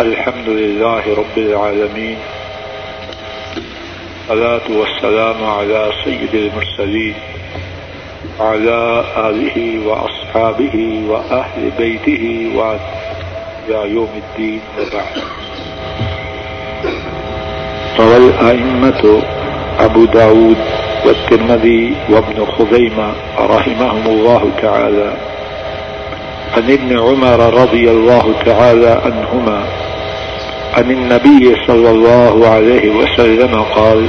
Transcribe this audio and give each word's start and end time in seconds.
الحمد 0.00 0.48
لله 0.48 1.02
رب 1.16 1.36
العالمين 1.36 2.16
صلاة 4.28 4.66
والسلام 4.70 5.44
على 5.44 5.92
سيد 6.04 6.34
المرسلين 6.34 7.14
وعلى 8.40 9.04
آله 9.16 9.56
وأصحابه 9.86 11.02
وأهل 11.08 11.70
بيته 11.78 12.50
وإلى 12.56 13.94
يوم 13.94 14.08
الدين 14.16 14.60
وبعد. 14.78 15.16
روى 18.00 18.16
الأئمة 18.16 19.22
أبو 19.80 20.04
داود 20.04 20.60
والترمذي 21.06 21.96
وابن 22.10 22.46
خزيمة 22.46 23.12
رحمهم 23.38 24.06
الله 24.06 24.50
تعالى. 24.62 25.12
عن 26.56 26.70
ابن 26.70 26.98
عمر 26.98 27.54
رضي 27.62 27.90
الله 27.90 28.34
تعالى 28.44 29.00
عنهما 29.04 29.89
عن 30.76 30.90
النبي 30.90 31.54
صلى 31.66 31.90
الله 31.90 32.48
عليه 32.48 32.90
وسلم 32.90 33.62
قال، 33.62 34.06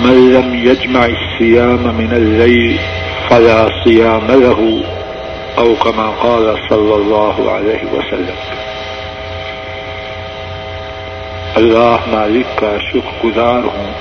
من 0.00 0.32
لم 0.34 0.54
يجمع 0.54 1.04
الصيام 1.04 1.94
من 1.94 2.12
الليل 2.12 2.76
فلا 3.28 3.66
صيام 3.84 4.26
له، 4.28 4.82
أو 5.58 5.74
كما 5.84 6.10
قال 6.22 6.54
صلى 6.68 6.94
الله 6.94 7.56
عليه 7.56 7.84
وسلم. 7.92 8.34
اللہ 11.54 11.96
مالک 12.06 12.58
کا 12.58 12.76
شکر 12.92 13.26
گزار 13.26 13.60
ہوں 13.74 13.92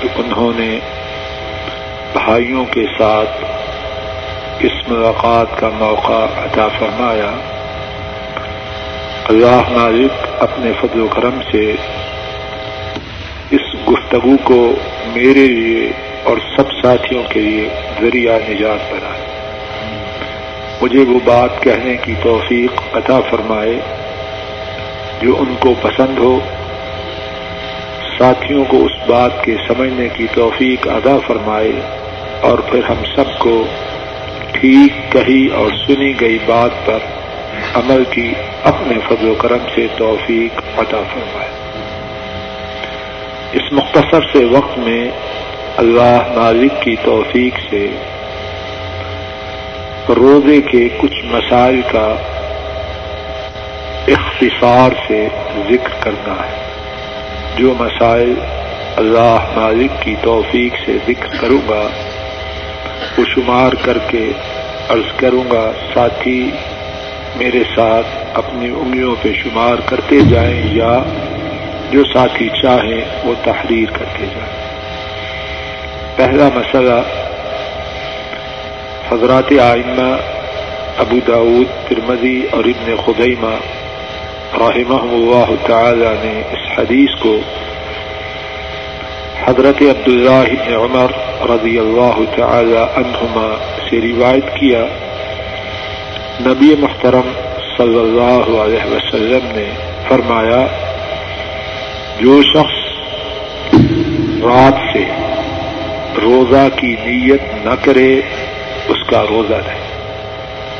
کہ 0.00 0.08
انہوں 0.16 0.52
نے 0.56 0.78
بھائیوں 2.12 2.64
کے 2.64 2.84
ساتھ 2.98 3.44
اس 4.60 4.88
ملاقات 4.88 5.46
کا 5.60 5.70
موقع 5.74 6.24
عطا 6.44 6.68
فرمایا۔ 6.78 7.53
اللہ 9.28 9.62
مالک 9.68 10.42
اپنے 10.42 10.72
فضل 10.80 11.00
و 11.00 11.06
کرم 11.06 11.40
سے 11.52 11.74
اس 13.50 13.88
گفتگو 13.88 14.36
کو 14.44 14.74
میرے 15.06 15.46
لیے 15.46 15.92
اور 16.22 16.36
سب 16.56 16.72
ساتھیوں 16.82 17.22
کے 17.28 17.40
لیے 17.40 17.68
ذریعہ 18.00 18.38
نجات 18.48 18.92
بنائے۔ 18.92 19.20
مجھے 20.82 20.98
وہ 20.98 21.18
بات 21.24 21.62
کہنے 21.62 21.96
کی 21.96 22.14
توفیق 22.22 22.96
عطا 22.96 23.20
فرمائے 23.30 23.80
جو 25.22 25.36
ان 25.38 25.54
کو 25.60 25.74
پسند 25.82 26.18
ہو۔ 26.18 26.40
ساتھیوں 28.18 28.64
کو 28.64 28.84
اس 28.84 29.08
بات 29.08 29.44
کے 29.44 29.56
سمجھنے 29.68 30.08
کی 30.08 30.26
توفیق 30.34 30.88
ادا 30.88 31.16
فرمائے 31.26 31.72
اور 32.40 32.58
پھر 32.58 32.80
ہم 32.84 33.04
سب 33.16 33.38
کو 33.38 33.64
ٹھیک 34.52 35.12
کہی 35.12 35.46
اور 35.46 35.70
سنی 35.86 36.20
گئی 36.20 36.38
بات 36.46 36.86
پر 36.86 36.98
عمل 37.74 38.04
کی 38.10 38.34
اپنے 38.64 38.94
فضل 39.08 39.28
و 39.28 39.34
کرم 39.34 39.58
سے 39.74 39.86
توفیق 39.96 40.58
عطا 40.58 41.02
فرمائے۔ 41.14 41.48
اس 43.52 43.72
مختصر 43.72 44.20
سے 44.32 44.44
وقت 44.44 44.78
میں 44.78 45.10
اللہ 45.76 46.22
مالک 46.34 46.82
کی 46.82 46.96
توفیق 47.02 47.54
سے 47.70 47.86
روزے 50.08 50.60
کے 50.60 50.88
کچھ 50.98 51.24
مسائل 51.24 51.80
کا 51.92 52.14
اختصار 54.08 54.90
سے 55.08 55.28
ذکر 55.70 55.92
کرنا 56.00 56.32
ہے۔ 56.32 56.64
جو 57.56 57.74
مسائل 57.78 58.34
اللہ 58.96 59.38
مالک 59.56 60.02
کی 60.02 60.14
توفیق 60.22 60.74
سے 60.86 60.92
ذکر 61.08 61.40
کروں 61.40 61.68
گا، 61.68 61.88
وہ 63.18 63.24
شمار 63.34 63.72
کر 63.72 63.98
کے 63.98 64.32
عرض 64.88 65.16
کروں 65.16 65.50
گا، 65.52 65.72
ساتھی 65.94 66.50
میرے 67.36 67.62
ساتھ 67.76 68.06
اپنی 68.34 68.68
انگلیوں 68.68 69.14
پہ 69.22 69.32
شمار 69.32 69.76
کرتے 69.86 70.16
جائیں 70.30 70.62
یا 70.74 71.02
جو 71.90 72.04
ساتھی 72.04 72.48
چاہیں 72.62 73.00
وہ 73.24 73.34
تحریر 73.44 73.90
کرتے 73.90 74.26
جائیں۔ 74.26 74.64
پہلا 76.16 76.48
مسئلہ 76.54 77.00
حضرات 79.10 79.52
آئمہ 79.62 80.16
ابو 80.98 81.16
داود 81.28 81.88
ترمدی 81.88 82.42
اور 82.50 82.64
ابن 82.64 82.94
خدیمہ 83.06 83.56
رحمہ 84.60 85.00
اللہ 85.02 85.66
تعالی 85.66 86.12
نے 86.22 86.42
اس 86.52 86.78
حدیث 86.78 87.20
کو 87.22 87.38
حضرت 89.44 89.82
عبداللہ 89.82 90.30
ابن 90.30 90.74
عمر 90.74 91.10
رضی 91.50 91.78
اللہ 91.78 92.36
تعالی 92.36 92.76
عنہما 92.76 93.56
سے 93.90 94.00
روایت 94.00 94.44
کیا۔ 94.60 94.84
نبی 96.40 96.74
محترم 96.78 97.32
صلی 97.76 97.98
اللہ 97.98 98.58
علیہ 98.60 98.84
وسلم 98.84 99.46
نے 99.54 99.70
فرمایا، 100.08 100.66
جو 102.20 102.42
شخص 102.42 102.98
رات 104.42 104.74
سے 104.92 105.04
روزہ 106.22 106.68
کی 106.76 106.96
نیت 107.04 107.66
نہ 107.66 107.74
کرے، 107.82 108.20
اس 108.88 109.08
کا 109.10 109.24
روزہ 109.30 109.54
نہیں۔ 109.54 109.84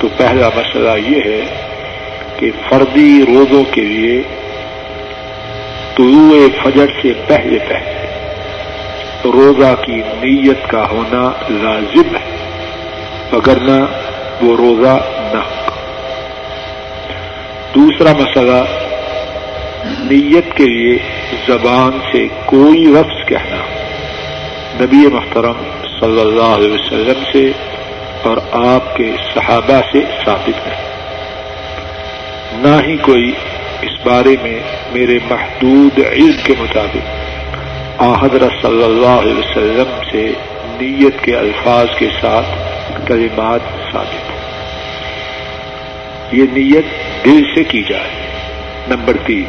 تو 0.00 0.08
پہلا 0.16 0.48
مسئلہ 0.56 1.08
یہ 1.08 1.20
ہے 1.24 1.40
کہ 2.36 2.50
فردی 2.70 3.24
روزوں 3.28 3.64
کے 3.70 3.80
لیے 3.80 4.22
طلوع 5.96 6.48
فجر 6.62 6.86
سے 7.02 7.12
پہلے 7.26 7.58
پہلے 7.68 8.06
روزہ 9.24 9.74
کی 9.86 10.02
نیت 10.22 10.70
کا 10.70 10.90
ہونا 10.90 11.32
لازم 11.50 12.16
ہے۔ 12.16 12.36
وگرنہ 13.32 13.84
وہ 14.42 14.56
روزہ 14.56 15.00
نہ 15.32 15.40
دوسرا 17.74 18.12
مسئلہ، 18.12 18.62
نیت 19.84 20.56
کے 20.56 20.64
لیے 20.64 20.98
زبان 21.46 21.98
سے 22.12 22.26
کوئی 22.44 22.84
لفظ 22.84 23.28
کہنا۔ 23.28 23.56
نبی 24.80 24.96
محترم 24.96 25.62
صلی 26.00 26.20
اللہ 26.20 26.42
علیہ 26.42 26.72
وسلم 26.72 27.24
سے 27.32 27.52
اور 28.22 28.36
آپ 28.52 28.96
کے 28.96 29.12
صحابہ 29.34 29.80
سے 29.92 30.00
ثابت 30.24 30.66
ہے۔ 30.66 30.74
نہ 32.52 32.86
ہی 32.86 32.96
کوئی 32.96 33.32
اس 33.82 34.06
بارے 34.06 34.36
میں 34.42 34.60
میرے 34.92 35.18
محدود 35.30 35.98
علم 36.12 36.36
کے 36.44 36.54
مطابق۔ 36.58 37.24
حضرت 38.22 38.52
صلی 38.62 38.84
اللہ 38.84 39.06
علیہ 39.06 39.34
وسلم 39.34 40.02
سے 40.12 40.32
نیت 40.80 41.24
کے 41.24 41.36
الفاظ 41.36 41.86
کے 41.98 42.08
ساتھ 42.20 42.46
کلمات 43.06 43.60
ثابت 43.92 44.30
ہیں 44.30 44.43
یہ 46.34 46.44
نیت 46.52 46.84
دل 47.24 47.42
سے 47.54 47.64
کی 47.64 47.82
جائے۔ 47.88 48.10
نمبر 48.88 49.16
تین۔ 49.26 49.44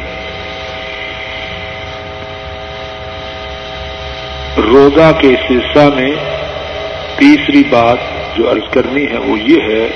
روزہ 4.56 5.12
کے 5.18 5.28
سلسلہ 5.48 5.94
میں 5.94 6.10
تیسری 7.18 7.62
بات 7.70 7.96
جو 8.36 8.50
عرض 8.52 8.70
کرنی 8.70 9.06
ہے 9.12 9.18
وہ 9.18 9.38
یہ 9.38 9.56
ہے 9.62 9.88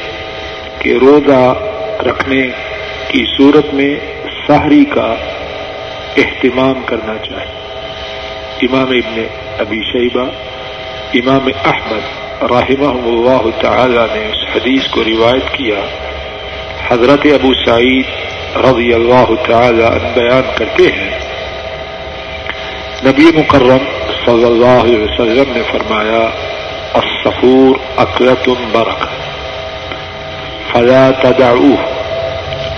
کہ 0.78 0.98
روزہ 1.00 1.54
رکھنے 2.08 2.48
کی 3.08 3.24
صورت 3.38 3.74
میں 3.74 3.94
سحری 4.46 4.84
کا 4.84 5.14
اہتمام 6.16 6.82
کرنا 6.86 7.14
چاہیے۔ 7.18 7.60
امام 8.62 8.90
ابن 8.90 9.22
ابی 9.58 9.80
شیبہ، 9.92 10.24
امام 11.14 11.48
احمد 11.64 12.30
رحمہ 12.42 12.88
اللہ 12.88 13.62
تعالی 13.62 14.18
نے 14.18 14.26
اس 14.26 14.56
حدیث 14.56 14.86
کو 14.90 15.04
روایت 15.04 15.52
کیا 15.52 16.09
حضرت 16.92 17.26
ابو 17.34 17.54
سعید 17.66 18.06
رضی 18.56 18.94
اللہ 18.94 19.48
تعالی 19.48 19.82
عنہ 19.82 20.08
بیان 20.14 20.50
کرتے 20.56 20.82
ہیں۔ 20.82 21.18
نبی 23.04 23.24
مکرم 23.34 23.84
صلی 24.24 24.44
اللہ 24.44 24.82
علیہ 24.84 24.98
وسلم 24.98 25.52
نے 25.52 25.62
فرمایا 25.72 26.30
السفور 26.94 27.78
اکرت 27.96 28.48
برق، 28.72 29.08
فلا 30.72 31.10
تدعوه 31.10 32.00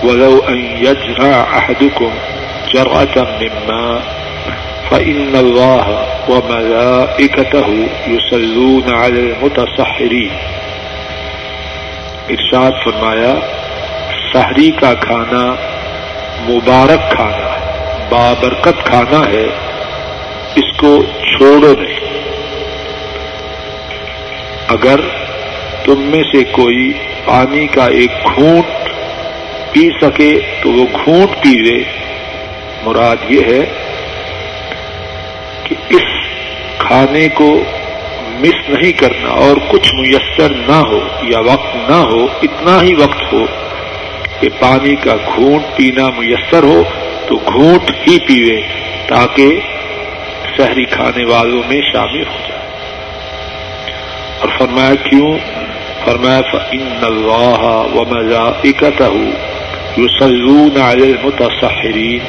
ولو 0.03 0.39
أن 0.49 0.57
يجرع 0.57 1.43
أحدكم 1.57 2.09
جرعة 2.73 3.23
مما 3.41 3.99
فإن 4.89 5.35
الله 5.35 5.87
وملائكته 6.29 7.67
يصلون 8.07 8.93
على 8.93 9.19
المتصحرين 9.19 10.29
ارشاد 12.29 12.71
فرمایا 12.83 13.62
سحری 14.33 14.71
کا 14.71 14.93
کھانا 14.93 15.55
مبارک 16.49 17.11
کھانا 17.11 17.49
بابرکت 18.09 18.85
کھانا 18.85 19.27
ہے، 19.29 19.45
اس 20.55 20.77
کو 20.77 21.03
چھوڑو 21.03 21.73
نہیں۔ 21.79 21.99
اگر 24.67 24.99
تم 25.85 26.01
میں 26.01 26.23
سے 26.31 26.43
کوئی 26.43 26.93
پانی 27.25 27.67
کا 27.67 27.85
ایک 27.85 28.11
گھونٹ 28.35 28.89
پی 29.71 29.89
سکے 30.01 30.39
تو 30.61 30.71
وہ 30.71 30.85
گھونٹ 31.05 31.43
پی 31.43 31.59
لے 31.59 31.83
مراد 32.83 33.15
یہ 33.29 33.41
ہے 33.41 33.65
کہ 35.63 35.75
اس 35.89 36.03
کھانے 36.77 37.27
کو 37.29 37.63
مس 38.39 38.69
نہیں 38.69 38.91
کرنا 38.91 39.29
اور 39.29 39.57
کچھ 39.67 39.95
میسر 39.95 40.49
نہ 40.49 40.81
ہو 40.87 40.99
یا 41.21 41.39
وقت 41.39 41.75
نہ 41.75 41.95
ہو، 41.95 42.27
اتنا 42.43 42.81
ہی 42.81 42.93
وقت 42.93 43.33
ہو۔ 43.33 43.45
کہ 44.43 44.49
پانی 44.59 44.95
کا 44.95 45.15
گھونٹ 45.35 45.75
پینا 45.75 46.09
میسر 46.17 46.63
ہو 46.63 46.83
تو 47.27 47.35
گھونٹ 47.35 47.91
ہی 47.91 48.19
پیوے 48.19 48.61
تاکہ 49.07 49.59
شہری 50.57 50.85
کھانے 50.85 51.25
والوں 51.25 51.61
میں 51.67 51.81
شامل 51.93 52.19
ہو 52.19 52.37
جائے۔ 52.49 52.61
اور 54.39 54.49
فرمایا 54.57 54.95
کیوں؟ 54.95 55.37
فرمایا 56.05 56.41
ان 56.71 56.99
اللہ 57.01 57.85
و 57.93 58.03
مزا 58.09 58.51
جو 59.97 60.07
سلون 60.19 60.81
المتصحرین 60.81 62.19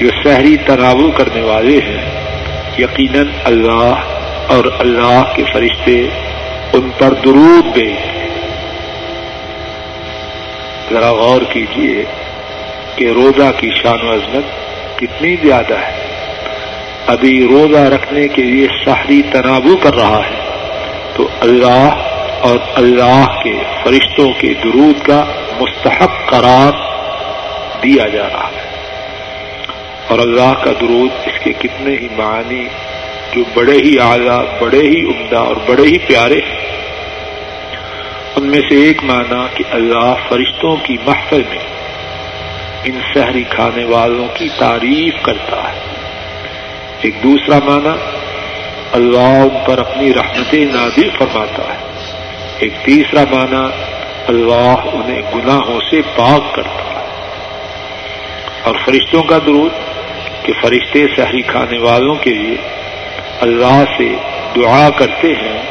جو 0.00 0.08
شہری 0.24 0.56
تناول 0.56 1.10
کرنے 1.10 1.40
والے 1.40 1.78
ہیں، 1.78 2.10
یقیناً 2.78 3.26
اللہ 3.44 3.94
اور 4.46 4.64
اللہ 4.78 5.22
کے 5.36 5.42
فرشتے 5.52 6.08
ان 6.72 6.90
پر 6.98 7.12
درود 7.12 7.64
بے 7.74 7.92
ذرا 10.90 11.12
غور 11.12 11.42
کیجیے 11.52 12.04
کہ 12.96 13.04
روزہ 13.04 13.52
کی 13.56 13.70
شان 13.82 14.08
و 14.08 14.14
عظمت 14.14 14.44
کتنی 14.98 15.36
زیادہ 15.42 15.74
ہے۔ 15.74 16.06
ابھی 17.06 17.46
روزہ 17.50 17.78
رکھنے 17.78 18.28
کے 18.28 18.42
لیے 18.42 18.66
شہری 18.84 19.22
تنابو 19.22 19.76
کر 19.76 19.94
رہا 19.94 20.20
ہے۔ 20.30 20.46
تو 21.16 21.28
اللہ 21.40 21.96
اور 22.40 22.58
اللہ 22.74 23.24
کے 23.42 23.54
فرشتوں 23.82 24.32
کے 24.38 24.48
درود 24.64 25.06
کا 25.06 25.24
مستحق 25.60 26.10
قرار 26.26 26.72
دیا 27.82 28.08
جا 28.08 28.28
رہا 28.32 28.50
ہے۔ 28.56 28.66
اور 30.08 30.18
اللہ 30.18 30.64
کا 30.64 30.70
درود 30.80 31.10
اس 31.26 31.44
کے 31.44 31.52
کتنے 31.52 31.90
ہی 31.90 32.08
معنی، 32.16 32.64
جو 33.34 33.42
بڑے 33.54 33.76
ہی 33.76 33.98
اعلیٰ، 33.98 34.44
بڑے 34.58 34.80
ہی 34.80 35.02
عمدہ 35.02 35.36
اور 35.36 35.56
بڑے 35.66 35.82
ہی 35.82 35.98
پیارے 35.98 36.40
ہیں۔ 36.48 36.65
ان 38.36 38.46
میں 38.46 38.60
سے 38.60 38.74
ایک 38.74 39.04
معنی 39.04 39.46
کہ 39.54 39.64
اللہ 39.70 40.14
فرشتوں 40.28 40.76
کی 40.76 40.96
محفل 41.06 41.42
میں 41.48 41.58
ان 42.84 43.00
شہری 43.14 43.42
کھانے 43.48 43.84
والوں 43.84 44.28
کی 44.34 44.48
تعریف 44.58 45.14
کرتا 45.22 45.56
ہے۔ 45.56 45.78
ایک 47.00 47.22
دوسرا 47.22 47.58
معنی 47.64 47.88
اللہ 48.92 49.42
ان 49.42 49.58
پر 49.66 49.78
اپنی 49.78 50.14
رحمتیں 50.14 50.64
نازل 50.64 51.08
فرماتا 51.18 51.62
ہے۔ 51.62 51.78
ایک 52.58 52.72
تیسرا 52.84 53.24
معنی 53.30 53.66
اللہ 54.28 54.74
انہیں 54.92 55.22
گناہوں 55.34 55.80
سے 55.90 56.00
پاک 56.16 56.54
کرتا 56.54 57.00
ہے۔ 57.00 57.06
اور 58.62 58.74
فرشتوں 58.84 59.22
کا 59.22 59.38
درود 59.46 59.72
کہ 60.42 60.52
فرشتے 60.62 61.06
شہری 61.16 61.42
کھانے 61.42 61.78
والوں 61.78 62.14
کے 62.14 62.30
لیے 62.30 62.56
اللہ 63.40 63.84
سے 63.98 64.14
دعا 64.56 64.88
کرتے 64.90 65.28
ہیں، 65.28 65.62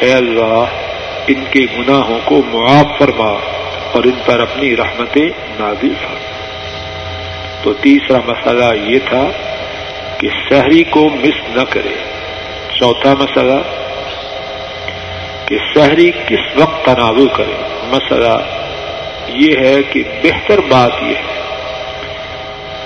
اے 0.00 0.12
اللہ 0.12 0.64
ان 1.36 1.44
کے 1.50 1.66
گناہوں 1.78 2.18
کو 2.24 2.42
معاف 2.46 2.98
فرما 2.98 3.32
اور 3.92 4.04
ان 4.04 4.20
پر 4.26 4.40
اپنی 4.40 4.76
رحمتیں 4.76 5.28
نازل 5.58 5.94
فرما۔ 6.02 6.30
تو 7.62 7.72
تیسرا 7.72 8.18
مسئلہ 8.26 8.90
یہ 8.90 8.98
تھا 9.08 9.28
کہ 10.18 10.28
شہری 10.48 10.84
کو 10.90 11.08
مس 11.08 11.56
نہ 11.56 11.62
کرے۔ 11.70 11.94
چوتھا 12.78 13.14
مسئلہ 13.14 13.60
کہ 15.46 15.58
شہری 15.74 16.10
کس 16.10 16.56
وقت 16.56 16.84
تناول 16.84 17.28
کرے۔ 17.28 17.52
مسئلہ 17.84 18.38
یہ 19.28 19.56
ہے 19.60 19.82
کہ 19.82 20.02
بہتر 20.22 20.60
بات 20.60 20.92
یہ 21.02 21.14
ہے 21.14 21.40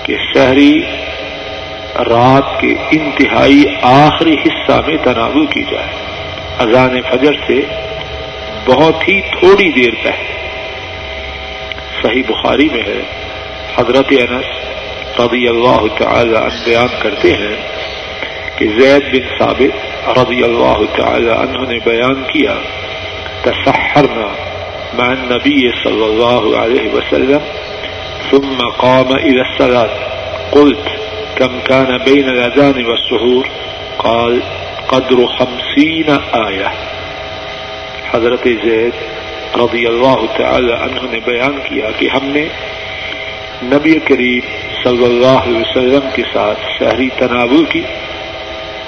کہ 0.03 0.15
شہری 0.33 0.81
رات 1.95 2.61
کے 2.61 2.75
انتہائی 2.91 3.63
آخری 3.81 4.33
حصہ 4.33 4.81
میں 4.87 4.97
تناول 5.03 5.45
کی 5.45 5.63
جائے۔ 5.71 5.87
اذان 6.59 7.01
فجر 7.01 7.33
سے 7.47 7.61
بہت 8.65 9.07
ہی 9.07 9.21
تھوڑی 9.21 9.71
دیر 9.71 9.93
پہلے۔ 10.03 10.35
صحیح 12.01 12.23
بخاری 12.27 12.69
میں 12.69 12.83
ہے۔ 12.83 13.01
حضرت 13.77 14.05
انس 14.09 14.45
رضی 15.19 15.47
اللہ 15.47 15.97
تعالی 15.97 16.35
عنہ 16.35 16.65
بیان 16.65 16.87
کرتے 16.99 17.33
ہیں 17.33 17.55
کہ 18.55 18.67
زید 18.79 19.03
بن 19.11 19.37
ثابت 19.39 20.07
رضی 20.17 20.43
اللہ 20.43 20.81
تعالی 20.97 21.29
عنہ 21.29 21.71
نے 21.71 21.79
بیان 21.85 22.23
کیا، 22.23 22.53
تسحرنا 23.41 24.33
مع 24.93 25.05
النبی 25.05 25.69
صلی 25.83 26.03
اللہ 26.03 26.57
علیہ 26.57 26.93
وسلم 26.93 27.39
ثم 28.31 28.67
قام 28.77 29.07
الى 29.07 29.39
الصلاة۔ 29.39 30.09
قلت 30.51 30.89
كم 31.37 31.59
كان 31.63 31.97
بين 32.05 32.29
الأذان 32.29 32.85
والسحور؟ 32.85 33.45
قال، 33.97 34.39
قدر 34.87 35.25
خمسين 35.25 36.09
آية 36.31 36.94
حضرت 38.13 38.43
زید 38.43 38.91
رضی 39.55 39.85
اللہ 39.85 40.37
تعالی 40.37 40.73
عنہ 40.73 41.11
نے 41.11 41.19
بیان 41.25 41.59
کیا 41.69 41.89
کہ 41.97 42.09
ہم 42.13 42.25
نے 42.25 42.45
نبی 43.63 43.99
کریم 43.99 44.39
صلی 44.83 45.05
اللہ 45.05 45.37
علیہ 45.43 45.57
وسلم 45.57 46.09
کے 46.15 46.23
ساتھ 46.33 46.59
شہری 46.79 47.09
تناول 47.17 47.65
کی 47.65 47.81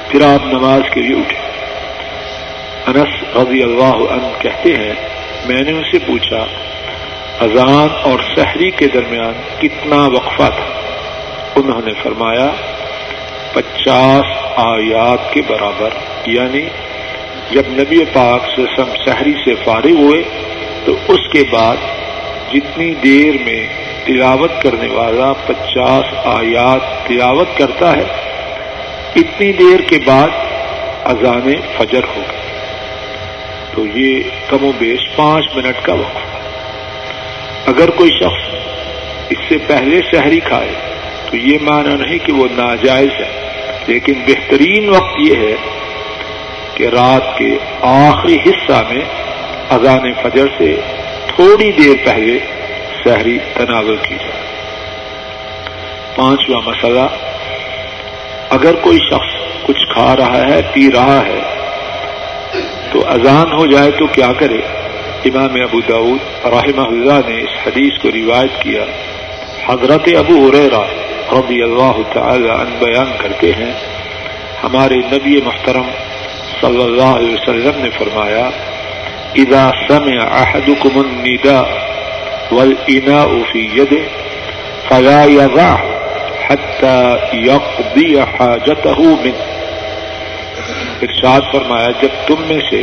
پھر 0.08 0.22
آپ 0.22 0.54
نماز 0.54 0.82
کے 0.94 1.02
لیے 1.02 1.16
اٹھے۔ 1.20 1.38
انس 2.88 3.38
رضی 3.38 3.64
اللہ 3.64 4.14
عنہ 4.14 4.28
کہتے 4.40 4.76
ہیں، 4.76 4.94
میں 5.46 5.62
نے 5.62 5.72
ان 5.72 5.82
سے 5.92 6.00
پوچھا، 6.00 6.46
اذان 7.40 7.88
اور 8.04 8.20
شہری 8.36 8.72
کے 8.72 8.88
درمیان 8.88 9.34
کتنا 9.60 9.96
وقفہ 9.96 10.50
تھا؟ 10.56 10.66
انہوں 11.56 11.82
نے 11.86 11.92
فرمایا، 12.04 12.50
پچاس 13.54 14.26
آیات 14.56 15.34
کے 15.34 15.42
برابر 15.48 15.90
یعنی 16.26 16.62
جب 17.52 17.68
نبی 17.70 18.04
پاک 18.14 18.60
سم 18.76 18.96
شہری 19.06 19.34
سے 19.46 19.54
فارغ 19.64 19.98
ہوئے، 19.98 20.22
تو 20.86 20.96
اس 21.08 21.28
کے 21.32 21.44
بعد 21.52 21.76
جتنی 22.54 22.94
دیر 22.94 23.34
میں 23.46 23.68
تلاوت 24.06 24.52
کرنے 24.62 24.88
والا 24.88 25.34
پچاس 25.34 26.14
آیات 26.26 27.08
تلاوت 27.08 27.58
کرتا 27.58 27.92
ہے، 27.98 28.06
اتنی 29.16 29.52
دیر 29.54 29.80
کے 29.80 30.00
بعد 30.06 30.28
اذان 31.04 31.54
فجر 31.78 32.04
ہو 32.16 32.22
گئی۔ 32.30 32.46
تو 33.76 33.86
یہ 34.00 34.24
کم 34.50 34.64
و 34.64 34.72
بیش 34.78 35.08
پانچ 35.16 35.56
منٹ 35.56 35.86
کا 35.86 35.94
وقت 35.94 37.68
اگر 37.68 37.90
کوئی 37.90 38.12
شخص 38.12 38.54
اس 39.30 39.38
سے 39.50 39.58
پہلے 39.68 40.02
شہری 40.12 40.40
کھائے، 40.40 40.74
تو 41.32 41.38
یہ 41.38 41.58
مانا 41.62 41.96
نہیں 41.96 42.18
کہ 42.18 42.34
وہ 42.34 42.48
ناجائز 42.52 43.10
ہے، 43.20 43.32
لیکن 43.88 44.14
بہترین 44.28 44.90
وقت 44.90 45.20
یہ 45.20 45.36
ہے 45.36 45.56
کہ 46.78 46.84
رات 46.84 47.38
کے 47.38 47.58
آخری 47.82 48.36
حصہ 48.36 48.84
میں 48.90 49.02
اذان 49.70 50.14
فجر 50.22 50.46
سے 50.58 50.76
تھوڑی 51.36 51.72
دیر 51.72 52.06
پہلے 52.06 52.40
شہری 53.04 53.38
تناول 53.54 53.96
کی 54.02 54.16
جائے۔ 54.16 54.46
پانچواں 56.16 56.62
مسئلہ، 56.62 57.08
اگر 58.50 58.76
کوئی 58.76 58.98
شخص 58.98 59.36
کچھ 59.66 59.86
کھا 59.94 60.16
رہا 60.16 60.48
ہے، 60.48 60.62
پی 60.74 60.90
رہا 60.94 61.22
ہے، 61.26 61.40
تو 62.92 63.08
اذان 63.08 63.52
ہو 63.60 63.66
جائے 63.66 63.92
تو 63.92 64.08
کیا 64.08 64.32
کرے؟ 64.40 64.58
امام 65.26 65.62
ابو 65.62 65.82
داود 65.82 66.46
رحمہ 66.46 66.88
اللہ 66.88 67.28
نے 67.28 67.42
اس 67.42 67.68
حدیث 67.68 68.02
کو 68.02 68.10
روایت 68.12 68.62
کیا۔ 68.62 68.84
حضرت 69.68 70.10
ابو 70.18 70.50
عریرہ 70.50 70.84
رضی 71.32 71.64
اللہ 71.64 71.98
تعالی 72.14 72.50
عنہ 72.50 72.86
بیان 72.86 73.12
کرتے 73.18 73.52
ہیں، 73.52 73.72
ہمارے 74.64 74.96
نبی 74.96 75.42
محترم 75.46 75.90
صلی 76.62 76.84
اللہ 76.84 77.12
علیہ 77.18 77.34
وسلم 77.34 77.82
نے 77.82 77.90
فرمایا، 77.98 78.46
اذا 79.42 79.64
سمع 79.88 80.18
احدكم 80.42 81.00
النداء 81.00 81.68
والاناء 82.52 83.30
في 83.52 83.62
يده 83.78 84.04
فلا 84.90 85.22
يضع 85.26 85.72
حتى 86.48 87.20
يقضي 87.34 88.12
حاجته 88.38 89.00
ارشاد 91.06 91.42
فرمایا، 91.52 91.90
جب 92.02 92.14
تم 92.28 92.42
میں 92.48 92.60
سے 92.70 92.82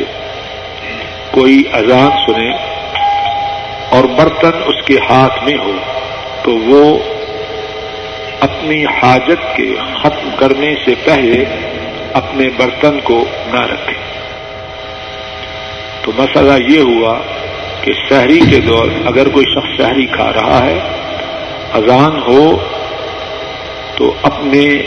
کوئی 1.31 1.57
اذان 1.79 2.11
سنے 2.27 2.51
اور 3.97 4.05
برتن 4.19 4.61
اس 4.73 4.85
کے 4.87 4.99
ہاتھ 5.11 5.43
میں 5.45 5.57
ہو، 5.65 5.73
تو 6.43 6.51
وہ 6.67 6.85
اپنی 8.47 8.85
حاجت 9.01 9.43
کے 9.57 9.67
ختم 10.03 10.29
کرنے 10.39 10.75
سے 10.85 10.95
پہلے 11.05 11.45
اپنے 12.15 12.49
برتن 12.57 13.01
کو 13.05 13.25
نہ 13.53 13.61
رکھے 13.61 13.95
تو 16.03 16.13
مسئلہ 16.19 16.53
یہ 16.69 16.81
ہوا 16.81 17.19
کہ 17.83 17.93
شہری 18.09 18.41
کے 18.51 18.61
دور 18.61 18.89
اگر 19.05 19.29
کوئی 19.29 19.47
شخص 19.55 19.81
شہری 19.81 20.07
کھا 20.07 20.33
رہا 20.33 20.65
ہے، 20.65 20.79
اذان 21.73 22.23
ہو، 22.29 22.57
تو 23.97 24.15
اپنے 24.23 24.83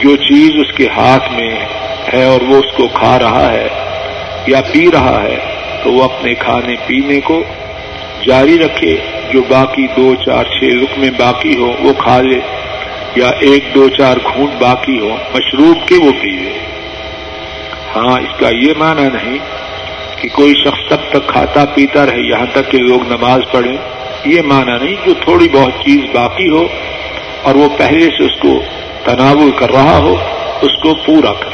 جو 0.00 0.16
چیز 0.16 0.50
اس 0.54 0.76
کے 0.76 0.86
ہاتھ 0.96 1.32
میں 1.32 1.50
ہے 2.12 2.24
اور 2.24 2.40
وہ 2.42 2.56
اس 2.56 2.76
کو 2.76 2.88
کھا 2.88 3.18
رہا 3.18 3.52
ہے 3.52 3.68
یا 4.46 4.60
پی 4.72 4.86
رہا 4.92 5.22
ہے، 5.22 5.36
تو 5.82 5.92
وہ 5.92 6.04
اپنے 6.04 6.34
کھانے 6.34 6.74
پینے 6.86 7.20
کو 7.20 7.42
جاری 8.26 8.58
رکھے، 8.58 8.96
جو 9.32 9.42
باقی 9.48 9.86
دو، 9.96 10.14
چار، 10.14 10.44
چھ 10.44 10.64
رک 10.64 10.98
میں 10.98 11.10
باقی 11.10 11.56
ہو 11.56 11.72
وہ 11.80 11.92
کھا 11.92 12.20
لے۔ 12.20 12.40
یا 13.16 13.28
ایک 13.28 13.64
دو 13.74 13.88
چار 13.88 14.16
گھونٹ 14.16 14.50
باقی 14.58 15.00
ہو، 15.00 15.16
مشروب 15.34 15.88
کے 15.88 15.94
وہ 15.94 16.12
پیوے 16.20 16.58
ہاں 17.96 18.20
اس 18.20 18.40
کا 18.40 18.48
یہ 18.48 18.72
معنی 18.78 19.02
نہیں 19.02 19.38
کہ 20.16 20.28
کوئی 20.32 20.54
شخص 20.64 20.90
تب 20.90 20.96
تک 21.10 21.26
کھاتا 21.26 21.64
پیتا 21.64 22.06
رہے، 22.06 22.20
یہاں 22.20 22.46
تک 22.52 22.70
کہ 22.70 22.78
لوگ 22.78 23.12
نماز 23.12 23.40
پڑھیں۔ 23.52 23.76
یہ 24.24 24.42
مانا 24.42 24.76
نہیں 24.76 24.94
جو 25.06 25.14
تھوڑی 25.14 25.48
بہت 25.48 25.72
چیز 25.84 26.00
باقی 26.12 26.48
ہو 26.48 26.66
اور 27.42 27.54
وہ 27.54 27.68
پہلے 27.76 28.08
سے 28.18 28.24
اس 28.24 28.40
کو 28.40 28.62
تناول 29.04 29.50
کر 29.50 29.70
رہا 29.70 29.98
ہو، 29.98 30.16
اس 30.62 30.82
کو 30.82 30.94
پورا 30.94 31.32
کر۔ 31.32 31.50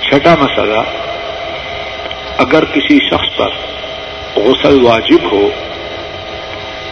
چھٹا 0.00 0.34
مسئلہ، 0.40 0.80
اگر 2.38 2.64
کسی 2.64 2.98
شخص 3.10 3.36
پر 3.36 3.48
غسل 4.36 4.84
واجب 4.84 5.32
ہو 5.32 5.48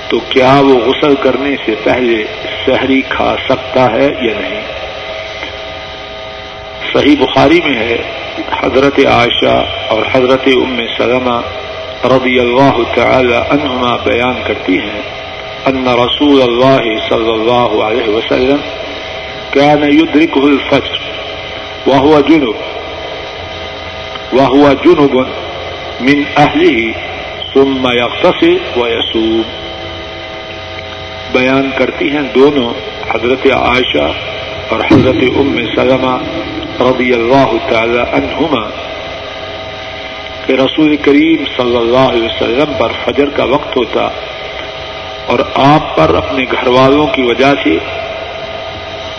تو 0.08 0.18
کیا 0.28 0.52
وہ 0.64 0.78
غسل 0.80 1.14
کرنے 1.22 1.54
سے 1.64 1.74
پہلے 1.84 2.22
سحری 2.64 3.00
کھا 3.08 3.34
سکتا 3.48 3.90
ہے 3.92 4.08
یا 4.20 4.34
نہیں؟ 4.40 4.62
صحیح 6.92 7.16
بخاری 7.20 7.60
میں 7.64 7.78
ہے، 7.78 7.96
حضرت 8.62 8.98
عائشہ 9.08 9.56
اور 9.88 10.02
حضرت 10.12 10.48
ام 10.56 10.80
سلمہ 10.96 11.40
رضی 12.12 12.38
اللہ 12.38 12.78
تعالی 12.94 13.34
عنہما 13.34 13.96
بیان 14.04 14.40
کرتی 14.46 14.78
ہیں 14.78 15.02
ان 15.66 15.86
رسول 15.98 16.42
اللہ 16.42 16.88
صلی 17.08 17.32
اللہ 17.32 17.76
علیہ 17.84 18.08
وسلم 18.08 18.60
كان 19.54 19.82
يدركه 19.84 20.44
الفجر 20.44 21.00
وهو 21.86 22.20
جنب 22.20 22.54
وهو 24.32 24.72
جنب 24.74 25.26
من 26.00 26.24
أهله 26.38 26.94
ثم 27.54 27.86
يغتسل 27.88 28.58
ويسوم 28.76 29.44
بیان 31.34 31.70
کرتی 31.76 32.10
ہیں 32.10 32.22
دونوں، 32.34 32.72
حضرت 33.14 33.46
عائشہ 33.52 34.10
اور 34.68 34.80
حضرت 34.80 35.22
ام 35.36 35.56
سلمہ 35.76 36.16
رضی 36.80 37.12
اللہ 37.12 37.52
تعالی 37.68 37.98
عنہما، 37.98 38.64
کہ 40.46 40.52
رسول 40.52 40.96
کریم 40.96 41.44
صلی 41.56 41.76
اللہ 41.76 42.08
علیہ 42.12 42.24
وسلم 42.24 42.72
پر 42.78 42.92
فجر 43.04 43.30
کا 43.36 43.44
وقت 43.44 43.76
ہوتا 43.76 44.08
اور 45.26 45.38
آپ 45.54 45.96
پر 45.96 46.14
اپنے 46.14 46.44
گھر 46.52 46.66
والوں 46.68 47.06
کی 47.06 47.22
وجہ 47.22 47.52
سے 47.64 47.78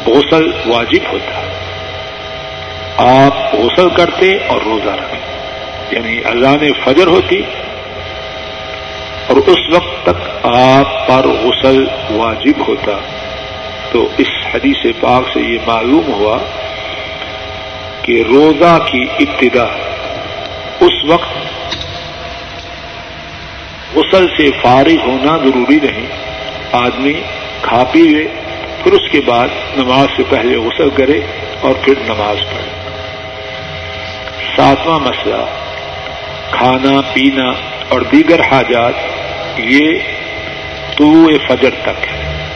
غسل 0.08 0.52
واجب 0.66 1.12
ہوتا۔ 1.12 1.42
آپ 2.98 3.56
غسل 3.56 3.90
کرتے 3.90 4.38
اور 4.48 4.62
روزہ 4.66 4.90
رکھتے 4.90 5.96
یعنی 5.96 6.18
اذان 6.26 6.68
فجر 6.84 7.08
ہوتی 7.08 7.42
اور 9.28 9.38
اس 9.38 9.76
وقت 9.76 10.04
تک 10.04 10.46
آپ 10.56 11.08
پر 11.08 11.28
غسل 11.28 11.86
واجب 12.10 12.68
ہوتا۔ 12.68 12.92
تو 13.92 14.10
اس 14.18 14.28
حدیث 14.54 14.86
پاک 15.00 15.24
سے 15.34 15.40
یہ 15.40 15.58
معلوم 15.68 16.14
ہوا 16.14 16.38
کہ 18.02 18.24
روزہ 18.30 18.80
کی 18.86 19.04
ابتدا 19.20 19.66
اس 20.80 21.06
وقت 21.08 21.36
غسل 23.96 24.28
سے 24.38 24.46
فارغ 24.62 25.08
ہونا 25.08 25.38
ضروری 25.38 25.80
نہیں۔ 25.84 26.06
آدمی 26.72 27.14
کھا 27.62 27.84
پی 27.92 28.00
لے، 28.00 28.28
پھر 28.84 28.92
اس 28.92 29.12
کے 29.12 29.22
بعد 29.26 29.48
نماز 29.78 30.08
سے 30.18 30.24
پہلے 30.30 30.58
غسل 30.58 30.90
کرے 30.90 31.20
اور 31.62 31.74
پھر 31.82 31.94
نماز 32.08 32.38
پڑھے۔ 32.38 32.90
ساتواں 34.56 35.00
مسئلہ۔ 35.00 35.46
کھانا، 36.52 37.02
پینا 37.14 37.50
اور 37.90 38.02
دیگر 38.02 38.40
حاجات، 38.40 38.94
یہ 39.58 40.00
تو 40.98 41.30
فجر 41.48 41.70
تک 41.82 42.08
ہے۔ 42.12 42.48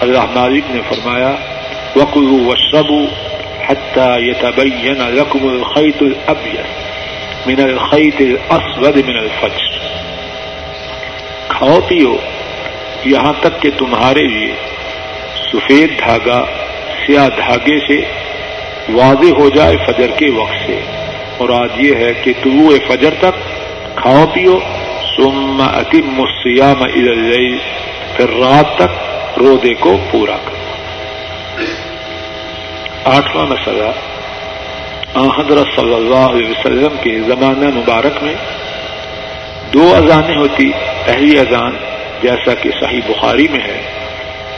اللہ 0.00 0.24
مالک 0.34 0.64
نے 0.70 0.80
فرمایا 0.88 1.34
وقلو 1.96 2.44
وشربو 2.44 3.06
حتى 3.68 4.26
يتبين 4.26 4.98
لكم 4.98 5.48
الخيط 5.48 6.02
الأبيض 6.02 6.66
من 7.46 7.70
الخیط 7.70 8.14
الاسود 8.18 8.96
من 8.96 9.16
الفجر۔ 9.16 9.78
کھاؤ، 11.48 11.80
پیو، 11.88 12.16
یہاں 13.04 13.32
تک 13.40 13.62
کہ 13.62 13.70
تمہارے 13.78 14.22
لیے 14.22 14.54
سفید 15.52 15.98
دھاگا، 15.98 16.44
سیاہ 17.06 17.28
دھاگے 17.36 17.78
سے 17.86 18.00
واضح 18.88 19.30
ہو 19.38 19.48
جائے 19.48 19.76
فجر 19.86 20.06
کے 20.16 20.30
وقت 20.30 20.66
سے۔ 20.66 20.80
اور 21.38 21.48
آج 21.48 21.68
یہ 21.76 21.94
ہے 21.94 22.12
کہ 22.22 22.32
طلوع 22.42 22.76
فجر 22.88 23.14
تک 23.18 23.34
کھاؤ 23.96 24.24
پیو 24.34 24.58
سم 25.16 25.60
اتم 25.60 26.24
سیام 26.42 26.82
اللیل، 26.82 27.58
پھر 28.16 28.28
رات 28.28 28.76
تک 28.76 29.08
رودے 29.38 29.74
کو 29.74 29.96
پورا 30.10 30.36
کرو۔ 30.44 30.58
آٹھواں 33.04 33.46
مسئلہ 33.46 33.90
حضرت 35.14 35.66
صلی 35.76 35.94
اللہ 35.94 36.14
علیہ 36.14 36.50
وسلم 36.50 36.96
کے 37.00 37.20
زمانہ 37.26 37.66
مبارک 37.74 38.22
میں 38.22 38.34
دو 39.72 39.94
اذانیں 39.96 40.36
ہوتی۔ 40.36 40.70
پہلی 41.04 41.38
اذان 41.38 41.76
جیسا 42.22 42.54
کہ 42.54 42.70
صحیح 42.80 43.00
بخاری 43.08 43.48
میں 43.50 43.60
ہے۔ 43.60 43.82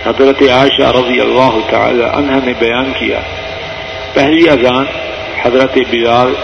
حضرت 0.06 0.42
عائشہ 0.42 0.82
رضی 0.82 1.20
اللہ 1.20 1.58
تعالی 1.70 2.04
عنہ 2.12 2.44
نے 2.44 2.52
بیان 2.58 2.92
کیا۔ 2.98 3.20
پہلی 4.14 4.48
اذان 4.48 4.84
حضرت 5.42 5.78
بلال 5.90 6.34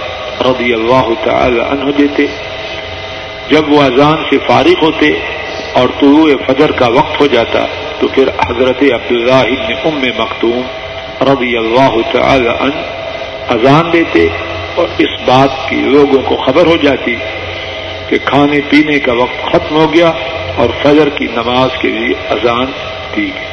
رضی 0.45 0.73
اللہ 0.73 1.09
تعالی 1.25 1.61
عنہ 1.61 1.91
دیتے، 1.99 2.27
جب 3.51 3.73
وہ 3.73 3.83
اذان 3.83 4.17
سے 4.31 4.39
فارغ 4.47 4.85
ہوتے 4.85 5.19
اور 5.73 5.89
طلوع 6.01 6.29
فجر 6.47 6.71
کا 6.71 6.87
وقت 6.89 7.21
ہو 7.21 7.27
جاتا، 7.27 7.67
تو 8.01 8.09
پھر 8.09 8.29
حضرت 8.29 8.83
عبداللہ 8.83 9.33
ابن 9.33 9.73
ام 9.85 10.01
مختوم 10.19 10.63
رضی 11.23 11.57
اللہ 11.57 11.97
تعالی 12.13 12.49
عنہ 12.49 12.81
اذان 13.49 13.93
دیتے 13.93 14.29
اور 14.75 14.87
اس 14.99 15.21
بات 15.25 15.71
کی 15.71 15.77
لوگوں 15.77 16.23
کو 16.23 16.37
خبر 16.37 16.67
ہو 16.67 16.77
جاتی 16.77 17.17
کہ 18.09 18.19
کھانے 18.25 18.61
پینے 18.61 18.99
کا 18.99 19.13
وقت 19.13 19.53
ختم 19.53 19.77
ہو 19.77 19.95
گیا 19.95 20.13
اور 20.57 20.69
فجر 20.83 21.09
کی 21.09 21.27
نماز 21.37 21.71
کے 21.81 21.89
لیے 21.89 22.15
اذان 22.31 22.65
دی 23.17 23.23
گئی۔ 23.23 23.45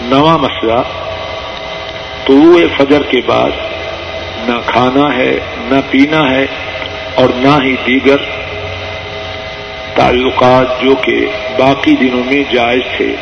نواں 0.00 0.38
مسئلہ، 0.38 0.80
طلوع 2.26 2.60
فجر 2.76 3.02
کے 3.02 3.20
بعد 3.26 3.50
نہ 4.46 4.60
کھانا 4.66 5.16
ہے، 5.16 5.38
نہ 5.58 5.80
پینا 5.90 6.30
ہے 6.30 6.46
اور 7.14 7.28
نہ 7.36 7.62
ہی 7.62 7.76
دیگر 7.86 8.16
تعلقات 9.94 10.82
جو 10.82 10.94
کہ 10.94 11.26
باقی 11.58 11.96
دنوں 11.96 12.22
میں 12.26 12.52
جائز 12.52 12.82
تھے۔ 12.96 13.16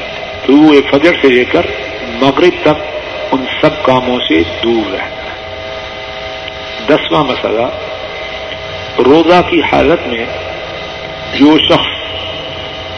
طلوع 0.46 0.74
فجر 0.90 1.12
سے 1.20 1.28
لے 1.28 1.44
کر 1.44 1.66
مغرب 2.20 2.54
تک 2.62 2.82
ان 3.32 3.44
سب 3.60 3.84
کاموں 3.84 4.18
سے 4.28 4.42
دور 4.64 4.92
رہنا۔ 4.92 5.34
دسواں 6.88 7.24
مسئلہ، 7.24 7.66
روزہ 8.98 9.40
کی 9.50 9.60
حالت 9.72 10.06
میں 10.06 10.24
جو 11.34 11.58
شخص 11.58 11.92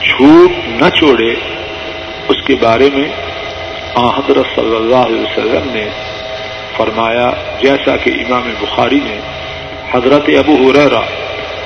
جھوٹ 0.04 0.50
نہ 0.66 0.88
چھوڑے، 0.88 1.34
اس 2.28 2.46
کے 2.46 2.54
بارے 2.60 2.88
میں 2.94 3.08
حضرت 3.96 4.46
صلی 4.54 4.76
اللہ 4.76 4.96
علیہ 4.96 5.20
وسلم 5.20 5.70
نے 5.72 5.88
فرمایا، 6.76 7.30
جیسا 7.60 7.96
کہ 8.04 8.10
امام 8.24 8.50
بخاری 8.60 9.00
نے 9.04 9.18
حضرت 9.92 10.28
ابو 10.38 10.56
حرا 10.62 11.02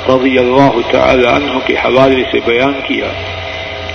رضی 0.08 0.38
اللہ 0.38 0.74
تعالی 0.90 1.26
عنہ 1.26 1.58
کے 1.66 1.74
حوالے 1.84 2.22
سے 2.32 2.38
بیان 2.46 2.80
کیا 2.86 3.10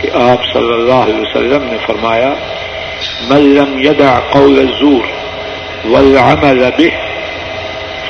کہ 0.02 0.10
آپ 0.22 0.46
صلی 0.54 0.74
اللہ 0.74 1.02
علیہ 1.08 1.22
وسلم 1.22 1.64
نے 1.72 1.78
فرمایا، 1.86 2.34
من 3.30 3.42
لم 3.56 3.72
يدع 3.80 4.12
قول 4.32 4.60
الزور 4.60 5.06
والعمل 5.86 6.72
به 6.78 6.94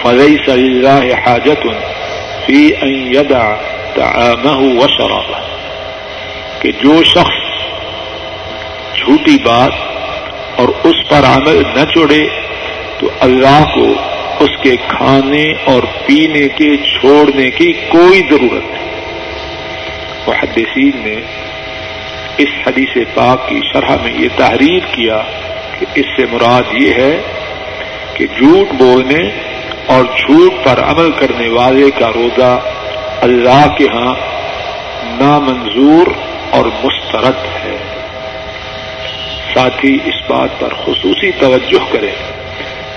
فليس 0.03 0.49
لله 0.49 1.15
حاجة 1.15 1.63
في 2.47 2.83
أن 2.83 2.93
يدع 3.13 3.55
طعامه 3.95 4.59
وشرابه 4.79 5.39
کہ 6.61 6.71
جو 6.83 7.03
شخص 7.03 7.39
جھوٹی 8.95 9.37
بات 9.43 10.59
اور 10.59 10.69
اس 10.83 10.99
پر 11.09 11.25
عمل 11.25 11.61
نہ 11.75 11.83
چھوڑے 11.93 12.19
تو 13.03 13.09
اللہ 13.19 13.63
کو 13.75 13.93
اس 14.39 14.49
کے 14.61 14.75
کھانے 14.87 15.53
اور 15.65 15.83
پینے 16.05 16.47
کے 16.47 16.77
چھوڑنے 16.77 17.49
کی 17.49 17.73
کوئی 17.73 18.21
ضرورت 18.29 18.63
نہیں۔ 18.63 18.91
محدثین 20.27 20.91
نے 20.95 21.15
اس 22.37 22.67
حدیث 22.67 22.97
پاک 23.13 23.49
کی 23.49 23.59
شرح 23.73 23.95
میں 24.03 24.13
یہ 24.13 24.27
تحریر 24.35 24.79
کیا 24.91 25.21
کہ 25.79 25.85
اس 25.95 26.05
سے 26.15 26.25
مراد 26.31 26.63
یہ 26.71 26.93
ہے 26.93 27.21
کہ 28.13 28.25
جھوٹ 28.37 28.73
بولنے 28.73 29.29
اور 29.85 30.03
جھوٹ 30.03 30.65
پر 30.65 30.83
عمل 30.83 31.11
کرنے 31.11 31.49
والے 31.49 31.91
کا 31.91 32.11
روزہ 32.15 32.59
اللہ 33.21 33.67
کے 33.77 33.85
ہاں 33.93 34.15
نامنظور 35.19 36.07
اور 36.49 36.65
مسترد 36.83 37.65
ہے۔ 37.65 37.77
ساتھ 39.53 39.85
ہی 39.85 39.97
اس 40.05 40.29
بات 40.29 40.59
پر 40.59 40.69
خصوصی 40.85 41.31
توجہ 41.31 41.93
کریں۔ 41.93 42.42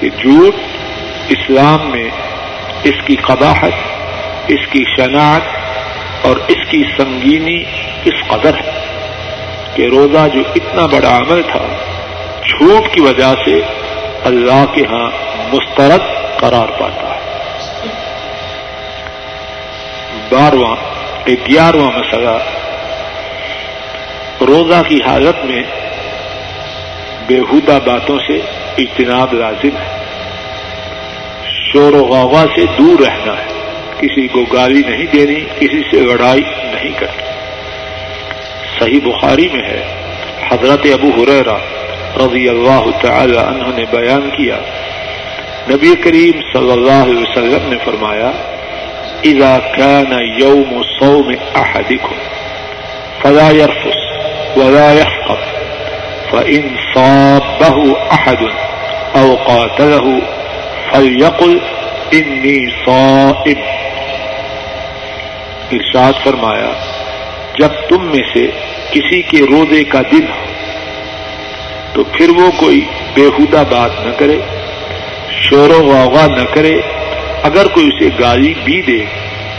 کہ 0.00 0.09
جھوٹ، 0.09 0.55
اسلام 1.29 1.91
میں 1.91 2.09
اس 2.85 2.95
کی 3.05 3.17
قباحت، 3.17 3.73
اس 4.49 4.67
کی 4.71 4.85
شناخت 4.97 6.26
اور 6.26 6.37
اس 6.49 6.71
کی 6.71 6.83
سنگینی 6.97 7.65
اس 8.05 8.29
قدر 8.29 8.55
ہے 8.55 8.87
کہ 9.75 9.83
روزہ 9.83 10.29
جو 10.35 10.43
اتنا 10.55 10.87
بڑا 10.87 11.17
عمل 11.17 11.43
تھا، 11.43 11.67
جھوٹ 12.43 12.95
کی 12.95 13.00
وجہ 13.00 13.35
سے 13.45 13.61
اللہ 14.25 14.65
کے 14.73 14.83
ہاں 14.91 15.11
مسترد 15.53 16.00
قرار 16.41 16.69
پاتا 16.81 17.15
ہے۔ 17.15 17.21
بارواں 20.31 20.76
گیارہواں 21.29 21.91
مسئلہ، 21.99 22.38
روزہ 24.41 24.83
کی 24.88 24.99
حالت 25.07 25.45
میں 25.45 25.62
بےحودہ 27.26 27.78
باتوں 27.87 28.18
سے 28.18 28.40
اجتناب 28.78 29.33
لازم 29.33 29.76
ہے۔ 29.76 30.06
شور 31.73 31.92
و 31.92 32.04
غوغا 32.04 32.45
سے 32.56 32.64
دور 32.78 33.00
رہنا 33.00 33.33
ہے۔ 33.33 33.47
کسی 34.00 34.28
کو 34.28 34.45
گالی 34.45 34.83
نہیں 34.88 35.06
دینی 35.12 35.40
کسی 35.59 35.83
سے 35.90 35.97
لڑائی 35.97 36.42
نہیں 36.64 36.92
کرنی۔ 36.99 37.23
صحیح 38.80 39.00
بخاری 39.04 39.49
میں 39.52 39.62
ہے۔ 39.62 39.83
حضرت 40.49 40.87
ابو 40.92 41.09
حریرا 41.09 41.56
رضی 42.16 42.49
اللہ 42.49 42.85
تعالی 43.02 43.37
عنہ 43.37 43.76
نے 43.76 43.85
بیان 43.90 44.30
کیا۔ 44.37 44.56
نبی 45.71 45.95
کریم 45.95 46.40
صلی 46.52 46.73
اللہ 46.73 46.92
علیہ 46.92 47.21
وسلم 47.21 47.68
نے 47.68 47.76
فرمایا، 47.85 48.30
اذا 49.25 49.59
كان 49.76 50.12
يوم 50.38 50.83
صوم 51.00 51.33
احدكم 51.54 52.14
فلا 53.23 53.50
يرفس 53.50 53.97
ولا 54.56 54.92
يفقر 54.92 55.65
فإن 56.30 56.68
صابه 56.95 57.83
أحد 58.11 58.42
أو 59.16 59.35
قاتله 59.47 60.18
فليقل 60.90 61.59
إني 62.14 62.66
صائم۔ 62.87 63.61
ارشاد 65.73 66.12
فرمایا، 66.25 66.73
جب 67.59 67.68
تم 67.88 68.04
میں 68.04 68.23
سے 68.35 68.47
کسی 68.90 69.23
کے 69.23 69.38
روزے 69.38 69.85
کا 69.85 70.02
دن 70.12 70.23
ہو، 70.23 70.45
تو 71.92 72.04
پھر 72.04 72.28
وہ 72.28 72.50
کوئی 72.56 72.80
بےحودہ 73.14 73.62
بات 73.71 73.90
نہ 74.06 74.11
کرے 74.18 74.38
شور 75.30 75.71
و 75.71 75.83
غوغا 75.83 76.26
نہ 76.26 76.54
کرے۔ 76.54 76.80
اگر 77.42 77.66
کوئی 77.66 77.87
اسے 77.87 78.09
گالی 78.21 78.54
بھی 78.64 78.83
دے 78.83 79.04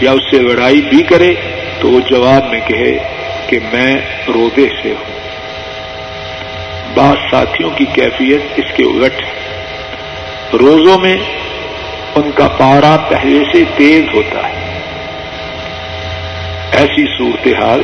یا 0.02 0.12
اس 0.12 0.24
سے 0.32 0.38
لڑائی 0.38 0.82
بھی 0.82 1.04
کرے، 1.04 1.34
تو 1.80 1.88
وہ 1.88 2.00
جواب 2.00 2.50
میں 2.50 2.60
کہے 2.68 2.98
کہ 3.48 3.60
میں 3.74 3.98
روزے 4.28 4.70
سے 4.84 4.90
ہوں۔ 4.90 5.17
بعض 6.98 7.16
ساتھیوں 7.32 7.70
کی 7.70 7.86
کیفیت 7.86 8.42
اس 8.58 8.66
کے 8.76 8.84
الٹ 8.84 9.14
ہے۔ 9.14 9.64
روزوں 10.54 11.00
میں 11.00 11.18
ان 12.16 12.32
کا 12.36 12.48
پارا 12.48 12.98
پہلے 13.10 13.44
سے 13.54 13.64
تیز 13.78 14.04
ہوتا 14.14 14.50
ہے۔ 14.50 14.80
ایسی 16.72 17.18
صورتحال 17.18 17.82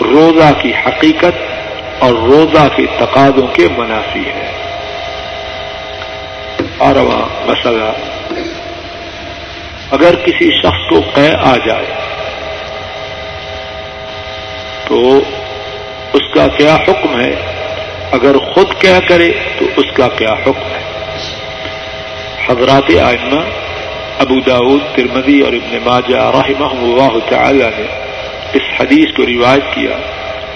روزہ 0.00 0.52
کی 0.58 0.72
حقیقت 0.86 1.52
اور 1.98 2.12
روزہ 2.12 2.68
کے 2.76 2.86
تقاضوں 2.98 3.46
کے 3.46 3.68
منافی 3.76 4.24
ہے۔ 4.26 4.52
اور 6.78 6.94
مسئلہ۔ 7.46 7.92
اگر 9.90 10.14
کسی 10.14 10.50
شخص 10.50 10.90
کو 10.90 11.00
قے 11.14 11.32
آ 11.40 11.56
جائے 11.66 11.94
تو 14.84 15.20
اس 16.16 16.34
کا 16.34 16.46
کیا 16.48 16.74
حکم 16.74 17.20
ہے؟ 17.20 17.34
اگر 18.12 18.38
خود 18.38 18.66
کیا 18.78 18.98
کرے 19.08 19.30
تو 19.58 19.66
اس 19.76 19.92
کا 19.96 20.08
کیا 20.08 20.32
حکم 20.32 20.74
ہے؟ 20.74 20.82
حضرات 22.48 22.90
آئمہ 23.04 23.40
ابو 24.18 24.40
داود 24.40 24.80
ترمدی 24.96 25.40
اور 25.40 25.52
ابن 25.52 25.78
ماجہ 25.84 26.30
رحمہ 26.34 26.70
اللہ 26.82 27.30
تعالی 27.30 27.64
نے 27.78 27.86
اس 28.52 28.80
حدیث 28.80 29.16
کو 29.16 29.26
روایت 29.26 29.74
کیا۔ 29.74 29.96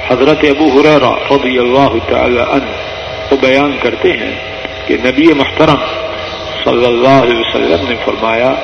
حضرت 0.09 0.45
ابو 0.50 0.69
حریرہ 0.75 1.11
رضی 1.31 1.59
اللہ 1.59 1.97
تعالی 2.09 2.40
عنہ 2.40 2.71
وہ 3.31 3.37
بیان 3.40 3.76
کرتے 3.83 4.12
ہیں 4.12 4.35
کہ 4.87 4.97
نبی 5.05 5.26
محترم 5.33 5.83
صلی 6.64 6.87
اللہ 6.87 7.19
علیہ 7.23 7.38
وسلم 7.38 7.88
نے 7.88 7.95
فرمایا، 8.05 8.55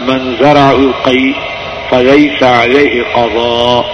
من 0.00 0.34
زرع 0.40 0.68
القی 0.70 1.32
فليس 1.90 2.42
عليه 2.42 3.02
قضاء 3.14 3.84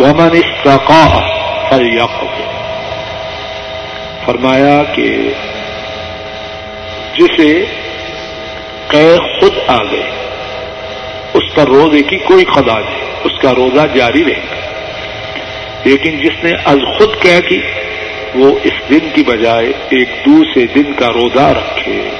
ومن 0.00 0.36
استقاء 0.36 1.20
فليقض 1.70 2.40
فرمایا 4.24 4.82
کہ 4.92 5.08
جسے 7.18 7.64
خود 9.16 9.52
آ 9.66 9.76
گئے، 9.76 10.10
اس 11.34 11.54
پر 11.54 11.62
روزے 11.62 12.02
کی 12.02 12.16
کوئی 12.16 12.44
خدا 12.44 12.78
نہیں، 12.78 13.00
اس 13.24 13.42
کا 13.42 13.52
روزہ 13.56 13.86
جاری 13.94 14.24
رہے 14.24 14.40
گا 14.50 14.60
لیکن 15.84 16.18
جس 16.18 16.44
نے 16.44 16.50
از 16.64 16.78
خود 16.98 17.22
کہہ 17.22 17.48
کی 17.48 17.60
وہ 18.34 18.58
اس 18.64 18.90
دن 18.90 19.08
کی 19.14 19.22
بجائے 19.22 19.66
ایک 19.66 20.08
دوسرے 20.26 20.66
دن 20.66 20.92
کا 20.92 21.06
روزہ 21.06 21.52
رکھے۔ 21.58 22.10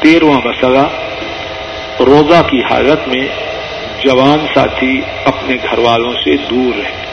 تیرواں 0.00 0.40
مسئلہ، 0.44 0.86
روزہ 2.00 2.42
کی 2.50 2.60
حالت 2.70 3.08
میں 3.08 3.28
جوان 4.04 4.46
ساتھی 4.54 5.00
اپنے 5.24 5.56
گھر 5.70 5.78
والوں 5.78 6.12
سے 6.24 6.36
دور 6.50 6.78
رہے۔ 6.78 7.10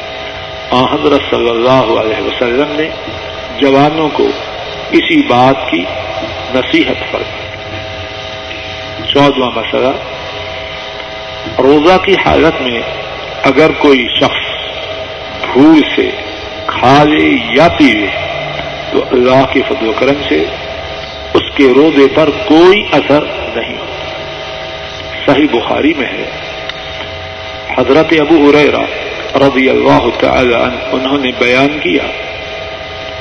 حضرت 0.72 1.22
صلی 1.30 1.50
اللہ 1.50 2.02
علیہ 2.02 2.22
وسلم 2.22 2.72
نے 2.72 2.90
جوانوں 3.60 4.10
کو 4.14 4.28
اسی 4.92 5.22
بات 5.28 5.72
کی 5.72 5.84
نصیحت 6.56 7.12
فرمائی۔ 7.12 7.48
چودواں 9.14 9.52
مسئلہ، 9.56 9.92
روزہ 11.62 11.98
کی 11.98 12.14
حالت 12.26 12.62
میں 12.62 12.82
اگر 13.44 13.72
کوئی 13.78 14.08
شخص 14.20 14.52
بھول 15.54 15.82
سے 15.96 16.10
کھا 16.68 17.04
لے 17.04 17.38
یا 17.56 17.68
پیوے 17.68 18.08
تو 18.92 19.04
اللہ 19.12 19.46
کے 19.54 19.62
فضل 19.70 19.88
و 19.88 19.94
کرم 20.00 20.22
سے 20.30 20.46
اس 21.34 21.56
کے 21.56 21.64
روزے 21.76 22.08
پر 22.16 22.30
کوئی 22.46 22.82
اثر 22.92 23.24
نہیں۔ 23.56 23.78
صحیح 25.26 25.48
بخاری 25.52 25.94
میں 25.98 26.08
ہے 26.08 26.47
حضرت 27.78 28.14
ابو 28.20 28.36
ہریرا 28.50 28.84
رضی 29.42 29.70
اللہ 29.70 30.04
تعالی 30.20 30.54
عنہ، 30.54 30.78
انہوں 30.96 31.18
نے 31.24 31.32
بیان 31.40 31.80
کیا 31.82 32.08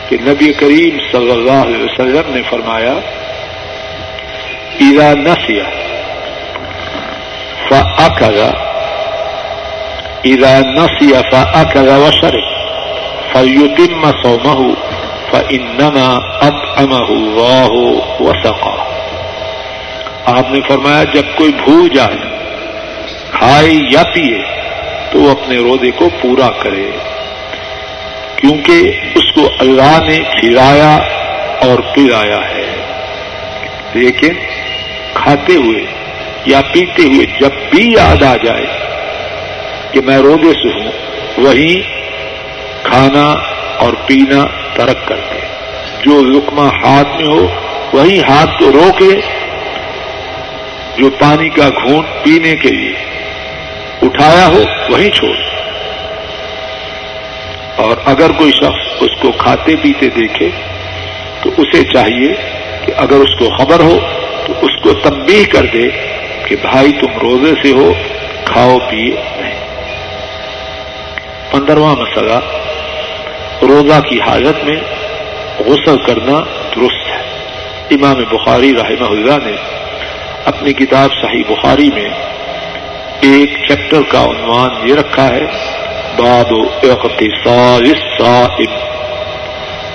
کہ 0.08 0.16
نبی 0.26 0.52
کریم 0.60 0.98
صلی 1.10 1.30
اللہ 1.30 1.60
علیہ 1.66 1.82
وسلم 1.84 2.32
نے 2.34 2.42
فرمایا، 2.50 2.94
اذا 4.86 5.08
نسي 5.14 5.60
فأكل 7.68 8.38
اذا 10.32 10.54
نسي 10.60 11.12
فأكل 11.32 11.88
وشرب 12.04 12.46
فليتم 13.32 14.02
صومه 14.22 14.60
فإنما 15.32 16.08
أطعمه 16.48 17.08
الله 17.18 17.72
وسقاه 18.20 18.80
آپ 20.36 20.50
نے 20.50 20.60
فرمایا، 20.68 21.02
جب 21.14 21.26
کوئی 21.36 21.52
بھول 21.64 21.88
جائے 21.94 22.35
کھائے 23.38 23.70
یا 23.92 24.02
پیے 24.02 24.38
تو 25.10 25.18
وہ 25.18 25.30
اپنے 25.30 25.56
روزے 25.56 25.90
کو 25.90 26.08
پورا 26.20 26.48
کرے۔ 26.48 26.90
کیونکہ 28.36 29.00
اس 29.14 29.32
کو 29.34 29.50
اللہ 29.58 29.98
نے 30.08 30.18
کھلایا 30.40 30.96
اور 31.60 31.78
پلایا 31.94 32.48
ہے۔ 32.48 32.76
لیکن 33.94 34.32
کھاتے 35.14 35.54
ہوئے 35.54 35.84
یا 36.46 36.60
پیتے 36.72 37.02
ہوئے 37.02 37.26
جب 37.40 37.50
بھی 37.70 37.92
یاد 37.92 38.22
آ 38.22 38.36
جائے 38.36 38.66
کہ 39.92 40.00
میں 40.00 40.18
روزے 40.18 40.52
سے 40.52 40.80
ہوں، 40.80 40.90
وہی 41.36 41.82
کھانا 42.82 43.34
اور 43.78 43.92
پینا 44.06 44.46
ترک 44.74 45.08
کر 45.08 45.16
دے 45.16 45.40
جو 46.02 46.22
لکما 46.22 46.68
ہاتھ 46.68 47.16
میں 47.16 47.26
ہو، 47.26 47.46
وہی 47.92 48.20
ہاتھ 48.20 48.58
کو 48.58 48.72
روکے۔ 48.72 49.20
جو 50.98 51.10
پانی 51.10 51.48
کا 51.48 51.68
گھونٹ 51.68 52.24
پینے 52.24 52.56
کے 52.56 52.68
لیے۔ 52.68 53.15
اٹھایا 54.02 54.46
ہو، 54.46 54.62
وہیں 54.88 55.10
چھوڑ۔ 55.10 55.36
اور 57.76 57.96
اگر 58.04 58.30
کوئی 58.32 58.52
شخص 58.52 59.02
اس 59.02 59.22
کو 59.22 59.32
کھاتے 59.32 59.76
پیتے 59.82 60.08
دیکھے، 60.08 60.48
تو 61.42 61.50
اسے 61.58 61.84
چاہیے 61.84 62.34
کہ 62.86 62.92
اگر 62.96 63.16
اس 63.16 63.38
کو 63.38 63.56
خبر 63.56 63.80
ہو، 63.80 63.98
تو 64.46 64.52
اس 64.62 64.82
کو 64.82 64.92
تبدیل 64.92 65.44
کر 65.44 65.66
دے 65.72 65.88
کہ 66.44 66.56
بھائی 66.60 66.92
تم 66.92 67.18
روزے 67.22 67.54
سے 67.62 67.72
ہو، 67.72 67.92
کھاؤ 68.44 68.78
پیے 68.90 69.14
نہیں۔ 69.36 69.54
پندرواں 71.50 71.96
مسئلہ، 71.96 72.40
روزہ 73.62 74.00
کی 74.00 74.20
حالت 74.20 74.64
میں 74.64 74.76
غسل 75.58 75.96
کرنا 75.96 76.44
درست 76.76 77.08
ہے۔ 77.08 77.16
امام 77.90 78.24
بخاری 78.30 78.72
رحمہ 78.72 79.10
اللہ 79.10 79.48
نے 79.48 79.56
اپنی 80.44 80.72
کتاب 80.72 81.10
صحیح 81.22 81.42
بخاری 81.48 81.90
میں 81.94 82.08
ایک 83.20 83.50
چیپٹر 83.68 84.02
کا 84.08 84.24
عنوان 84.24 84.88
یہ 84.88 84.94
رکھا 84.94 85.26
ہے 85.26 85.46
باب 86.18 86.54
اقتصاد 86.82 87.80
الصائم 87.80 88.74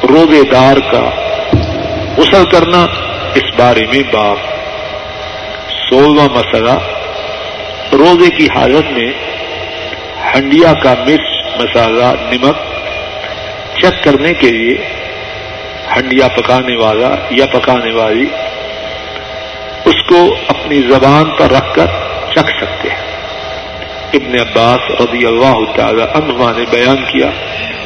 روزے 0.08 0.44
دار 0.52 0.78
کا 0.92 1.10
غسل 2.18 2.46
کرنا 2.46 2.86
اس 3.36 3.60
بارے 3.60 3.86
میں 3.86 4.04
باب۔ 4.14 4.38
سولہواں 5.90 6.28
مسئلہ، 6.34 6.78
روزے 7.94 8.30
کی 8.30 8.48
حالت 8.56 8.92
میں 8.92 9.12
ہنڈیا 10.36 10.74
کا 10.74 10.94
مرچ 11.08 11.56
مسالہ 11.62 12.14
نمک 12.32 12.58
چیک 13.82 14.04
کرنے 14.04 14.34
کے 14.34 14.50
لیے 14.50 14.78
ہنڈیا 15.96 16.28
پکانے 16.28 16.76
والا 16.76 17.16
یا 17.30 17.46
پکانے 17.46 17.94
والی 17.94 18.26
اس 19.86 20.04
کو 20.10 20.36
اپنی 20.48 20.82
زبان 20.82 21.26
پر 21.38 21.52
رکھ 21.52 21.76
کر 21.76 21.86
چکھ 22.32 22.52
سکتے 22.58 22.90
ہیں۔ 22.90 23.11
ابن 24.14 24.40
عباس 24.40 25.02
رضی 25.02 25.26
اللہ 25.26 25.60
تعالی 25.76 26.02
عنہما 26.02 26.52
نے 26.52 26.64
بیان 26.72 26.98
کیا 27.12 27.30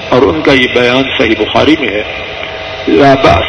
اور 0.09 0.21
ان 0.21 0.41
کا 0.41 0.53
یہ 0.53 0.67
بیان 0.73 1.03
صحیح 1.17 1.35
بخاری 1.39 1.75
میں 1.79 1.89
ہے۔ 1.89 2.03
لا 2.87 3.13
باس 3.23 3.45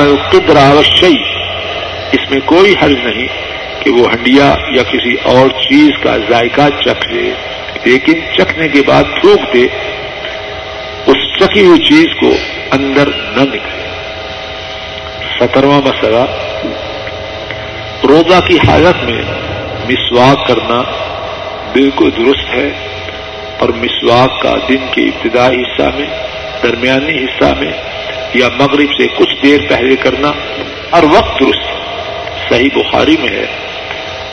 القدر 0.00 0.56
الشيء 0.56 1.22
اس 2.12 2.30
میں 2.30 2.40
کوئی 2.44 2.74
حرج 2.82 2.98
نہیں 3.04 3.26
کہ 3.82 3.90
وہ 3.90 4.06
ہنڈیا 4.12 4.54
یا 4.70 4.82
کسی 4.82 5.14
اور 5.22 5.48
چیز 5.48 5.90
کا 6.02 6.16
ذائقہ 6.30 6.68
چکھ 6.80 7.12
لے، 7.12 7.30
لیکن 7.84 8.20
چکھنے 8.38 8.68
کے 8.68 8.82
بعد 8.86 9.04
تھوک 9.20 9.54
دے، 9.54 9.66
اس 11.06 11.18
چکی 11.38 11.60
ہوئی 11.60 11.80
چیز 11.80 12.06
کو 12.20 12.32
اندر 12.70 13.08
نہ 13.08 13.42
نکلے۔ 13.42 13.88
سترواں 15.38 15.80
مسئلہ 15.80 16.24
روزہ 18.08 18.40
کی 18.40 18.56
حالت 18.68 19.04
میں 19.04 19.22
مسواک 19.90 20.46
کرنا 20.46 20.82
بالکل 21.72 22.10
درست 22.16 22.54
ہے 22.54 22.70
اور 23.58 23.68
مسواک 23.68 24.40
کا 24.42 24.54
دن 24.68 24.86
کے 24.90 25.02
ابتدائی 25.02 25.62
حصہ 25.62 25.88
میں، 25.96 26.06
درمیانی 26.62 27.24
حصہ 27.24 27.54
میں 27.58 27.72
یا 28.34 28.48
مغرب 28.48 28.92
سے 28.98 29.06
کچھ 29.16 29.34
دیر 29.42 29.58
پہلے 29.68 29.96
کرنا 29.96 30.32
ہر 30.92 31.04
وقت 31.04 31.40
درست 31.40 31.68
صحیح 32.48 32.68
بخاری 32.74 33.16
میں 33.20 33.28
ہے۔ 33.28 33.46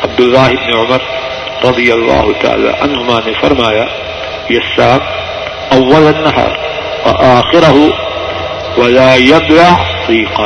عبداللہ 0.03 0.39
ابن 0.39 0.75
عمر 0.77 0.97
رضی 1.63 1.91
اللہ 1.91 2.41
تعالی 2.41 2.69
عنہما 2.81 3.19
نے 3.25 3.31
فرمایا 3.41 3.85
یہ 4.49 4.59
ساک 4.75 5.01
اول 5.73 6.07
النہار 6.07 6.51
آخر 7.23 7.69
ہو 7.69 7.89
ولا 8.77 9.13
یدرا 9.15 9.75
ریقہ 10.09 10.41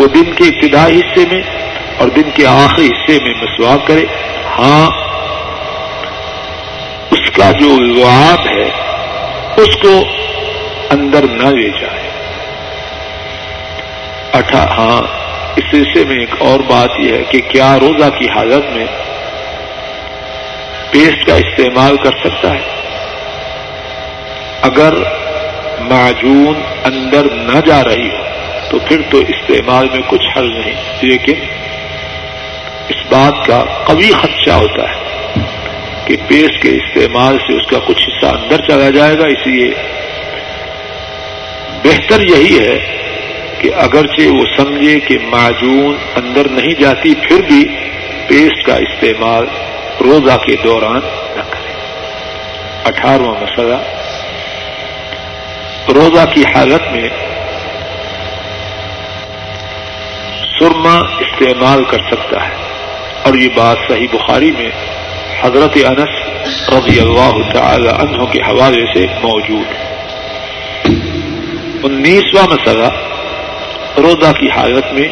وہ 0.00 0.06
دن 0.06 0.32
کے 0.32 0.44
ابتدائی 0.44 0.98
حصے 0.98 1.24
میں 1.32 1.42
اور 1.98 2.08
دن 2.08 2.30
کے 2.34 2.46
آخری 2.46 2.86
حصے 2.86 3.18
میں 3.22 3.34
مسواک 3.42 3.86
کرے۔ 3.86 4.04
ہاں 4.58 4.90
اس 7.10 7.30
کا 7.36 7.50
جو 7.50 7.80
لعاب 7.80 8.46
ہے، 8.56 8.70
اس 9.56 9.76
کو 9.82 10.04
اندر 10.90 11.22
نہ 11.22 11.48
لے 11.48 11.68
جائے۔ 11.80 12.10
اٹھا 14.32 14.64
ہاں 14.64 15.02
اس 15.56 15.64
سلسلے 15.70 16.04
میں 16.04 16.20
ایک 16.20 16.34
اور 16.38 16.60
بات 16.60 16.90
یہ 16.98 17.12
ہے 17.12 17.22
کہ 17.30 17.40
کیا 17.48 17.78
روزہ 17.80 18.10
کی 18.18 18.26
حالت 18.36 18.70
میں 18.76 18.86
پیسٹ 20.90 21.26
کا 21.26 21.34
استعمال 21.34 21.96
کر 21.96 22.10
سکتا 22.24 22.50
ہے؟ 22.50 22.60
اگر 24.62 24.94
معجون 25.80 26.62
اندر 26.84 27.24
نہ 27.30 27.60
جا 27.66 27.84
رہی 27.84 28.08
ہو 28.08 28.39
تو 28.70 28.78
پھر 28.78 29.00
تو 29.10 29.18
استعمال 29.18 29.88
میں 29.92 30.00
کچھ 30.06 30.38
حل 30.38 30.46
نہیں۔ 30.46 30.74
لیکن 31.02 31.34
اس 32.88 33.12
بات 33.12 33.46
کا 33.46 33.64
قوی 33.84 34.10
خدشہ 34.10 34.50
ہوتا 34.50 34.82
ہے 34.82 34.96
کہ 36.04 36.16
پیسٹ 36.28 36.62
کے 36.62 36.68
استعمال 36.68 37.38
سے 37.38 37.54
اس 37.54 37.66
کا 37.70 37.78
کچھ 37.86 38.08
حصہ 38.08 38.26
اندر 38.26 38.56
چلا 38.56 38.90
جائے 38.90 39.18
گا۔ 39.18 39.26
اس 39.26 39.46
لیے 39.46 39.74
بہتر 41.84 42.20
یہی 42.20 42.58
ہے 42.58 42.96
کہ 43.58 43.70
اگرچہ 43.74 44.28
وہ 44.28 44.44
سمجھے 44.56 45.00
کہ 45.00 45.18
معجون 45.22 45.96
اندر 46.16 46.48
نہیں 46.48 46.80
جاتی، 46.80 47.14
پھر 47.14 47.40
بھی 47.40 47.64
پیسٹ 48.28 48.66
کا 48.66 48.76
استعمال 48.76 49.44
روزہ 50.00 50.36
کے 50.36 50.56
دوران 50.64 51.00
نہ 51.36 51.42
کرے۔ 51.50 51.72
اٹھارہواں 52.84 53.34
مسئلہ، 53.40 53.76
روزہ 55.92 56.24
کی 56.34 56.42
حالت 56.54 56.82
میں 56.92 57.08
سرما 60.80 61.00
استعمال 61.20 61.84
کر 61.84 61.98
سکتا 62.10 62.48
ہے۔ 62.48 62.54
اور 63.22 63.34
یہ 63.34 63.48
بات 63.54 63.76
صحیح 63.88 64.06
بخاری 64.12 64.50
میں 64.50 64.70
حضرت 65.40 65.78
انس 65.84 66.28
رضی 66.68 67.00
اللہ 67.00 67.52
تعالی 67.52 67.88
عنہ 67.88 68.24
کے 68.24 68.38
حوالے 68.38 68.94
سے 68.94 69.06
موجود 69.22 69.66
ہے۔ 69.72 69.96
انیسواں 71.82 72.46
مسئلہ 72.46 72.86
روزہ 73.96 74.32
کی 74.32 74.50
حالت 74.50 74.92
میں 74.92 75.08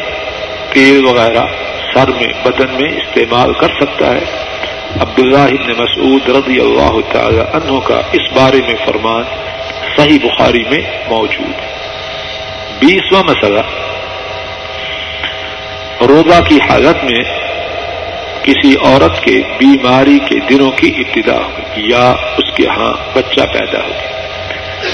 تیل 0.73 1.05
وغیرہ 1.05 1.45
سر 1.93 2.07
میں، 2.07 2.33
بدن 2.45 2.73
میں 2.81 2.89
استعمال 2.97 3.53
کر 3.53 3.67
سکتا 3.67 4.15
ہے۔ 4.15 4.25
عبداللہ 4.99 5.37
ابن 5.37 5.71
مسعود 5.71 6.29
رضی 6.29 6.59
اللہ 6.59 7.13
تعالی 7.13 7.39
عنہ 7.39 7.79
کا 7.79 8.01
اس 8.11 8.33
بارے 8.33 8.61
میں 8.67 8.75
فرمان 8.85 9.23
صحیح 9.97 10.19
بخاری 10.23 10.63
میں 10.71 10.81
موجود 11.09 11.53
بیسواں 12.79 13.23
مسئلہ 13.23 13.59
روزہ 16.07 16.41
کی 16.41 16.57
حالت 16.69 17.03
میں 17.03 17.23
کسی 18.43 18.75
عورت 18.83 19.23
کے 19.23 19.41
بیماری 19.57 20.19
کے 20.19 20.35
دنوں 20.49 20.71
کی 20.71 20.93
ابتدا 20.97 21.37
ہو 21.37 21.51
یا 21.75 22.13
اس 22.37 22.55
کے 22.55 22.67
ہاں 22.67 22.93
بچہ 23.13 23.41
پیدا 23.41 23.79
ہو 23.83 23.91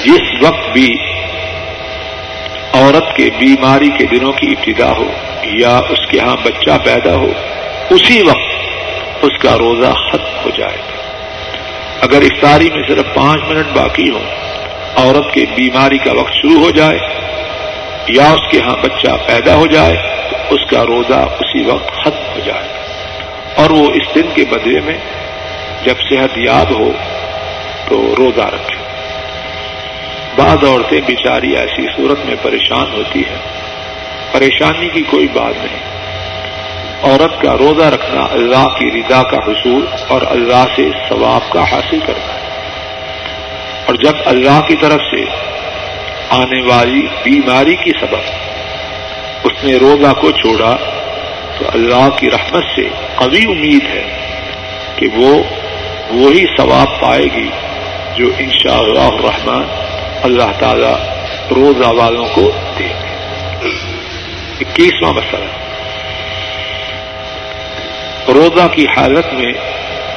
جس 0.05 0.43
وقت 0.43 0.69
بھی 0.73 0.95
عورت 2.73 3.15
کے 3.15 3.29
بیماری 3.37 3.89
کے 3.97 4.05
دنوں 4.05 4.31
کی 4.31 4.47
ابتدا 4.47 4.91
ہو 4.91 5.11
یا 5.43 5.77
اس 5.89 6.05
کے 6.11 6.19
ہاں 6.19 6.35
بچہ 6.43 6.71
پیدا 6.83 7.15
ہو، 7.15 7.31
اسی 7.89 8.21
وقت 8.21 9.23
اس 9.23 9.37
کا 9.41 9.57
روزہ 9.57 9.93
ختم 9.93 10.45
ہو 10.45 10.49
جائے 10.57 10.77
گا۔ 10.77 10.95
اگر 12.01 12.21
افطاری 12.21 12.69
میں 12.75 12.83
صرف 12.87 13.13
پانچ 13.13 13.41
منٹ 13.47 13.65
باقی 13.73 14.09
ہوں، 14.09 14.25
عورت 14.95 15.33
کے 15.33 15.45
بیماری 15.55 15.97
کا 15.97 16.11
وقت 16.11 16.33
شروع 16.33 16.59
ہو 16.63 16.71
جائے 16.71 16.99
یا 18.07 18.31
اس 18.31 18.51
کے 18.51 18.61
ہاں 18.61 18.75
بچہ 18.83 19.07
پیدا 19.25 19.55
ہو 19.55 19.65
جائے 19.65 20.14
اس 20.49 20.69
کا 20.69 20.85
روزہ 20.85 21.13
اسی 21.13 21.63
وقت 21.63 21.87
ختم 21.87 22.33
ہو 22.35 22.39
جائے۔ 22.45 22.67
اور 23.55 23.69
وہ 23.69 23.87
اس 23.89 24.15
دن 24.15 24.27
کے 24.35 24.45
بدلے 24.51 24.79
میں 24.79 24.97
جب 25.83 25.95
صحت 26.09 26.37
یاب 26.37 26.79
ہو 26.79 26.91
تو 27.89 28.15
روزہ 28.17 28.41
رکھے۔ 28.41 28.75
بعض 30.35 30.63
عورتیں 30.63 31.01
بیچاری 31.05 31.55
ایسی 31.55 31.87
صورت 31.95 32.25
میں 32.25 32.35
پریشان 32.41 32.85
ہوتی 32.93 33.19
ہیں۔ 33.19 33.55
پریشانی 34.31 34.89
کی 34.89 35.01
کوئی 35.01 35.27
بات 35.33 35.65
نہیں۔ 35.65 35.95
عورت 37.03 37.41
کا 37.41 37.55
روزہ 37.59 37.83
رکھنا 37.83 38.27
اللہ 38.31 38.67
کی 38.79 38.91
رضا 38.91 39.23
کا 39.23 39.37
حصول 39.47 39.85
اور 40.07 40.21
اللہ 40.29 40.65
سے 40.75 40.89
ثواب 41.09 41.51
کا 41.51 41.63
حاصل 41.71 41.99
کرنا 41.99 42.33
ہے۔ 42.33 42.39
اور 43.85 43.95
جب 43.95 44.13
اللہ 44.25 44.61
کی 44.67 44.75
طرف 44.75 45.01
سے 45.11 45.25
آنے 46.29 46.61
والی 46.61 47.07
بیماری 47.23 47.75
کی 47.75 47.91
سبب 48.01 48.54
اس 49.45 49.63
نے 49.63 49.75
روزہ 49.75 50.13
کو 50.13 50.31
چھوڑا 50.31 50.75
تو 51.59 51.65
اللہ 51.73 52.09
کی 52.17 52.31
رحمت 52.31 52.63
سے 52.75 52.89
قوی 53.15 53.45
امید 53.45 53.83
ہے 53.83 54.03
کہ 54.95 55.07
وہ 55.07 55.43
وہی 56.09 56.45
ثواب 56.57 57.01
پائے 57.01 57.23
گی 57.23 57.49
جو 58.15 58.27
ان 58.37 58.49
شاء 58.51 58.77
اللہ 58.77 59.09
رحمان 59.23 59.63
اللہ 60.23 60.59
تعالی 60.59 60.93
روزہ 61.55 61.87
والوں 61.87 62.25
کو 62.33 62.51
دے 62.79 62.83
گے 62.83 63.15
اکیسواں 64.61 65.13
مسئلہ۔ 65.13 65.45
روزہ 68.27 68.67
کی 68.67 68.85
حالت 68.97 69.33
میں 69.33 69.51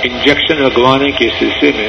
انجیکشن 0.03 0.63
لگوانے 0.63 1.11
کے 1.11 1.29
سلسلے 1.39 1.73
میں 1.77 1.89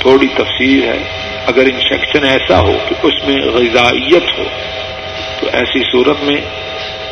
تھوڑی 0.00 0.28
تفصیل 0.28 0.82
ہے۔ 0.88 0.98
اگر 1.46 1.62
انفیکشن 1.62 2.24
ایسا 2.24 2.60
ہو 2.60 2.72
کہ 2.88 2.94
اس 3.02 3.12
میں 3.24 3.36
غذائیت 3.36 4.38
ہو 4.38 4.44
ایسی 5.56 5.82
صورت 5.92 6.22
میں 6.22 6.36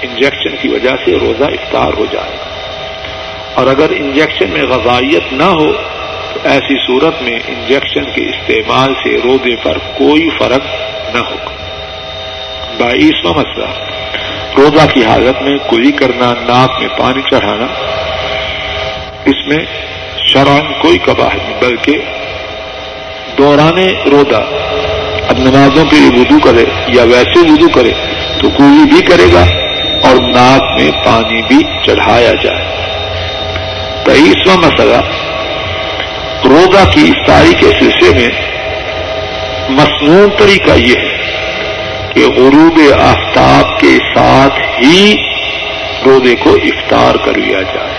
انجیکشن 0.02 0.56
کی 0.60 0.68
وجہ 0.68 0.90
سے 1.04 1.12
روزہ 1.12 1.44
افطار 1.44 1.92
ہو 1.98 2.06
جائے 2.12 2.30
گا۔ 2.30 2.44
اور 3.54 3.66
اگر 3.66 3.90
انجیکشن 3.90 4.50
میں 4.50 4.62
غذائیت 4.62 5.32
نہ 5.32 5.44
ہو، 5.44 5.72
تو 6.34 6.40
ایسی 6.44 6.86
صورت 6.86 7.22
میں 7.22 7.38
انجیکشن 7.48 8.04
کے 8.14 8.22
استعمال 8.22 8.94
سے 8.94 9.20
روزے 9.24 9.56
پر 9.62 9.78
کوئی 9.78 10.30
فرق 10.38 10.60
نہ 11.14 11.20
ہوگا۔ 11.20 11.54
بائیسواں 12.78 13.34
مسئلہ 13.34 13.64
مطلب، 13.64 14.60
روزہ 14.60 14.86
کی 14.94 15.04
حالت 15.04 15.42
میں 15.42 15.56
کلی 15.70 15.92
کرنا، 15.92 16.34
ناک 16.34 16.80
میں 16.80 16.88
پانی 16.98 17.22
چڑھانا، 17.30 17.66
اس 19.24 19.46
میں 19.46 19.64
شران 20.26 20.72
کوئی 20.78 20.98
کباہ 20.98 21.36
نہیں، 21.36 21.60
بلکہ 21.60 21.98
دوران 23.38 23.78
رودا 24.10 24.40
اب 25.28 25.38
نمازوں 25.38 25.84
کے 25.84 25.96
لیے 25.96 26.20
وضو 26.20 26.38
کرے 26.38 26.64
یا 26.88 27.02
ویسے 27.02 27.38
وضو 27.38 27.68
کرے 27.68 27.92
تو 28.40 28.48
کوئی 28.50 28.84
بھی 28.90 29.00
کرے 29.00 29.32
گا 29.32 29.44
اور 30.08 30.16
ناک 30.16 30.80
میں 30.80 30.90
پانی 31.04 31.42
بھی 31.42 31.62
چڑھایا 31.84 32.32
جائے۔ 32.42 32.64
تیئیسواں 34.04 34.56
مسئلہ، 34.56 35.00
روزہ 36.44 36.90
کی 36.90 37.08
افطاری 37.08 37.52
کے 37.52 37.66
سلسلے 37.80 38.10
میں 38.14 38.28
مصنون 39.68 40.28
طریقہ 40.38 40.70
یہ 40.76 40.96
ہے 40.96 41.16
کہ 42.14 42.26
غروب 42.36 42.80
آفتاب 43.00 43.80
کے 43.80 43.98
ساتھ 44.14 44.84
ہی 44.84 45.14
روزے 46.06 46.34
کو 46.34 46.54
افطار 46.54 47.14
کر 47.24 47.34
لیا 47.34 47.62
جائے۔ 47.62 47.94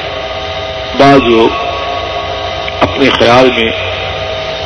بعض 0.97 1.19
لوگ 1.23 1.49
اپنے 2.81 3.09
خیال 3.09 3.49
میں 3.57 3.71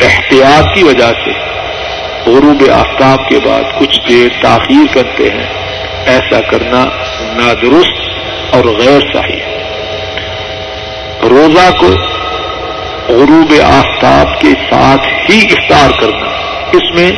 احتیاط 0.01 0.75
کی 0.75 0.83
وجہ 0.83 1.11
سے 1.25 1.48
غروب 2.29 2.63
آفتاب 2.73 3.29
کے 3.29 3.39
بعد 3.45 3.79
کچھ 3.79 3.99
دیر 4.09 4.27
تاخیر 4.41 4.93
کرتے 4.93 5.29
ہیں۔ 5.29 5.47
ایسا 6.05 6.41
کرنا 6.41 6.85
نادرست 7.21 8.09
اور 8.51 8.65
غیر 8.65 8.99
صحیح 9.13 9.39
ہے۔ 9.39 9.63
روزہ 11.23 11.71
کو 11.79 11.87
غروب 13.07 13.53
آفتاب 13.63 14.41
کے 14.41 14.47
ساتھ 14.47 15.31
ہی 15.31 15.47
افطار 15.51 16.01
کرنا، 16.01 16.25
اس 16.71 16.95
میں 16.95 17.11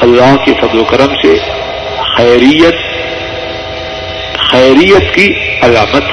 اللہ 0.00 0.36
کے 0.44 0.52
فضل 0.60 0.78
و 0.78 0.84
کرم 0.84 1.14
سے 1.22 1.38
خیریت 2.16 2.74
خیریت 4.50 5.14
کی 5.14 5.32
علامت 5.62 6.04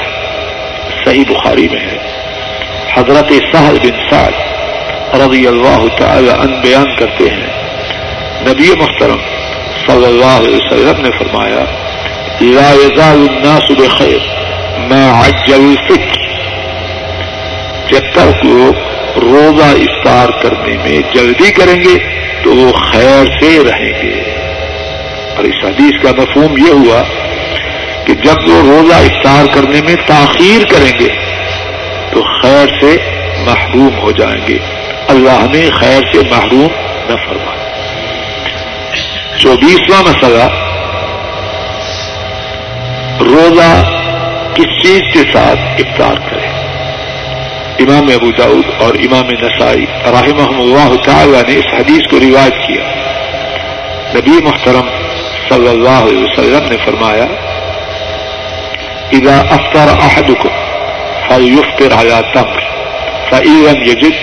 صحیح 1.05 1.23
بخاری 1.29 1.67
میں 1.71 1.79
ہے۔ 1.79 1.97
حضرت 2.93 3.55
سہل 3.55 3.77
بن 3.83 4.09
سعد 4.09 4.31
رضی 5.15 5.47
اللہ 5.47 5.97
تعالی 5.97 6.29
ان 6.29 6.59
بیان 6.61 6.95
کرتے 6.95 7.29
ہیں۔ 7.29 7.64
نبی 8.47 8.73
محترم 8.77 9.17
صلی 9.87 10.05
اللہ 10.05 10.25
علیہ 10.25 10.55
وسلم 10.55 11.01
نے 11.01 11.09
فرمایا، 11.19 11.65
لا 12.41 12.71
يزال 12.71 13.27
الناس 13.29 13.71
بخیر، 13.71 14.17
ما 14.77 15.27
عجل 15.27 15.53
الفطر 15.53 16.25
جب 17.91 18.11
تک 18.13 18.45
لوگ 18.45 18.73
روزہ 19.19 19.63
افطار 19.63 20.41
کرنے 20.41 20.77
میں 20.77 21.01
جلدی 21.13 21.51
کریں 21.51 21.81
گے 21.81 21.97
تو 22.43 22.55
وہ 22.55 22.71
خیر 22.71 23.25
سے 23.41 23.63
رہیں 23.71 24.03
گے۔ 24.03 24.21
اور 25.35 25.43
اس 25.43 25.65
حدیث 25.65 26.03
کا 26.03 26.21
مفہوم 26.21 26.57
یہ 26.57 26.71
ہوا 26.71 27.03
کہ 28.05 28.13
جب 28.13 28.49
وہ 28.49 28.61
روزہ 28.61 28.95
افطار 28.95 29.45
کرنے 29.53 29.81
میں 29.81 29.95
تاخیر 30.05 30.65
کریں 30.73 30.99
گے 30.99 31.09
تو 32.11 32.23
خیر 32.41 32.67
سے 32.81 32.97
محروم 33.45 33.99
ہو 34.01 34.11
جائیں 34.11 34.47
گے۔ 34.47 34.57
اللہ 35.07 35.45
نے 35.53 35.69
خیر 35.69 36.01
سے 36.13 36.19
محروم 36.31 36.67
نہ 37.09 37.15
فرمایا۔ 37.29 37.64
چوبیسواں 39.39 40.03
مسئلہ۔ 40.03 40.43
روزہ 43.19 43.83
کس 44.53 44.83
چیز 44.83 45.01
کے 45.13 45.19
ساتھ 45.33 45.59
افطار 45.59 46.15
کرے؟ 46.29 46.47
امام 47.79 48.07
ابو 48.07 48.31
داود 48.31 48.81
اور 48.81 48.93
امام 48.93 49.29
نسائی 49.29 49.85
رحمہ 50.05 50.57
اللہ 50.57 50.95
تعالی 51.03 51.53
نے 51.53 51.59
اس 51.59 51.73
حدیث 51.73 52.07
کو 52.11 52.19
روایت 52.19 52.53
کیا۔ 52.67 52.83
نبی 54.15 54.43
محترم 54.43 54.87
صلی 55.49 55.67
اللہ 55.67 55.89
علیہ 55.89 56.23
وسلم 56.23 56.67
نے 56.69 56.77
فرمایا، 56.85 57.25
اذا 59.11 59.39
افطر 59.39 59.87
احدكم 60.01 60.49
فليفطر 61.27 61.93
على 61.95 62.21
تمر 62.33 62.59
فإن 63.29 63.65
لم 63.69 63.83
يجد 63.83 64.13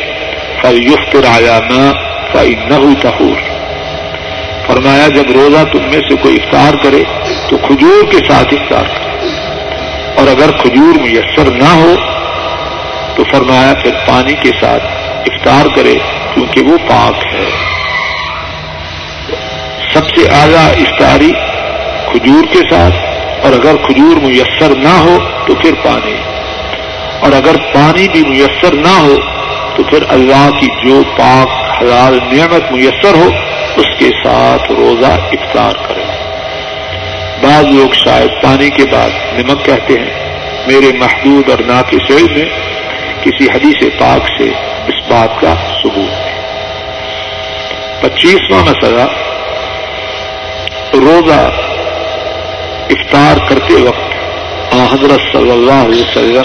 فليفطر 0.63 1.27
على 1.27 1.59
ماء 1.71 1.93
فإنه 2.33 2.93
طهور 3.03 3.52
فرمایا 4.67 5.09
جب 5.09 5.31
روزہ 5.31 5.65
تم 5.73 5.83
میں 5.83 6.01
سے 6.09 6.17
کوئی 6.17 6.37
افطار 6.43 6.85
کرے 6.85 7.03
تو 7.51 7.57
کھجور 7.57 8.13
کے 8.13 8.19
ساتھ 8.29 8.55
افطار 8.55 8.85
کرے۔ 8.85 9.27
اور 10.17 10.29
اگر 10.29 10.51
کھجور 10.63 11.01
میسر 11.01 11.51
نہ 11.51 11.69
ہو 11.69 11.95
تو 13.17 13.25
فرمایا 13.33 13.75
پھر 13.83 13.91
پانی 14.07 14.33
کے 14.33 14.51
ساتھ 14.61 14.85
افطار 15.27 15.77
کرے 15.77 15.95
کیونکہ 16.35 16.63
وہ 16.63 16.77
پاک 16.89 17.27
ہے۔ 17.35 17.51
سب 19.93 20.09
سے 20.09 20.29
اعلیٰ 20.29 20.69
افطاری 20.69 21.33
کھجور 22.13 22.45
کے 22.53 22.59
ساتھ۔ 22.71 22.95
اور 23.45 23.53
اگر 23.53 23.77
کھجور 23.87 24.17
میسر 24.23 24.77
نہ 24.77 24.89
ہو 24.89 25.19
تو 25.47 25.55
پھر 25.55 25.75
پانی۔ 25.85 26.15
اور 27.21 27.33
اگر 27.33 27.57
پانی 27.75 28.09
بھی 28.09 28.23
میسر 28.29 28.75
نہ 28.75 28.99
ہو 28.99 29.17
تو 29.77 29.83
پھر 29.83 29.99
اللہ 30.09 30.51
کی 30.61 30.67
جو 30.85 31.03
پاک 31.19 31.62
حلال 31.81 32.37
نعمت 32.37 32.73
میسر 32.73 33.15
ہو، 33.15 33.31
اس 33.77 33.87
کے 33.99 34.09
ساتھ 34.25 34.73
روزہ 34.73 35.07
افطار 35.07 35.73
کریں۔ 35.89 36.05
بعض 37.43 37.65
لوگ 37.65 37.93
شاید 37.93 38.43
پانی 38.43 38.71
کے 38.71 38.85
بعد 38.91 39.11
نمک 39.39 39.65
کہتے 39.65 39.95
ہیں۔ 39.99 40.33
میرے 40.67 40.99
محدود 40.99 41.51
اور 41.51 41.59
ناقص 41.59 42.11
علم 42.11 42.33
میں 42.35 42.45
کسی 43.23 43.45
حدیث 43.45 43.99
پاک 43.99 44.31
سے 44.39 44.49
اس 44.89 45.09
بات 45.09 45.41
کا 45.41 45.55
ثبوت 45.83 46.11
ہے۔ 46.11 46.33
پچیسواں 48.01 48.63
مسئلہ، 48.63 49.03
روزہ 50.95 51.51
افطار 52.91 53.49
کرتے 53.49 53.75
وقت 53.75 54.13
حضرت 54.93 55.21
صلی 55.33 55.51
اللہ 55.51 55.73
علیہ 55.73 56.03
وسلم 56.03 56.45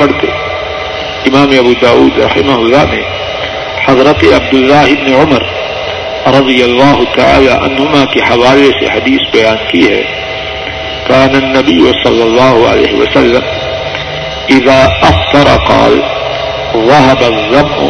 پڑھتے؟ 0.00 0.47
امام 1.26 1.50
ابو 1.58 1.72
داود 1.82 2.18
رحمہ 2.18 2.52
اللہ 2.52 2.94
نے 2.94 3.02
حضرت 3.86 4.24
عبداللہ 4.24 4.74
ابن 4.74 5.14
عمر 5.14 5.42
رضی 6.26 6.62
اللہ 6.62 7.00
تعالی 7.14 7.48
عنہما 7.48 8.04
کے 8.04 8.20
حوالے 8.20 8.70
سے 8.80 8.86
حدیث 8.86 9.20
بیان 9.32 9.56
کی 9.70 9.88
ہے۔ 9.88 10.02
کان 11.08 11.34
النبی 11.34 11.92
صلی 12.04 12.22
اللہ 12.22 12.68
علیہ 12.68 12.92
وسلم 12.94 13.42
اذا 14.48 14.84
افطر 15.02 15.48
قال، 15.68 16.00
وهب 16.74 17.22
الظم 17.22 17.88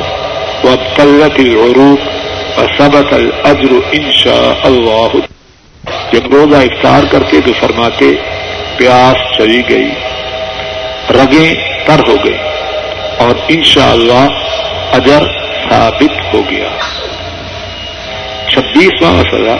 وابتلت 0.65 1.41
العروق 1.41 2.07
وثبت 2.59 3.13
الاجر 3.13 3.73
ان 3.93 4.11
شاء 4.13 4.53
اللہ 4.65 5.17
جب 6.13 6.35
روزہ 6.35 6.57
افطار 6.57 7.03
کرتے 7.11 7.41
تو 7.41 7.53
فرماتے، 7.61 8.13
پیاس 8.77 9.37
چلی 9.37 9.63
گئی، 9.69 9.91
رگیں 11.11 11.55
تر 11.87 12.01
ہو 12.09 12.17
گئی 12.25 12.37
اور 13.19 13.35
انشاءاللہ 13.49 14.13
اللہ 14.13 14.93
اجر 14.93 15.27
ثابت 15.71 16.35
ہو 16.35 16.41
گیا۔ 16.51 16.69
چھبیسواں 18.49 19.13
مسئلہ۔ 19.13 19.51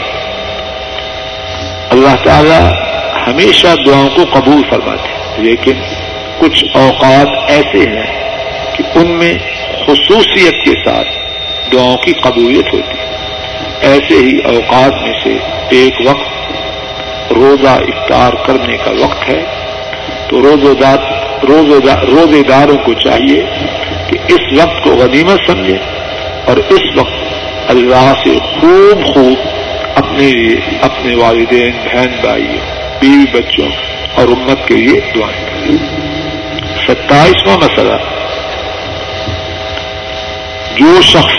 اللہ 1.89 2.23
تعالی 2.23 2.67
ہمیشہ 3.27 3.67
دعاؤں 3.85 4.09
کو 4.09 4.23
قبول 4.33 4.61
فرماتے 4.69 5.09
لیکن 5.37 5.73
کچھ 6.39 6.65
اوقات 6.73 7.27
ایسے 7.47 7.77
ہیں 7.77 8.29
کہ 8.77 8.83
ان 8.95 9.11
میں 9.11 9.33
خصوصیت 9.85 10.65
کے 10.65 10.71
ساتھ 10.85 11.07
دعاؤں 11.73 11.97
کی 11.97 12.13
قبولیت 12.13 12.73
ہوتی 12.73 12.97
ہے۔ 12.99 13.09
ایسے 13.81 14.13
ہی 14.13 14.37
اوقات 14.37 15.01
میں 15.01 15.13
سے 15.23 15.37
ایک 15.69 15.93
وقت 16.05 16.51
روزہ 17.31 17.69
افطار 17.69 18.33
کرنے 18.45 18.77
کا 18.77 18.91
وقت 18.91 19.29
ہے۔ 19.29 19.68
تو 20.29 20.41
روزے 22.07 22.43
داروں 22.43 22.77
کو 22.85 22.93
چاہیے 22.93 23.45
کہ 24.09 24.33
اس 24.33 24.59
وقت 24.59 24.83
کو 24.83 24.89
غنیمت 24.89 25.39
سمجھے 25.47 25.77
اور 26.45 26.57
اس 26.57 26.81
وقت 26.95 27.33
اللہ 27.67 28.13
سے 28.23 28.37
خوب 28.59 29.13
خوب 29.13 29.33
اپنے 29.95 30.31
لیے 30.31 30.55
اپنے 30.81 31.15
والدین، 31.15 31.71
بہن 31.71 32.07
بھائی 32.21 32.47
بیوی 32.99 33.25
بچوں 33.31 33.67
اور 34.15 34.27
امت 34.27 34.67
کے 34.67 34.75
لیے 34.75 34.99
دعائیں 35.15 35.45
کریں۔ 35.45 35.77
ستائیسواں 36.87 37.57
مسئلہ۔ 37.57 37.95
جو 40.77 41.01
شخص 41.01 41.35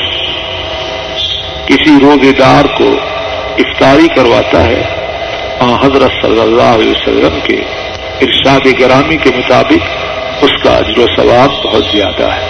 کسی 1.67 1.99
روزے 2.03 2.33
دار 2.33 2.65
کو 2.79 2.97
افطاری 3.59 4.09
کرواتا 4.17 4.65
ہے 4.65 4.83
حضرت 5.61 6.11
صلی 6.23 6.41
اللہ 6.41 6.63
علیہ 6.63 6.91
وسلم 6.91 7.39
کے 7.45 7.61
ارشاد 8.23 8.81
گرامی 8.81 9.17
کے 9.17 9.31
مطابق 9.37 9.83
اس 10.43 10.63
کا 10.63 10.71
اجر 10.77 10.99
و 10.99 11.07
ثواب 11.17 11.65
بہت 11.65 11.85
زیادہ 11.93 12.33
ہے۔ 12.33 12.47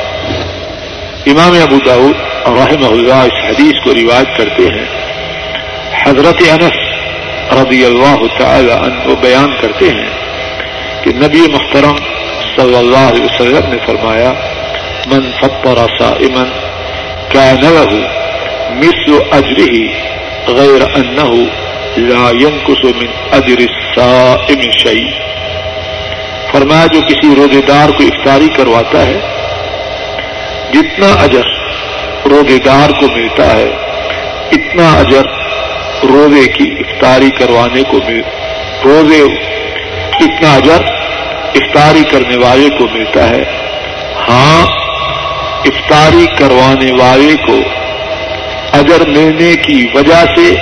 امام 1.26 1.52
ابو 1.52 1.78
داود 1.86 2.14
رحم 2.46 2.84
اللہ 2.92 3.14
اس 3.14 3.44
حدیث 3.44 3.84
کو 3.84 3.94
روایت 3.94 4.36
کرتے 4.36 4.62
ہیں۔ 4.62 4.86
حضرت 6.06 6.42
انس 6.52 6.78
رضی 7.52 7.84
اللہ 7.84 8.22
تعالی 8.38 8.72
عنہ 8.72 9.14
بیان 9.20 9.56
کرتے 9.60 9.84
ہیں 9.84 10.08
کہ 11.04 11.10
نبی 11.14 11.46
محترم 11.52 11.96
صلی 12.56 12.76
اللہ 12.76 13.08
علیہ 13.10 13.24
وسلم 13.24 13.70
نے 13.70 13.76
فرمایا، 13.86 14.32
من 15.06 15.30
فطر 15.40 15.78
صائما 15.98 16.44
كان 17.32 17.60
له 17.60 18.00
مثل 18.82 19.18
اجره 19.32 19.86
غیر 20.58 20.82
انه 20.94 21.46
لا 21.96 22.30
ينقص 22.40 22.84
من 22.84 23.10
اجر 23.32 23.58
الصائم 23.58 24.60
شيء 24.60 25.10
فرمایا 26.52 26.86
جو 26.86 27.00
کسی 27.00 27.34
روزے 27.36 27.60
دار 27.68 27.88
کو 27.88 28.04
افطاری 28.04 28.48
کرواتا 28.48 29.06
ہے، 29.06 29.18
جتنا 30.72 31.06
اجر 31.22 31.46
روزے 32.26 32.58
دار 32.58 32.90
کو 33.00 33.06
ملتا 33.14 33.52
ہے، 33.56 33.70
اتنا 34.52 34.92
اجر 34.98 35.22
روزے 36.04 36.46
کی 36.46 36.74
افطاری 36.78 37.30
کروانے 37.30 37.82
کو 37.82 38.00
مل 38.08 38.20
روزے، 38.84 39.22
اتنا 40.20 40.54
اجر 40.54 40.84
افطاری 41.54 42.04
کرنے 42.04 42.36
والے 42.36 42.68
کو 42.78 42.86
ملتا 42.92 43.30
ہے۔ 43.30 43.42
ہاں 44.28 44.66
افطاری 45.66 46.26
کروانے 46.38 46.92
والے 46.92 47.36
کو 47.46 47.60
اجر 48.72 49.08
ملنے 49.08 49.54
کی 49.56 49.86
وجہ 49.94 50.24
سے 50.36 50.54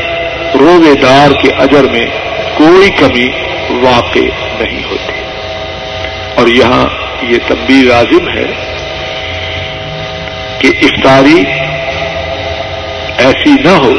روزے 0.59 0.94
دار 0.94 1.31
کے 1.42 1.51
اجر 1.59 1.85
میں 1.85 2.07
کوئی 2.57 2.90
کمی 2.90 3.29
واقع 3.70 4.27
نہیں 4.61 4.83
ہوتی۔ 4.90 5.17
اور 6.38 6.46
یہاں 6.46 6.87
یہ 7.22 7.38
تب 7.48 7.57
بھی 7.66 7.83
لازم 7.83 8.29
ہے 8.29 8.46
کہ 10.59 10.68
افطاری 10.83 11.42
ایسی 13.18 13.55
نہ 13.64 13.68
ہو 13.68 13.92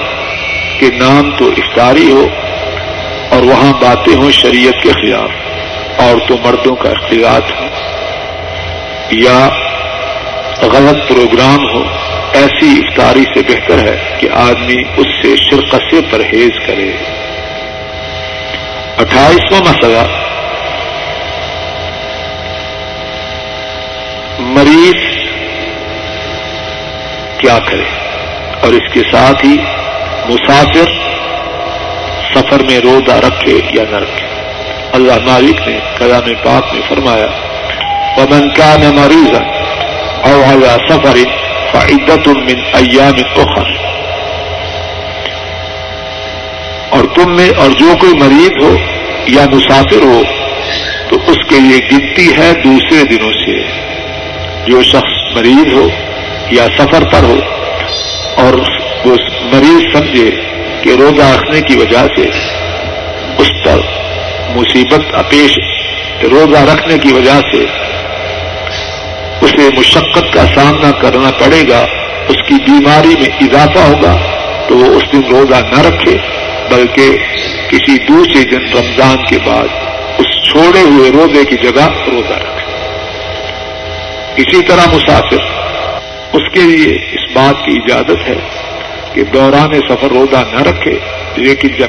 کہ 0.80 0.90
نام 0.94 1.32
تو 1.38 1.50
افطاری 1.50 2.12
ہو 2.12 2.28
اور 3.30 3.44
وہاں 3.44 3.74
باتیں 3.82 4.16
ہوں 4.16 4.32
شریعت 4.32 4.84
کے 4.84 4.92
خلاف 4.92 5.30
اور 5.98 6.28
تو 6.28 6.38
مردوں 6.44 6.76
کا 6.76 6.90
اختلاط 6.90 7.52
ہو 7.52 7.66
یا 9.12 9.50
غلط 10.62 11.10
پروگرام 11.10 11.70
ہو، 11.74 11.84
ایسی 12.34 12.82
افطاری 12.86 13.24
سے 13.34 13.42
بہتر 13.50 13.80
ہے 13.80 14.18
کہ 14.20 14.30
آدمی 14.34 14.84
اس 14.98 15.08
سے 15.22 15.36
شرکت 15.36 15.84
سے 15.92 16.00
پرہیز 16.10 16.68
کرے۔ 16.68 16.92
اٹھائیسواں 18.98 19.62
مسئلہ 19.62 20.29
مریض 24.70 25.18
کیا 27.38 27.58
کرے؟ 27.60 27.84
اور 28.62 28.74
اس 28.74 28.94
کے 28.94 29.00
ساتھ 29.12 29.46
ہی 29.46 29.56
مسافر 30.30 30.92
سفر 32.36 32.64
میں 32.64 32.80
روزہ 32.80 33.12
رکھے 33.12 33.60
یا 33.74 33.84
نہ 33.90 33.96
رکھے۔ 33.96 34.28
اللہ 34.94 35.32
مالک 35.32 35.68
نے 35.68 35.80
کلام 35.98 36.34
پاک 36.44 36.74
میں 36.74 36.82
فرمایا 36.90 37.28
پمن 38.16 38.50
کا 38.50 38.76
نہ 38.78 38.92
مریض 38.92 39.36
اور 40.22 40.62
سفر 40.90 41.18
فعدت 41.72 42.28
من 42.28 42.60
ایام 42.74 43.40
اخر 43.40 43.68
اور 46.90 47.06
تم 47.16 47.36
میں 47.36 47.50
اور 47.58 47.70
جو 47.70 47.96
کوئی 48.00 48.14
مریض 48.14 48.64
ہو 48.64 48.78
یا 49.28 49.46
مسافر 49.52 50.04
ہو، 50.04 50.22
تو 51.10 51.16
اس 51.28 51.50
کے 51.50 51.60
لیے 51.60 51.80
گنتی 51.92 52.32
ہے 52.38 52.52
دوسرے 52.64 53.04
دنوں 53.04 53.32
سے۔ 53.32 53.79
جو 54.68 54.82
شخص 54.84 55.36
مریض 55.36 55.74
ہو 55.74 55.88
یا 56.52 56.68
سفر 56.78 57.04
پر 57.12 57.24
ہو 57.24 57.40
اور 58.36 58.54
وہ 59.06 59.16
مریض 59.42 59.96
سمجھے 59.96 60.30
کہ 60.82 60.90
روزہ 60.90 61.22
رکھنے 61.22 61.62
کی 61.62 61.76
وجہ 61.76 62.06
سے 62.16 62.28
اس 63.38 63.52
پر 63.66 63.80
مصیبت 64.56 65.16
اپیش 65.16 65.58
روزہ 66.24 66.58
رکھنے 66.58 66.98
کی 66.98 67.14
وجہ 67.14 67.40
سے 67.52 67.64
اسے 69.42 69.70
مشقت 69.78 70.34
کا 70.34 70.46
سامنا 70.56 70.92
کرنا 70.92 71.32
پڑے 71.40 71.62
گا، 71.70 71.86
اس 72.28 72.42
کی 72.48 72.56
بیماری 72.68 73.16
میں 73.20 73.30
اضافہ 73.42 73.80
ہوگا 73.80 74.16
تو 74.68 74.78
وہ 74.78 74.86
اس 74.86 75.04
دن 75.14 75.22
روزہ 75.32 75.56
نہ 75.56 75.82
رکھے، 75.82 76.18
بلکہ 76.70 77.18
کسی 77.70 77.98
دوسرے 77.98 78.44
دن 78.44 78.78
رمضان 78.78 79.26
کے 79.30 79.38
بعد 79.46 79.68
اس 80.18 80.52
چھوڑے 80.52 80.82
ہوئے 80.82 81.12
روزے 81.12 81.46
کی 81.46 81.56
جگہ 81.56 81.88
روزہ 82.08 82.34
رکھے۔ 82.34 82.59
اسی 84.40 84.62
طرح 84.64 84.86
مسافر، 84.94 85.42
اس 86.34 86.54
کے 86.54 86.60
لیے 86.60 86.96
اس 87.12 87.32
بات 87.34 87.66
کی 87.66 87.72
اجازت 87.72 88.28
ہے 88.28 88.38
کہ 89.14 89.24
دوران 89.24 89.74
سفر 89.74 90.08
روزہ 90.10 90.44
نہ 90.52 90.62
رکھے، 90.62 91.00
لیکن 91.36 91.68
جب 91.68 91.88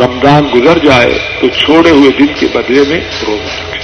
رمضان 0.00 0.48
گزر 0.54 0.78
جائے 0.78 1.18
تو 1.40 1.48
چھوڑے 1.48 1.90
ہوئے 1.90 2.10
دن 2.18 2.26
کے 2.26 2.46
بدلے 2.54 2.82
میں 2.88 3.00
روزہ 3.26 3.70
رکھے۔ 3.70 3.78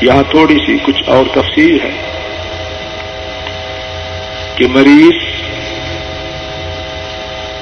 یہاں 0.00 0.22
تھوڑی 0.30 0.54
سی 0.54 0.78
کچھ 0.82 1.02
اور 1.06 1.24
تفصیل 1.34 1.78
ہے 1.84 1.90
کہ 4.56 4.66
مریض 4.68 5.22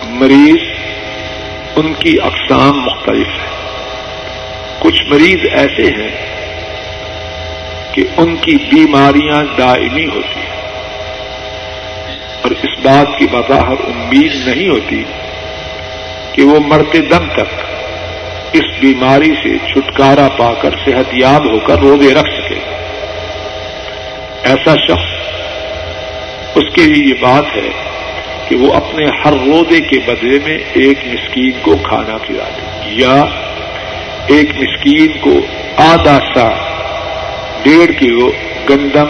مریض 0.04 0.62
ان 1.76 1.94
کی 1.94 2.16
اقسام 2.22 2.80
مختلف 2.80 3.26
ہیں۔ 3.26 3.54
کچھ 4.78 5.02
مریض 5.08 5.38
ایسے 5.52 5.82
ہیں 5.82 6.33
کہ 7.94 8.04
ان 8.16 8.36
کی 8.36 8.56
بیماریاں 8.56 9.44
دائمی 9.58 10.06
ہوتی 10.06 10.40
ہیں۔ 10.40 10.54
اور 12.42 12.50
اس 12.50 12.78
بات 12.82 13.18
کی 13.18 13.26
بظاہر 13.32 13.74
امید 13.84 14.48
نہیں 14.48 14.68
ہوتی 14.68 15.04
کہ 16.32 16.42
وہ 16.42 16.60
مرتے 16.66 16.98
دم 16.98 17.26
تک 17.32 17.62
اس 18.52 18.64
بیماری 18.80 19.32
سے 19.42 19.56
چھٹکارا 19.68 20.28
پا 20.36 20.52
کر 20.62 20.70
صحت 20.84 21.04
یاب 21.12 21.52
ہو 21.52 21.58
کر 21.58 21.78
روزے 21.78 22.14
رکھ 22.14 22.30
سکے۔ 22.30 22.58
ایسا 24.42 24.74
شخص 24.74 25.10
اس 26.54 26.74
کے 26.74 26.82
لیے 26.82 27.04
یہ 27.08 27.14
بات 27.20 27.56
ہے 27.56 27.68
کہ 28.48 28.56
وہ 28.56 28.72
اپنے 28.72 29.06
ہر 29.24 29.32
روزے 29.32 29.80
کے 29.80 29.98
بدلے 30.06 30.38
میں 30.44 30.58
ایک 30.72 30.98
مسکین 31.04 31.52
کو 31.62 31.76
کھانا 31.76 32.18
کھلا 32.26 32.44
دے 32.44 32.90
یا 32.90 33.24
ایک 34.26 34.50
مسکین 34.56 35.18
کو 35.20 35.40
آدھا 35.76 36.18
سا 36.34 36.73
ڈیڑھ 37.64 37.92
کلو 38.00 38.30
گندم 38.70 39.08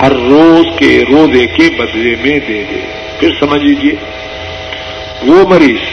ہر 0.00 0.12
روز 0.12 0.66
کے 0.78 1.02
روزے 1.10 1.46
کے 1.46 1.68
بدلے 1.78 2.14
میں 2.22 2.38
دے 2.48 2.62
دے۔ 2.70 2.80
پھر 3.18 3.28
سمجھ 3.40 3.64
لیجیے 3.64 3.94
وہ 5.22 5.48
مریض 5.48 5.84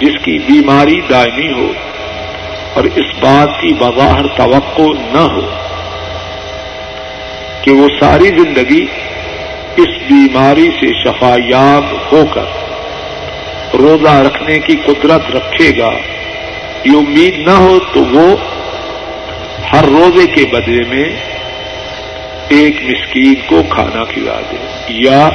جس 0.00 0.24
کی 0.24 0.38
بیماری 0.38 1.00
دائمی 1.10 1.52
ہو 1.52 1.72
اور 2.74 2.84
اس 2.84 3.08
بات 3.20 3.60
کی 3.60 3.74
بظاہر 3.74 4.26
توقع 4.36 4.90
نہ 5.12 5.24
ہو 5.32 5.48
کہ 7.62 7.70
وہ 7.70 7.88
ساری 8.00 8.28
زندگی 8.28 8.84
اس 9.76 9.96
بیماری 10.08 10.70
سے 10.80 10.92
شفایاب 11.04 11.84
ہو 12.12 12.24
کر 12.34 13.76
روزہ 13.76 14.14
رکھنے 14.26 14.58
کی 14.58 14.76
قدرت 14.86 15.36
رکھے 15.36 15.70
گا، 15.78 15.90
یہ 16.84 16.96
امید 16.96 17.38
نہ 17.38 17.56
ہو 17.58 17.78
تو 17.92 18.00
وہ 18.00 18.36
ہر 19.72 19.84
روزے 19.84 20.26
کے 20.26 20.44
بدلے 20.52 20.82
میں 20.88 21.04
ایک 22.48 22.76
مسکین 22.82 23.34
کو 23.46 23.62
کھانا 23.70 24.04
کھلا 24.04 24.40
دے 24.52 24.56
یا 24.88 25.28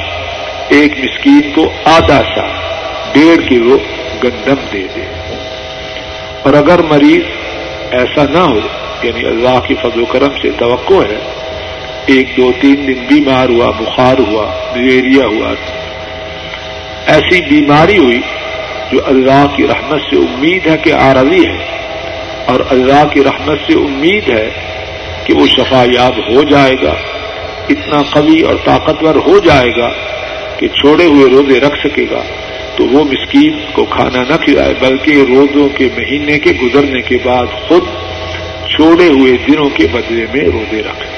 ایک 0.69 0.91
مسکین 0.97 1.41
کو 1.55 1.69
آدھا 1.85 2.21
سا 2.35 2.47
ڈیڑھ 3.13 3.49
کلو 3.49 3.77
گندم 4.23 4.65
دے 4.73 4.87
دے۔ 4.95 5.01
اور 6.43 6.53
اگر 6.53 6.79
مریض 6.79 7.21
ایسا 7.91 8.23
نہ 8.29 8.37
ہو 8.37 8.59
یعنی 9.03 9.25
اللہ 9.25 9.59
کی 9.67 9.73
فضل 9.81 10.01
و 10.01 10.05
کرم 10.05 10.29
سے 10.41 10.49
توقع 10.59 10.93
ہے، 10.93 11.19
ایک 12.05 12.37
دو 12.37 12.51
تین 12.61 12.87
دن 12.87 13.05
بیمار 13.07 13.49
ہوا، 13.49 13.71
بخار 13.71 14.19
ہوا، 14.19 14.73
ملیریا 14.75 15.25
ہوا، 15.25 15.53
ایسی 17.05 17.41
بیماری 17.41 17.97
ہوئی 17.97 18.21
جو 18.91 18.99
اللہ 19.07 19.45
کی 19.55 19.67
رحمت 19.67 20.01
سے 20.09 20.15
امید 20.15 20.67
ہے 20.67 20.77
کہ 20.77 20.93
آروی 20.93 21.45
ہے۔ 21.45 21.57
اور 22.45 22.59
اللہ 22.69 23.03
کی 23.13 23.23
رحمت 23.23 23.59
سے 23.67 23.73
امید 23.73 24.29
ہے 24.29 24.49
کہ 25.25 25.33
وہ 25.33 25.45
شفا 25.47 25.83
یاب 25.87 26.17
ہو 26.29 26.43
جائے 26.43 26.75
گا، 26.83 26.93
اتنا 27.69 28.01
قوی 28.11 28.41
اور 28.41 28.55
طاقتور 28.63 29.15
ہو 29.15 29.37
جائے 29.39 29.71
گا 29.77 29.89
کہ 30.57 30.67
چھوڑے 30.67 31.05
ہوئے 31.05 31.29
روزے 31.29 31.59
رکھ 31.59 31.77
سکے 31.87 32.05
گا۔ 32.11 32.21
تو 32.77 32.85
وہ 32.85 33.03
مسکین 33.03 33.59
کو 33.73 33.85
کھانا 33.85 34.23
نہ 34.29 34.37
کھلائے، 34.41 34.73
بلکہ 34.79 35.23
روزوں 35.29 35.67
کے 35.69 35.87
مہینے 35.97 36.39
کے 36.39 36.51
گزرنے 36.61 37.01
کے 37.01 37.17
بعد 37.23 37.45
خود 37.67 37.83
چھوڑے 38.69 39.07
ہوئے 39.07 39.31
دنوں 39.47 39.69
کے 39.69 39.87
بدلے 39.93 40.25
میں 40.33 40.45
روزے 40.45 40.81
رکھے 40.81 41.11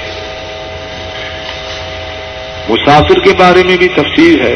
مسافر 2.70 3.20
کے 3.20 3.34
بارے 3.40 3.64
میں 3.64 3.78
بھی 3.78 3.88
تفصیل 3.88 4.42
ہے، 4.42 4.56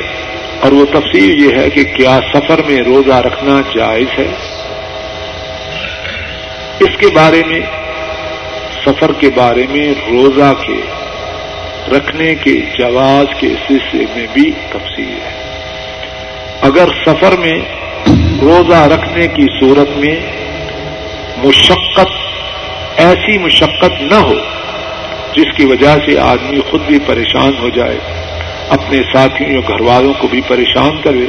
اور 0.59 0.71
وہ 0.71 0.85
تفصیل 0.85 1.43
یہ 1.43 1.57
ہے 1.57 1.69
کہ 1.69 1.83
کیا 1.83 2.19
سفر 2.33 2.61
میں 2.67 2.77
روزہ 2.77 3.21
رکھنا 3.25 3.59
جائز 3.75 4.19
ہے۔ 4.19 4.27
اس 6.79 6.97
کے 6.97 7.07
بارے 7.15 7.41
میں، 7.47 7.59
سفر 8.85 9.11
کے 9.19 9.29
بارے 9.35 9.65
میں، 9.69 9.93
روزہ 10.11 10.53
کے، 10.67 10.81
رکھنے 11.91 12.35
کے، 12.35 12.61
جواز 12.79 13.25
کے 13.39 13.47
سلسلے 13.67 14.05
میں 14.15 14.27
بھی 14.33 14.51
تفصیل 14.69 15.17
ہے۔ 15.25 15.39
اگر 16.61 16.87
سفر 17.05 17.37
میں 17.37 17.59
روزہ 18.41 18.87
رکھنے 18.93 19.27
کی 19.27 19.45
صورت 19.59 19.97
میں 19.97 20.19
مشقت، 21.37 22.09
ایسی 22.97 23.37
مشقت 23.37 24.01
نہ 24.01 24.15
ہو، 24.15 24.35
جس 25.35 25.57
کی 25.57 25.65
وجہ 25.65 25.95
سے 26.05 26.19
آدمی 26.19 26.59
خود 26.71 26.81
بھی 26.81 26.99
پریشان 26.99 27.51
ہو 27.59 27.69
جائے، 27.69 27.97
اپنے 28.69 29.01
ساتھیوں 29.13 29.51
یا 29.51 29.59
گھر 29.67 29.81
والوں 29.81 30.13
کو 30.19 30.27
بھی 30.27 30.41
پریشان 30.47 31.01
کرے 31.03 31.25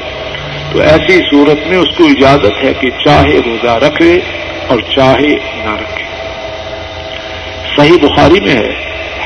تو 0.72 0.80
ایسی 0.80 1.18
صورت 1.30 1.66
میں 1.66 1.78
اس 1.78 1.96
کو 1.96 2.05
اجازت 2.05 2.64
ہے 2.64 2.72
کہ 2.80 2.90
چاہے 3.05 3.38
روزہ 3.46 3.70
رکھے 3.70 4.18
اور 4.68 4.80
چاہے 4.80 5.34
نہ 5.64 5.74
رکھے۔ 5.74 6.05
صحیح 7.76 7.98
بخاری 8.03 8.40
میں 8.40 8.57
ہے، 8.57 8.74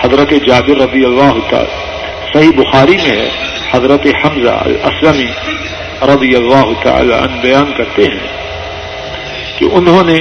حضرت 0.00 0.30
جابر 0.30 0.76
رضی 0.76 1.04
اللہ 1.04 1.38
تعالی، 1.50 1.74
صحیح 2.32 2.50
بخاری 2.56 2.96
میں 2.96 3.16
ہے، 3.16 3.28
حضرت 3.70 4.06
حمزہ 4.24 4.50
الاسلمی 4.50 5.30
رضی 6.02 6.34
اللہ 6.36 6.72
تعالی 6.82 7.12
عنہ 7.12 7.40
بیان 7.42 7.72
کرتے 7.76 8.02
ہیں 8.02 8.26
کہ 9.58 9.64
انہوں 9.72 10.04
نے 10.04 10.18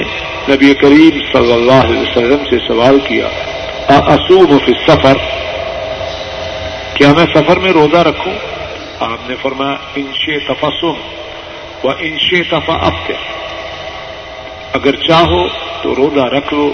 نبی 0.48 0.74
کریم 0.74 1.18
صلی 1.32 1.52
اللہ 1.52 1.80
علیہ 1.84 2.00
وسلم 2.00 2.44
سے 2.50 2.58
سوال 2.68 2.98
کیا 3.08 3.28
اصول 3.88 4.58
فی 4.66 4.72
سفر 4.88 5.16
کیا 6.94 7.12
میں 7.16 7.24
سفر 7.34 7.58
میں 7.58 7.72
روزہ 7.72 7.96
رکھوں؟ 7.96 8.32
آپ 9.04 9.28
نے 9.28 9.34
فرمایا 9.42 9.76
انش 9.94 10.24
تفسم 10.46 11.86
و 11.86 11.90
انش 11.98 12.32
تفا 12.50 12.76
افطر 12.86 13.22
اگر 14.72 14.96
چاہو 15.08 15.46
تو 15.82 15.94
روزہ 15.94 16.26
رکھ 16.34 16.54
لو، 16.54 16.68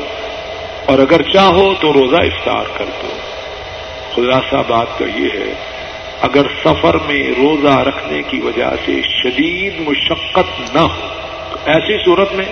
اور 0.86 0.98
اگر 0.98 1.22
چاہو 1.22 1.72
تو 1.80 1.92
روزہ 1.92 2.22
افطار 2.26 2.66
کر 2.76 2.84
دو۔ 3.02 3.12
خلاصہ 4.14 4.62
بات 4.68 4.98
تو 4.98 5.04
یہ 5.08 5.28
ہے، 5.34 5.52
اگر 6.20 6.46
سفر 6.64 6.96
میں 7.06 7.22
روزہ 7.38 7.76
رکھنے 7.78 8.22
کی 8.22 8.40
وجہ 8.40 8.70
سے 8.84 9.00
شدید 9.08 9.80
مشقت 9.80 10.60
نہ 10.74 10.80
ہو، 10.80 11.08
تو 11.52 11.58
ایسی 11.66 11.98
صورت 12.04 12.32
میں 12.32 12.50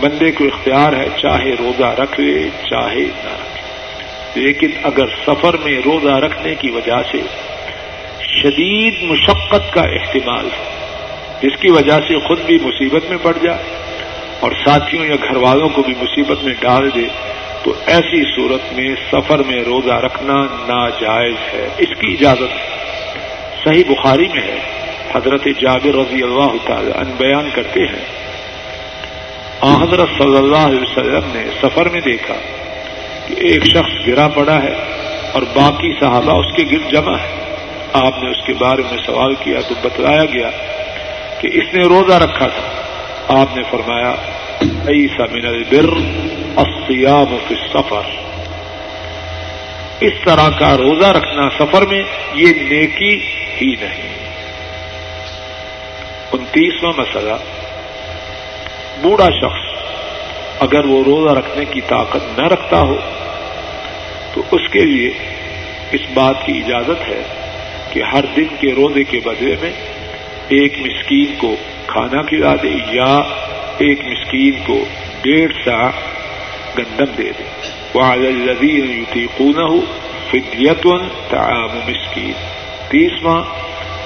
بندے 0.00 0.30
کو 0.32 0.44
اختیار 0.44 0.92
ہے 0.92 1.08
چاہے 1.22 1.54
روزہ 1.58 1.94
رکھ 1.98 2.20
لے، 2.20 2.48
چاہے 2.70 3.06
نہ 3.24 3.32
رکھے 3.32 4.40
لیکن 4.40 4.70
اگر 4.82 5.06
سفر 5.26 5.56
میں 5.64 5.80
روزہ 5.84 6.14
رکھنے 6.24 6.54
کی 6.54 6.70
وجہ 6.70 7.02
سے 7.12 7.20
شدید 8.42 9.02
مشقت 9.02 9.72
کا 9.72 9.80
احتمال 9.80 10.44
ہے۔ 10.44 10.74
جس 11.42 11.60
کی 11.60 11.70
وجہ 11.70 12.00
سے 12.08 12.18
خود 12.18 12.40
بھی 12.40 12.58
مصیبت 12.62 13.02
میں 13.08 13.18
پڑ 13.22 13.32
جائے 13.42 13.62
اور 14.40 14.50
ساتھیوں 14.50 15.04
یا 15.04 15.16
گھر 15.28 15.36
والوں 15.36 15.68
کو 15.68 15.82
بھی 15.82 15.94
مصیبت 16.02 16.44
میں 16.44 16.54
ڈال 16.60 16.94
دے، 16.94 17.08
تو 17.62 17.72
ایسی 17.86 18.36
صورت 18.36 18.72
میں 18.72 18.94
سفر 19.12 19.38
میں 19.38 19.64
روزہ 19.64 19.92
رکھنا 19.92 20.34
ناجائز 20.42 21.34
ہے۔ 21.54 21.68
اس 21.78 22.00
کی 22.00 22.12
اجازت 22.12 22.74
صحیح 23.64 23.84
بخاری 23.88 24.28
میں 24.34 24.42
ہے۔ 24.42 24.58
حضرت 25.14 25.44
جابر 25.60 25.94
رضی 25.94 26.22
اللہ 26.22 26.66
تعالی 26.66 26.90
ان 26.94 27.10
بیان 27.18 27.48
کرتے 27.54 27.80
ہیں۔ 27.80 28.24
حضرت 29.82 30.08
صلی 30.18 30.36
اللہ 30.36 30.56
علیہ 30.56 30.80
وسلم 30.80 31.20
نے 31.26 31.44
سفر 31.62 31.88
میں 31.88 32.00
دیکھا 32.00 32.34
کہ 33.28 33.34
ایک 33.38 33.64
شخص 33.64 34.06
گرا 34.06 34.28
پڑا 34.28 34.62
ہے 34.62 34.74
اور 35.32 35.42
باقی 35.42 35.92
صحابہ 36.00 36.38
اس 36.38 36.56
کے 36.56 36.62
گر 36.72 36.90
جمع 36.90 37.16
ہے 37.16 37.53
آپ 37.94 38.22
نے 38.22 38.30
اس 38.30 38.46
کے 38.46 38.52
بارے 38.52 38.82
میں 38.82 38.98
سوال 39.06 39.34
کیا 39.34 39.60
تو 39.68 39.74
بتلایا 39.82 40.24
گیا 40.24 40.50
کہ 41.40 41.48
اس 41.52 41.74
نے 41.74 41.82
روزہ 41.84 42.14
رکھا 42.14 42.46
تھا۔ 42.46 42.82
آپ 43.40 43.56
نے 43.56 43.62
فرمایا 43.70 44.10
ایسا 44.60 45.24
من 45.32 45.46
البر 45.46 45.92
الصیام 46.56 47.36
فی 47.48 47.54
السفر. 47.54 48.00
اس 50.00 50.12
طرح 50.24 50.50
کا 50.58 50.76
روزہ 50.76 51.06
رکھنا 51.06 51.50
سفر 51.50 51.82
میں 51.86 52.02
یہ 52.34 52.46
نیکی 52.46 53.20
ہی 53.60 53.74
نہیں۔ 53.80 54.14
انتیسواں 56.32 56.92
مسئلہ، 56.96 57.34
بوڑھا 59.02 59.28
شخص 59.30 59.82
اگر 60.60 60.84
وہ 60.84 61.04
روزہ 61.04 61.34
رکھنے 61.34 61.64
کی 61.64 61.80
طاقت 61.80 62.38
نہ 62.38 62.46
رکھتا 62.46 62.80
ہو 62.80 62.96
تو 64.34 64.42
اس 64.50 64.68
کے 64.70 64.80
لیے 64.80 65.10
اس 65.92 66.00
بات 66.14 66.34
کی 66.46 66.62
اجازت 66.66 67.08
ہے 67.08 67.43
کہ 67.94 68.02
ہر 68.02 68.24
دن 68.36 68.46
کے 68.60 68.72
روزے 68.74 69.04
کے 69.04 69.20
بدلے 69.24 69.56
میں 69.60 69.72
ایک 70.48 70.78
مسکین 70.78 71.34
کو 71.38 71.56
کھانا 71.86 72.22
کھلا 72.22 72.54
دے 72.62 72.68
یا 72.68 73.14
ایک 73.78 74.00
مسکین 74.04 74.52
کو 74.66 74.84
ڈیڑھ 75.22 75.52
سا 75.64 75.90
گندم 76.78 77.12
دے 77.18 77.30
دے۔ 77.38 77.42
والدین 77.94 78.90
یوتی 78.90 79.26
نہ 79.40 79.62
ہو 79.62 79.80
فدیتون 80.30 81.08
تعام 81.30 81.76
مسکین۔ 81.76 82.32
تیسواں، 82.88 83.42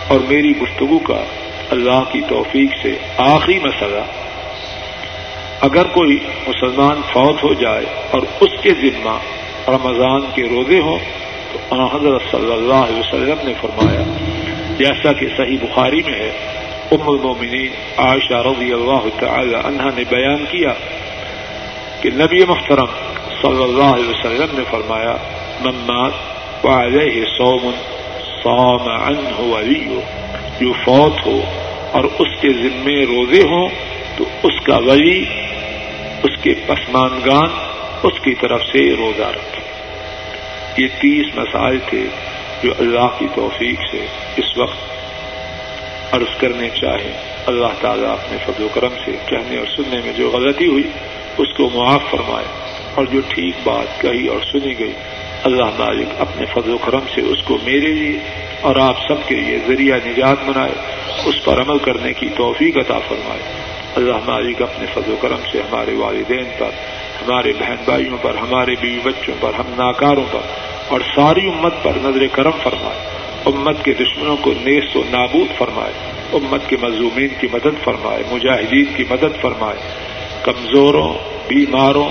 اور 0.08 0.20
میری 0.28 0.52
گفتگو 0.56 0.98
کا 0.98 1.24
اللہ 1.70 2.02
کی 2.12 2.20
توفیق 2.28 2.70
سے 2.82 2.92
آخری 3.16 3.58
مسئلہ، 3.58 4.04
اگر 5.60 5.86
کوئی 5.86 6.18
مسلمان 6.48 7.00
فوت 7.12 7.44
ہو 7.44 7.54
جائے 7.54 7.84
اور 8.10 8.22
اس 8.40 8.50
کے 8.62 8.70
ذمہ 8.70 9.18
رمضان 9.68 10.20
کے 10.34 10.42
روزے 10.50 10.80
ہوں 10.80 10.98
تو 11.52 11.86
حضرت 11.92 12.22
صلی 12.30 12.52
اللہ 12.52 12.84
علیہ 12.86 12.98
وسلم 12.98 13.46
نے 13.46 13.52
فرمایا، 13.60 14.02
جیسا 14.78 15.12
کہ 15.12 15.26
صحیح 15.36 15.58
بخاری 15.62 16.02
میں 16.06 16.14
ہے، 16.14 16.30
ام 16.90 17.08
المومنین 17.08 17.72
عائشہ 17.98 18.40
رضی 18.46 18.72
اللہ 18.72 19.08
تعالی 19.18 19.54
عنہ 19.54 19.90
نے 19.96 20.04
بیان 20.08 20.44
کیا 20.50 20.72
کہ 22.00 22.10
نبی 22.10 22.44
محترم 22.48 22.92
صلی 23.42 23.62
اللہ 23.62 23.94
علیہ 23.94 24.08
وسلم 24.08 24.56
نے 24.58 24.64
فرمایا 24.70 25.16
ممات 25.60 26.64
وعلیہ 26.64 27.24
صوم، 27.36 27.70
صام 28.42 28.88
عنہ 28.88 29.40
ولیو 29.40 30.00
جو 30.60 30.72
فوت 30.84 31.26
ہو 31.26 31.40
اور 31.92 32.04
اس 32.04 32.40
کے 32.40 32.48
ذمے 32.62 32.98
روزے 33.06 33.42
ہوں، 33.50 33.68
تو 34.16 34.24
اس 34.42 34.60
کا 34.66 34.78
ولی، 34.78 35.24
اس 36.22 36.42
کے 36.42 36.54
پسمانگان 36.66 37.50
اس 38.02 38.20
کی 38.20 38.34
طرف 38.34 38.62
سے 38.72 38.80
روزہ 38.98 39.28
رکھے۔ 39.30 39.57
یہ 40.76 40.88
تیس 41.00 41.34
مسائل 41.34 41.78
تھے 41.86 42.06
جو 42.62 42.72
اللہ 42.78 43.06
کی 43.18 43.26
توفیق 43.34 43.80
سے 43.92 44.06
اس 44.36 44.58
وقت 44.58 44.78
عرض 46.14 46.38
کرنے 46.38 46.68
چاہے۔ 46.70 47.12
اللہ 47.46 47.66
تعالیٰ 47.80 48.12
اپنے 48.12 48.38
فضل 48.46 48.62
و 48.62 48.68
کرم 48.74 48.92
سے 49.04 49.12
کہنے 49.26 49.58
اور 49.58 49.66
سننے 49.76 50.00
میں 50.04 50.12
جو 50.12 50.30
غلطی 50.30 50.66
ہوئی، 50.66 50.84
اس 51.38 51.56
کو 51.56 51.70
معاف 51.74 52.00
فرمائے۔ 52.10 52.44
اور 52.94 53.04
جو 53.04 53.20
ٹھیک 53.28 53.54
بات 53.64 54.00
کہی 54.00 54.26
اور 54.26 54.38
سنی 54.52 54.78
گئی، 54.78 54.92
اللہ 55.44 55.64
مالک 55.78 56.08
اپنے 56.18 56.46
فضل 56.46 56.70
و 56.70 56.78
کرم 56.78 57.00
سے 57.14 57.20
اس 57.20 57.42
کو 57.42 57.58
میرے 57.62 57.86
لیے 57.86 58.18
اور 58.60 58.76
آپ 58.76 58.96
سب 59.08 59.28
کے 59.28 59.34
لیے 59.34 59.58
ذریعہ 59.66 59.98
نجات 60.06 60.36
بنائے، 60.46 60.72
اس 61.24 61.44
پر 61.44 61.60
عمل 61.60 61.78
کرنے 61.78 62.12
کی 62.12 62.28
توفیق 62.36 62.76
عطا 62.76 62.98
فرمائے۔ 63.08 63.42
اللہ 63.96 64.30
مالک 64.30 64.62
اپنے 64.62 64.86
فضل 64.94 65.12
و 65.12 65.16
کرم 65.16 65.40
سے 65.52 65.58
ہمارے 65.58 65.94
والدین 65.94 66.44
پر 66.58 66.70
ہمارے 67.22 67.52
بہن 67.52 67.76
بھائیوں 67.84 68.16
پر، 68.22 68.34
ہمارے 68.34 68.74
بیوی 68.80 69.00
بچوں 69.04 69.34
پر، 69.40 69.50
ہم 69.58 69.64
ناکاروں 69.68 70.24
پر 70.30 70.40
اور 70.88 71.00
ساری 71.00 71.48
امت 71.48 71.74
پر 71.82 71.92
نظر 71.96 72.26
کرم 72.32 72.50
فرمائے۔ 72.62 73.08
امت 73.46 73.84
کے 73.84 73.92
دشمنوں 73.92 74.36
کو 74.36 74.50
نیس 74.50 74.96
و 74.96 75.02
نابود 75.10 75.58
فرمائے۔ 75.58 75.92
امت 76.32 76.68
کے 76.68 76.76
مظلومین 76.82 77.28
کی 77.40 77.46
مدد 77.52 77.84
فرمائے، 77.84 78.22
مجاہدین 78.30 78.84
کی 78.96 79.04
مدد 79.10 79.40
فرمائے۔ 79.40 79.78
کمزوروں، 80.42 81.14
بیماروں، 81.48 82.08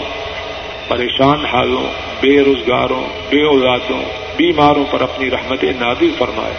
پریشان 0.88 1.46
حالوں، 1.46 1.88
بے 2.22 2.44
روزگاروں، 2.44 3.06
بے 3.30 3.44
اولادوں، 3.44 4.02
بیماروں 4.38 4.86
پر 4.92 5.02
اپنی 5.02 5.30
رحمت 5.32 5.64
نادر 5.64 6.04
فرمائے۔ 6.18 6.54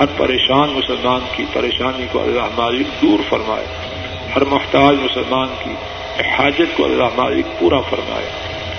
ہر 0.00 0.06
پریشان 0.16 0.70
مسلمان 0.70 1.20
کی 1.36 1.44
پریشانی 1.52 2.06
کو 2.12 2.22
اللہ 2.22 2.42
مالک 2.56 2.86
دور 3.02 3.18
فرمائے۔ 3.28 3.66
ہر 4.36 4.44
محتاج 4.44 4.94
مسلمان 4.94 5.48
کی 5.64 5.70
حاجت 6.22 6.76
کو 6.76 6.84
اللہ 6.84 7.04
مالک 7.16 7.46
پورا 7.58 7.80
فرمائے۔ 7.80 8.26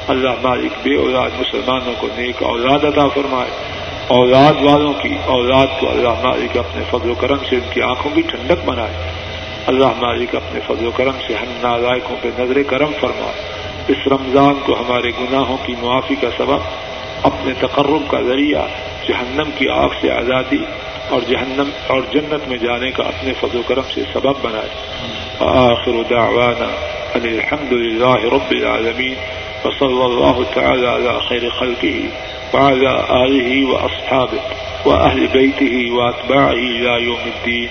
اللہ 0.07 0.29
مالک 0.43 0.71
بے 0.83 0.95
اولاد 0.95 1.29
مسلمانوں 1.39 1.93
کو 1.99 2.07
نیک 2.17 2.43
اولاد 2.43 2.83
عطا 2.83 3.07
فرمائے۔ 3.07 3.49
اولاد 4.07 4.53
والوں 4.61 4.93
کی 4.93 5.17
اولاد 5.25 5.67
کو 5.79 5.89
اللہ 5.89 6.09
مالک 6.09 6.57
اپنے 6.57 6.83
فضل 6.91 7.09
و 7.09 7.13
کرم 7.13 7.37
سے 7.49 7.55
ان 7.55 7.69
کی 7.73 7.81
آنکھوں 7.81 8.11
کی 8.15 8.21
ٹھنڈک 8.21 8.65
بنائے۔ 8.65 9.11
اللہ 9.67 9.85
مالک 9.85 10.35
اپنے 10.35 10.59
فضل 10.67 10.87
و 10.87 10.91
کرم 10.91 11.11
سے 11.27 11.33
ہم 11.33 11.53
نالائکوں 11.61 12.15
پہ 12.21 12.29
نظر 12.39 12.63
کرم 12.67 12.91
فرمائے۔ 12.99 13.41
اس 13.87 14.07
رمضان 14.07 14.53
کو 14.65 14.73
ہمارے 14.73 15.09
گناہوں 15.09 15.57
کی 15.65 15.75
معافی 15.81 16.15
کا 16.15 16.27
سبب، 16.37 16.59
اپنے 17.23 17.53
تقرب 17.59 18.11
کا 18.11 18.21
ذریعہ 18.21 18.61
جہنم 19.07 19.49
کی 19.57 19.69
آگ 19.69 19.89
سے 20.01 20.11
آزادی 20.11 20.63
اور 21.09 21.21
جہنم 21.21 21.69
اور 21.87 22.01
جنت 22.11 22.47
میں 22.47 22.57
جانے 22.57 22.91
کا 22.91 23.03
اپنے 23.03 23.33
فضل 23.39 23.57
و 23.57 23.61
کرم 23.67 23.87
سے 23.93 24.01
سبب 24.13 24.35
بنائے۔ 24.41 24.69
آخر 25.39 26.03
دعوانا 26.09 26.69
ان 27.15 27.23
الحمد 27.23 27.71
للہ 27.71 28.15
رب 28.33 28.51
العالمین 28.51 29.15
وصلى 29.65 30.05
الله 30.05 30.43
تعالى 30.53 30.87
على 30.87 31.19
خير 31.29 31.49
خلقه 31.49 32.09
وعلى 32.53 32.91
آله 33.25 33.65
وأصحابه 33.69 34.41
وأهل 34.85 35.27
بيته 35.27 35.93
وأتباعه 35.93 36.53
إلى 36.53 37.03
يوم 37.03 37.23
الدين 37.25 37.69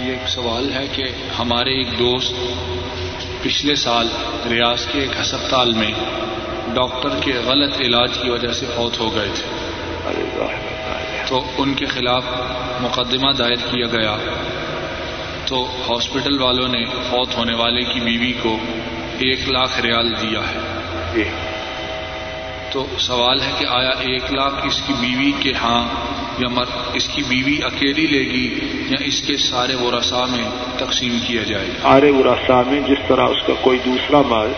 یہ 0.00 0.10
ایک 0.10 0.28
سوال 0.28 0.72
ہے 0.72 0.86
کہ 0.92 1.04
ہمارے 1.38 1.70
ایک 1.70 1.98
دوست 1.98 2.34
پچھلے 3.42 3.74
سال 3.74 4.08
ریاض 4.50 4.86
کے 4.86 5.00
ایک 5.00 5.20
ہسپتال 5.20 5.72
میں 5.72 5.92
ڈاکٹر 6.74 7.08
کے 7.20 7.32
غلط 7.46 7.80
علاج 7.80 8.18
کی 8.22 8.30
وجہ 8.30 8.52
سے 8.52 8.66
فوت 8.74 9.00
ہو 9.00 9.14
گئے 9.14 9.28
تھے۔ 9.34 9.72
تو 11.28 11.44
ان 11.58 11.74
کے 11.74 11.86
خلاف 11.86 12.24
مقدمہ 12.80 13.32
دائر 13.32 13.56
کیا 13.56 13.86
گیا۔ 13.86 14.16
تو 15.46 15.68
ہاسپٹل 15.88 16.40
والوں 16.40 16.68
نے 16.68 16.84
فوت 16.84 17.36
ہونے 17.36 17.54
والے 17.54 17.82
کی 17.82 18.00
بیوی 18.00 18.32
کو 18.42 18.56
ایک 19.18 19.48
لاکھ 19.48 19.80
ریال 19.80 20.12
دیا 20.22 20.40
ہے۔ 20.40 20.58
تو 22.72 22.86
سوال 22.98 23.40
ہے 23.40 23.50
کہ 23.58 23.66
آیا 23.68 23.90
ایک 23.90 24.22
لاکھ 24.32 24.66
اس 24.66 24.82
کی 24.86 24.92
بیوی 25.00 25.32
کے 25.40 25.52
ہاں 25.52 25.88
یا 26.38 26.48
مر، 26.48 26.64
اس 26.94 27.08
کی 27.08 27.22
بیوی 27.28 27.58
اکیلی 27.62 28.06
لے 28.06 28.24
گی 28.30 28.60
یا 28.90 29.04
اس 29.04 29.22
کے 29.22 29.36
سارے 29.36 29.74
ورثا 29.74 30.24
میں 30.24 30.44
تقسیم 30.78 31.18
کیا 31.26 31.42
جائے 31.42 31.68
گا؟ 31.68 31.82
سارے 31.82 32.10
ورثا 32.10 32.62
میں 32.66 32.80
جس 32.80 32.98
طرح 33.08 33.26
اس 33.26 33.46
کا 33.46 33.52
کوئی 33.60 33.78
دوسرا 33.84 34.22
مال 34.22 34.52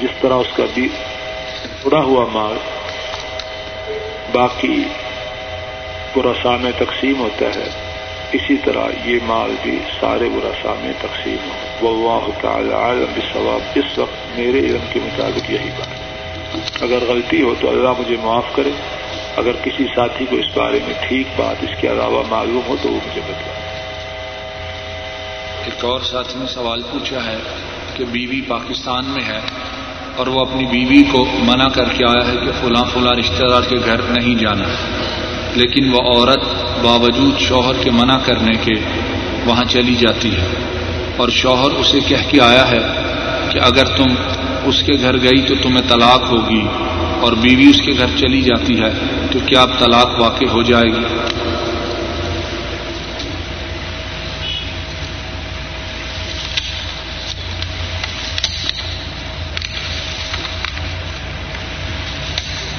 جس 0.00 0.20
طرح 0.20 0.34
اس 0.34 0.56
کا 0.56 0.64
اڑا 1.84 2.00
ہوا 2.00 2.24
مال 2.32 2.56
باقی 4.32 4.82
ورثا 6.16 6.56
میں 6.56 6.72
تقسیم 6.78 7.20
ہوتا 7.20 7.46
ہے، 7.46 7.68
اسی 8.32 8.56
طرح 8.64 8.86
یہ 9.04 9.18
مال 9.26 9.54
بھی 9.62 9.78
سارے 10.00 10.28
برسا 10.28 10.74
میں 10.80 10.92
تقسیم 11.00 11.48
ہو 11.48 11.88
واللہ 11.88 12.40
تعالی 12.40 12.72
عالم 12.72 13.18
ثواب 13.32 13.78
اس 13.78 13.98
وقت 13.98 14.38
میرے 14.38 14.58
علم 14.58 14.84
کے 14.92 15.00
مطابق 15.02 15.50
یہی 15.50 15.70
بات 15.78 16.82
اگر 16.82 17.04
غلطی 17.08 17.42
ہو 17.42 17.54
تو 17.60 17.68
اللہ 17.68 17.88
مجھے 17.98 18.16
معاف 18.22 18.54
کرے۔ 18.54 18.70
اگر 19.36 19.52
کسی 19.64 19.86
ساتھی 19.94 20.26
کو 20.30 20.36
اس 20.36 20.46
بارے 20.54 20.78
میں 20.86 20.94
ٹھیک 21.08 21.26
بات 21.36 21.62
اس 21.62 21.80
کے 21.80 21.88
علاوہ 21.88 22.22
معلوم 22.28 22.60
ہو 22.68 22.76
تو 22.82 22.88
وہ 22.88 23.00
مجھے 23.06 23.20
بتائے 23.28 23.58
ایک 25.64 25.84
اور 25.84 26.00
ساتھی 26.00 26.38
نے 26.38 26.46
سوال 26.46 26.82
پوچھا 26.82 27.24
ہے 27.26 27.36
کہ 27.96 28.04
بیوی 28.04 28.40
پاکستان 28.48 29.04
میں 29.04 29.24
ہے۔ 29.24 29.40
اور 30.20 30.26
وہ 30.26 30.40
اپنی 30.40 30.66
بیوی 30.66 31.02
کو 31.12 31.26
منع 31.38 31.68
کر 31.68 31.84
کے 31.84 32.04
آیا 32.04 32.32
ہے 32.32 32.36
کہ 32.36 32.50
فلاں 32.60 32.84
فلاں 32.92 33.12
رشتہ 33.12 33.46
دار 33.46 33.62
کے 33.68 33.76
گھر 33.84 33.96
نہیں 33.98 34.34
جانا۔ 34.34 34.64
لیکن 35.54 35.92
وہ 35.92 36.00
عورت 36.00 36.40
باوجود 36.82 37.38
شوہر 37.38 37.72
کے 37.82 37.90
منع 37.90 38.18
کرنے 38.18 38.52
کے 38.64 38.80
وہاں 39.44 39.64
چلی 39.64 39.94
جاتی 39.94 40.30
ہے۔ 40.32 40.46
اور 41.16 41.28
شوہر 41.28 41.70
اسے 41.70 42.00
کہہ 42.00 42.30
کے 42.30 42.40
آیا 42.40 42.70
ہے 42.70 42.82
کہ 43.50 43.58
اگر 43.58 43.84
تم 43.84 44.14
اس 44.64 44.82
کے 44.82 44.92
گھر 45.02 45.22
گئی 45.22 45.42
تو 45.42 45.54
تمہیں 45.62 45.88
طلاق 45.88 46.30
ہوگی 46.30 46.66
اور 47.20 47.32
بیوی 47.32 47.70
اس 47.70 47.82
کے 47.82 47.92
گھر 47.98 48.06
چلی 48.16 48.42
جاتی 48.42 48.80
ہے 48.80 48.90
تو 49.30 49.38
کیا 49.46 49.62
اب 49.62 49.78
طلاق 49.78 50.20
واقع 50.20 50.44
ہو 50.52 50.62
جائے 50.62 50.92
گی؟ 50.92 51.04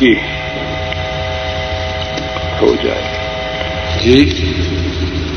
جی 0.02 0.16
ہو 2.62 2.76
جائے۔ 2.84 3.02
جی 4.02 4.30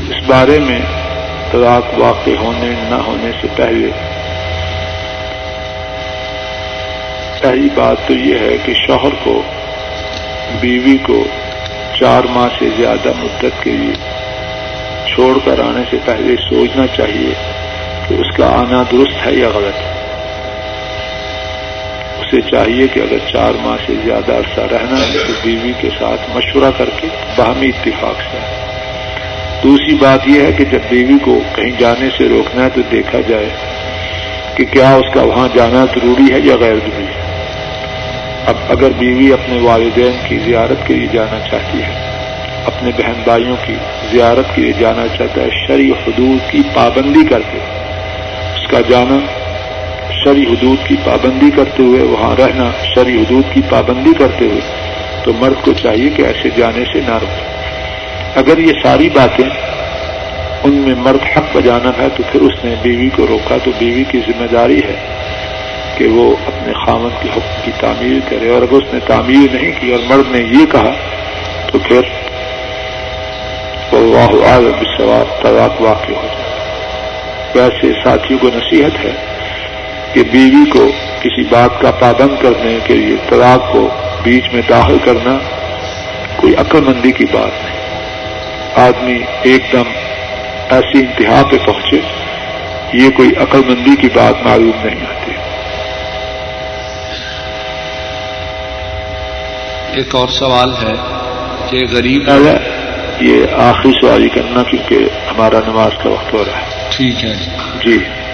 اس 0.09 0.23
بارے 0.25 0.59
میں 0.59 0.79
طلاق 1.51 1.99
واقع 1.99 2.29
ہونے 2.39 2.73
نہ 2.89 2.95
ہونے 2.95 3.31
سے 3.41 3.47
پہلے۔ 3.55 3.87
پہلی 7.41 7.67
بات 7.75 8.07
تو 8.07 8.13
یہ 8.13 8.39
ہے 8.39 8.57
کہ 8.65 8.73
شوہر 8.87 9.13
کو، 9.23 9.41
بیوی 10.59 10.97
کو 10.97 11.23
چار 11.99 12.23
ماہ 12.23 12.47
سے 12.59 12.65
زیادہ 12.77 13.09
مدت 13.17 13.63
کے 13.63 13.69
لیے 13.69 13.93
چھوڑ 15.13 15.37
کر 15.45 15.59
آنے 15.59 15.83
سے 15.91 15.97
پہلے 16.05 16.35
سوچنا 16.49 16.87
چاہیے 16.87 17.33
کہ 18.07 18.13
اس 18.13 18.37
کا 18.37 18.45
آنا 18.45 18.83
درست 18.91 19.27
ہے 19.27 19.33
یا 19.33 19.49
غلط۔ 19.49 19.81
ہے 19.81 19.94
اسے 22.25 22.41
چاہیے 22.51 22.87
کہ 22.87 22.99
اگر 22.99 23.17
چار 23.33 23.51
ماہ 23.61 23.77
سے 23.85 23.93
زیادہ 24.05 24.31
عرصہ 24.31 24.61
رہنا 24.61 24.99
ہے 24.99 25.17
تو 25.27 25.33
بیوی 25.43 25.71
کے 25.81 25.89
ساتھ 25.99 26.37
مشورہ 26.37 26.71
کر 26.77 26.89
کے 27.01 27.07
باہمی 27.35 27.67
اتفاق 27.67 28.21
سے۔ 28.31 28.37
دوسری 29.63 29.95
بات 29.95 30.27
یہ 30.27 30.41
ہے 30.41 30.51
کہ 30.51 30.65
جب 30.65 30.79
بیوی 30.89 31.13
کو 31.21 31.39
کہیں 31.55 31.71
جانے 31.79 32.09
سے 32.17 32.29
روکنا 32.29 32.63
ہے 32.63 32.69
تو 32.75 32.81
دیکھا 32.91 33.19
جائے 33.27 33.49
کہ 34.55 34.65
کیا 34.65 34.95
اس 34.95 35.13
کا 35.13 35.21
وہاں 35.21 35.47
جانا 35.55 35.85
ضروری 35.95 36.33
ہے 36.33 36.39
یا 36.43 36.55
غیر 36.59 36.75
ضروری 36.75 37.03
ہے۔ 37.03 37.25
اب 38.47 38.55
اگر 38.69 38.89
بیوی 38.99 39.33
اپنے 39.33 39.59
والدین 39.59 40.17
کی 40.27 40.37
زیارت 40.37 40.87
کے 40.87 40.93
لیے 40.93 41.07
جانا 41.11 41.39
چاہتی 41.51 41.77
ہے، 41.81 41.93
اپنے 42.65 42.91
بہن 42.97 43.21
بھائیوں 43.23 43.55
کی 43.65 43.75
زیارت 44.11 44.55
کے 44.55 44.61
لیے 44.61 44.73
جانا 44.79 45.07
چاہتا 45.17 45.41
ہے، 45.41 45.67
شرع 45.67 46.07
حدود 46.07 46.51
کی 46.51 46.61
پابندی 46.73 47.23
کر 47.29 47.39
کے 47.51 47.59
اس 48.55 48.71
کا 48.71 48.81
جانا 48.89 49.17
شرع 50.25 50.53
حدود 50.53 50.87
کی 50.87 50.95
پابندی 51.03 51.51
کرتے 51.55 51.83
ہوئے، 51.83 52.01
وہاں 52.01 52.35
رہنا 52.35 52.71
شرع 52.95 53.09
حدود 53.09 53.53
کی 53.53 53.61
پابندی 53.69 54.13
کرتے 54.13 54.45
ہوئے، 54.45 54.61
تو 55.23 55.33
مرد 55.39 55.65
کو 55.65 55.73
چاہیے 55.73 56.09
کہ 56.09 56.21
ایسے 56.21 56.49
جانے 56.57 56.83
سے 56.93 56.99
نہ 57.07 57.13
روکے۔ 57.13 57.45
اگر 58.35 58.57
یہ 58.57 58.73
ساری 58.83 59.09
باتیں 59.09 59.49
ان 60.63 60.71
میں 60.71 60.95
مرد 60.97 61.37
حق 61.37 61.57
بجانب 61.57 62.01
ہے، 62.01 62.07
تو 62.17 62.23
پھر 62.31 62.41
اس 62.41 62.65
نے 62.65 62.75
بیوی 62.81 63.09
کو 63.09 63.25
روکا، 63.29 63.57
تو 63.63 63.71
بیوی 63.79 64.03
کی 64.03 64.19
ذمہ 64.19 64.45
داری 64.45 64.79
ہے 64.79 64.95
کہ 65.97 66.07
وہ 66.07 66.35
اپنے 66.47 66.73
خامن 66.73 67.09
کے 67.21 67.29
حکم 67.29 67.61
کی 67.65 67.71
تعمیر 67.79 68.19
کرے۔ 68.29 68.49
اور 68.49 68.61
اگر 68.61 68.73
اس 68.73 68.93
نے 68.93 68.99
تعمیر 69.07 69.53
نہیں 69.53 69.71
کی 69.79 69.91
اور 69.91 69.99
مرد 70.07 70.35
نے 70.35 70.39
یہ 70.39 70.65
کہا، 70.71 70.93
تو 71.71 71.79
پھر 71.79 72.01
واہ 73.93 74.51
عالم 74.51 74.83
سوال 74.97 75.41
طلاق 75.41 75.81
واقع 75.81 76.11
ہو 76.11 76.27
جائے۔ 76.27 76.45
ویسے 77.55 77.99
ساتھیوں 78.03 78.39
کو 78.39 78.47
نصیحت 78.47 79.05
ہے 79.05 79.34
کہ 80.15 80.23
بیوی 80.23 80.69
کو 80.69 80.91
کسی 81.21 81.43
بات 81.43 81.81
کا 81.81 81.91
پابند 81.91 82.41
کرنے 82.41 82.77
کے 82.83 82.93
لیے 82.93 83.15
طلاق 83.29 83.71
کو 83.71 83.89
بیچ 84.23 84.53
میں 84.53 84.61
داخل 84.69 84.97
کرنا 85.05 85.37
کوئی 86.35 86.55
عقل 86.55 86.81
مندی 86.81 87.11
کی 87.11 87.25
بات 87.25 87.65
نہیں۔ 87.65 87.75
آدمی 88.75 89.19
ایک 89.41 89.63
دم 89.73 89.83
ایسی 90.69 90.99
انتہا 90.99 91.43
پہ 91.51 91.57
پہنچے 91.65 91.99
یہ 92.93 93.09
کوئی 93.09 93.29
عقل 93.37 93.61
مندی 93.67 93.95
کی 93.95 94.07
بات 94.13 94.45
معلوم 94.45 94.87
نہیں 94.87 95.01
آتی۔ 95.01 95.31
ایک 99.97 100.15
اور 100.15 100.27
سوال 100.27 100.71
ہے 100.71 100.93
کہ 101.69 101.85
غریب 101.91 102.29
یہ 103.19 103.45
آخری 103.53 103.91
سوال 104.01 104.23
ہی 104.23 104.29
کرنا 104.29 104.63
کیونکہ 104.63 104.95
ہمارا 105.31 105.59
نماز 105.67 105.91
کا 106.03 106.09
وقت 106.09 106.33
ہو 106.33 106.43
رہا 106.45 106.57
ہے۔ 106.57 106.87
ٹھیک 106.89 107.23
ہے 107.23 107.33
جی۔ 107.85 108.24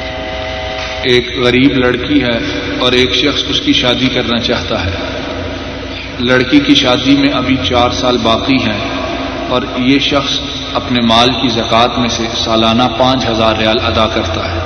ایک 1.04 1.40
غریب 1.44 1.78
لڑکی 1.78 2.24
ہے 2.24 2.38
اور 2.80 2.92
ایک 2.92 3.14
شخص 3.14 3.44
اس 3.50 3.62
کی 3.62 3.74
شادی 3.74 4.08
کرنا 4.08 4.40
چاہتا 4.40 4.86
ہے۔ 4.86 4.92
لڑکی 6.20 6.60
کی 6.60 6.76
شادی 6.76 7.16
میں 7.16 7.30
ابھی 7.30 7.56
چار 7.70 7.90
سال 7.90 8.18
باقی 8.18 8.58
ہیں 8.64 8.80
اور 9.50 9.62
یہ 9.78 10.00
شخص 10.00 10.40
اپنے 10.74 11.06
مال 11.06 11.30
کی 11.42 11.48
زکوٰۃ 11.48 11.98
میں 11.98 12.10
سے 12.10 12.24
سالانہ 12.36 12.84
پانچ 12.98 13.30
ہزار 13.30 13.56
ریال 13.56 13.76
ادا 13.84 14.08
کرتا 14.08 14.52
ہے۔ 14.52 14.60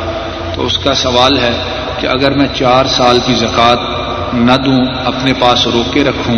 تو 0.55 0.65
اس 0.65 0.77
کا 0.77 0.93
سوال 0.93 1.37
ہے 1.37 1.51
کہ 1.99 2.07
اگر 2.07 2.31
میں 2.31 2.47
چار 2.53 2.85
سال 2.85 3.19
کی 3.25 3.33
زکوٰۃ 3.33 4.05
نہ 4.33 4.51
دوں، 4.51 4.85
اپنے 5.05 5.33
پاس 5.33 5.67
روک 5.67 5.93
کے 5.93 6.03
رکھوں 6.03 6.35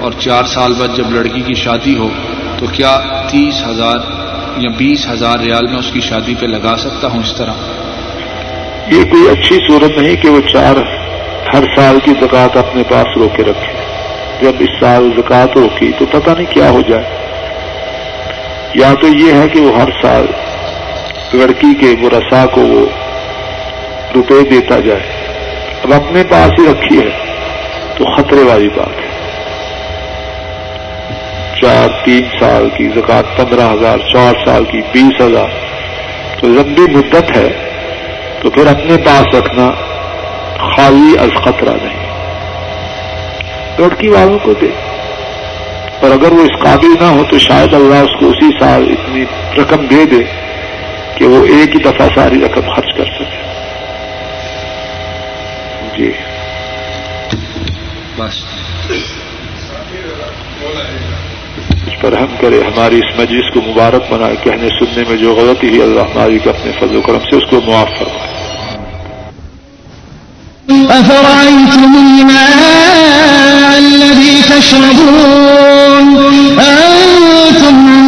اور 0.00 0.12
چار 0.18 0.44
سال 0.44 0.72
بعد 0.72 0.96
جب 0.96 1.10
لڑکی 1.10 1.40
کی 1.40 1.54
شادی 1.54 1.96
ہو، 1.96 2.08
تو 2.58 2.66
کیا 2.72 3.00
تیس 3.30 3.66
ہزار 3.66 3.98
یا 4.56 4.70
بیس 4.76 5.06
ہزار 5.08 5.38
ریال 5.38 5.66
میں 5.66 5.78
اس 5.78 5.90
کی 5.92 6.00
شادی 6.00 6.34
پہ 6.40 6.46
لگا 6.46 6.76
سکتا 6.76 7.08
ہوں 7.08 7.18
اس 7.18 7.34
طرح؟ 7.36 7.52
یہ 8.90 9.04
کوئی 9.04 9.28
اچھی 9.30 9.58
صورت 9.68 9.98
نہیں 9.98 10.16
کہ 10.16 10.28
وہ 10.28 10.40
چار 10.40 10.76
ہر 11.54 11.62
سال 11.76 11.98
کی 12.04 12.10
زکات 12.20 12.56
اپنے 12.56 12.82
پاس 12.82 13.06
روکے 13.16 13.42
رکھے۔ 13.42 13.72
جب 14.42 14.52
اس 14.58 14.80
سال 14.80 15.10
زکات 15.16 15.56
روکی 15.56 15.90
تو 15.98 16.06
پتہ 16.06 16.30
نہیں 16.30 16.52
کیا 16.52 16.70
ہو 16.70 16.80
جائے۔ 16.88 17.04
یا 18.74 18.94
تو 19.00 19.06
یہ 19.06 19.32
ہے 19.32 19.48
کہ 19.48 19.60
وہ 19.60 19.80
ہر 19.80 19.88
سال 20.02 20.26
لڑکی 21.32 21.74
کے 21.74 21.94
مرسا 22.00 22.46
کو 22.46 22.60
وہ 22.60 22.86
روپے 24.14 24.50
دیتا 24.50 24.80
جائے۔ 24.80 25.00
اب 25.84 25.92
اپنے 25.92 26.24
پاس 26.24 26.60
ہی 26.60 26.66
رکھی 26.72 26.98
ہے 26.98 27.34
تو 27.98 28.04
خطرے 28.04 28.42
والی 28.42 28.68
بات 28.68 29.04
ہے۔ 29.04 29.10
چار، 31.62 31.88
تین 32.04 32.22
سال 32.40 32.68
کی 32.76 32.88
زکات 32.96 33.24
پندرہ 33.36 33.72
ہزار، 33.72 33.98
چار 33.98 34.34
سال 34.46 34.64
کی 34.64 34.80
بیس 34.92 35.20
ہزار۔ 35.20 35.48
تو 36.40 36.48
لمبی 36.48 36.94
مدت 36.94 37.36
ہے 37.36 37.69
تو 38.40 38.50
پھر 38.50 38.66
اپنے 38.66 38.96
پاس 38.96 39.34
رکھنا 39.34 39.70
خالی 40.56 41.18
از 41.18 41.44
خطرہ 41.44 41.76
نہیں۔ 41.82 42.10
لڑکی 43.78 44.08
والوں 44.08 44.38
کو 44.38 44.52
دے۔ 44.52 44.68
اور 46.00 46.10
اگر 46.10 46.32
وہ 46.32 46.42
اس 46.42 46.62
قابل 46.62 46.94
نہ 47.00 47.04
ہو 47.04 47.22
تو 47.30 47.38
شاید 47.38 47.74
اللہ 47.74 47.94
اس 47.94 48.20
کو 48.20 48.30
اسی 48.30 48.58
سال 48.60 48.94
اتنی 48.98 49.24
رقم 49.56 49.86
دے 49.86 50.04
دے 50.04 50.24
کہ 51.14 51.24
وہ 51.24 51.44
ایک 51.44 51.74
ہی 51.74 51.80
دفعہ 51.80 52.08
ساری 52.14 52.40
رقم 52.44 52.74
خرچ 52.74 52.96
کر 52.96 53.04
سکے۔ 53.04 53.40
جی۔ 55.96 56.12
بس۔ 58.16 58.34
اس 61.86 62.00
پر 62.00 62.12
ہم 62.12 62.36
کرے 62.40 62.60
ہماری 62.60 62.98
اس 62.98 63.18
مجلس 63.18 63.54
کو 63.54 63.60
مبارک 63.60 64.12
بنائے 64.12 64.36
کہنے 64.42 64.68
سننے 64.68 65.04
میں 65.08 65.16
جو 65.16 65.34
غلطی 65.34 65.78
ہے 65.78 65.82
اللہ 65.82 66.00
ہماری 66.00 66.38
کے 66.38 66.50
اپنے 66.50 66.72
فضل 66.72 66.96
و 66.96 67.00
کرم 67.00 67.18
سے 67.18 67.36
اس 67.36 67.50
کو 67.50 67.60
معاف 67.60 67.88
فرمائے۔ 67.98 68.29
أفرأيتم 70.90 71.94
الماء 71.94 73.78
الذي 73.78 74.42
تشربون؟ 74.42 76.08
أنتم 76.60 77.99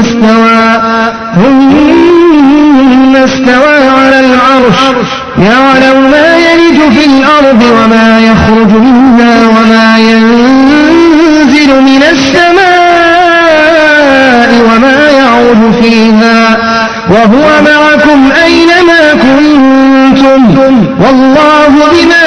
استوى. 0.00 0.82
ثم 1.34 3.16
استوى 3.16 3.76
على 3.98 4.20
العرش. 4.20 4.80
يعلم 5.38 6.10
ما 6.10 6.28
يلج 6.36 6.78
في 6.98 7.04
الأرض 7.06 7.62
وما 7.62 8.08
يخرج 8.20 8.72
منها 8.80 9.36
وما 9.46 9.98
ينزل 9.98 11.70
من 11.82 12.02
السماء 12.12 12.78
وما 14.68 14.98
يعود 15.10 15.62
فيها. 15.82 16.40
وهو 17.10 17.46
معكم 17.62 18.20
أينما 18.44 19.02
كنتم. 19.12 20.72
والله 21.00 21.72
بما 21.92 22.17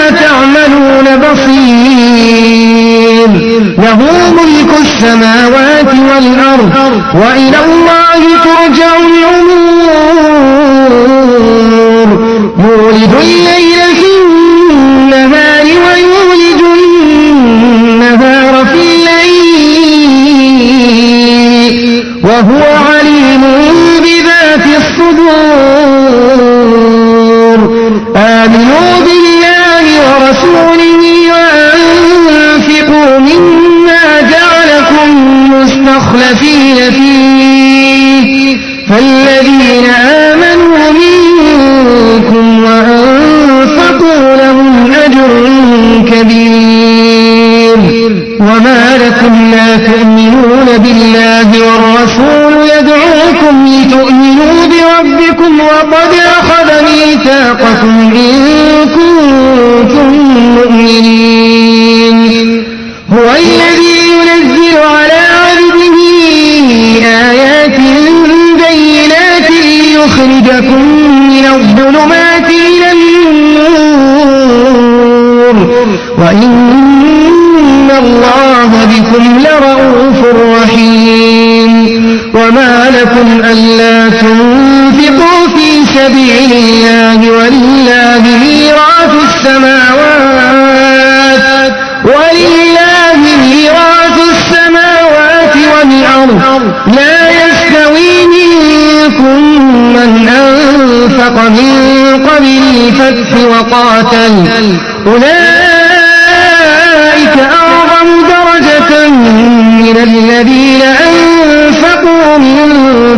الأرض 6.34 6.72
وإلى 7.16 7.60
الله 7.66 8.22
ترجع 8.44 8.92
الأمور. 8.98 9.32
مولد 12.58 13.14
الليل 13.22 13.80
في 13.96 14.12
النهار 14.26 15.66
ويولد 15.66 16.62
النهار 17.82 18.54
في 18.66 18.82
الليل. 18.82 19.12
وهو 22.24 22.64
ومن 101.46 102.28
قبل 102.28 102.62
الفتح 102.78 103.30
وقاتل 103.44 104.34
أولئك 105.08 105.32
أعظم 107.39 108.08
درجة 108.24 108.92
من 109.10 109.98
الذين 110.04 110.82
أنفقوا 110.82 112.38
من 112.38 112.68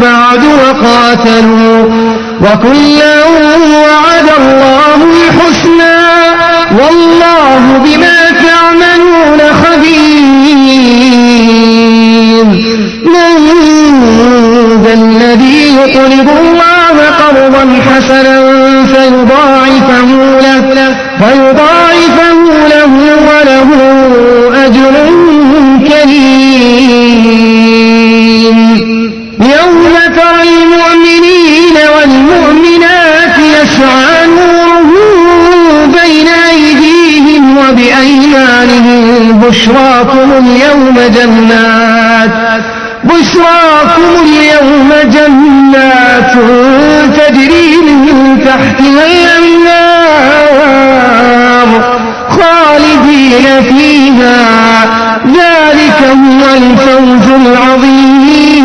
بعد 0.02 0.44
وقاتلوا 0.46 1.84
وكلا 2.42 3.24
وعد 3.26 4.30
الله 4.40 5.00
الحسنى 5.12 5.98
والله 6.72 7.62
بما 7.86 8.18
تعملون 8.32 9.40
خبير 9.64 10.64
من 13.06 13.34
ذا 14.84 14.94
الذي 14.94 15.60
يطلب 15.78 16.30
الله 16.30 16.73
قرضا 17.54 17.82
حسنا 17.82 18.38
فيضاعفه 18.86 20.10
له 20.42 20.96
فيضاعفه 21.20 22.38
له 22.70 22.94
وله 23.28 23.70
أجر 24.66 24.96
كريم. 25.88 27.34
يوم 29.40 29.94
ترى 30.16 30.42
المؤمنين 30.44 31.78
والمؤمنات 31.96 33.38
يسعى 33.40 34.16
نورهم 34.28 35.92
بين 35.92 36.28
أيديهم 36.50 37.44
وبأيمانهم. 37.58 39.14
بشراكم 39.40 40.28
اليوم 40.32 40.96
جنات، 41.16 42.36
بشراكم 43.04 44.04
اليوم 44.26 44.90
جنات. 45.04 45.93
فيها 53.62 54.40
ذلك 55.26 56.00
هو 56.04 56.44
الفوز 56.56 57.28
العظيم. 57.42 58.64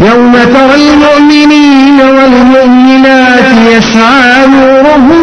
يوم 0.00 0.32
ترى 0.32 0.74
المؤمنين 0.74 1.98
والمؤمنات 2.00 3.48
يسعى 3.72 4.46
نورهم 4.46 5.19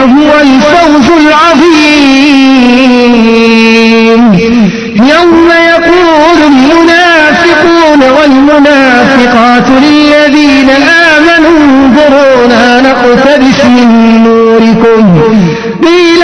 هو 0.00 0.32
الفوز 0.40 1.08
العظيم. 1.20 2.00
يوم 4.96 5.48
يقول 5.68 6.38
المنافقون 6.46 8.00
والمنافقات 8.18 9.68
للذين 9.82 10.70
آمنوا 10.70 11.58
انظرونا 11.60 12.80
نقتبس 12.80 13.58
من 13.64 13.88
نوركم. 14.24 15.04
قيل 15.82 16.22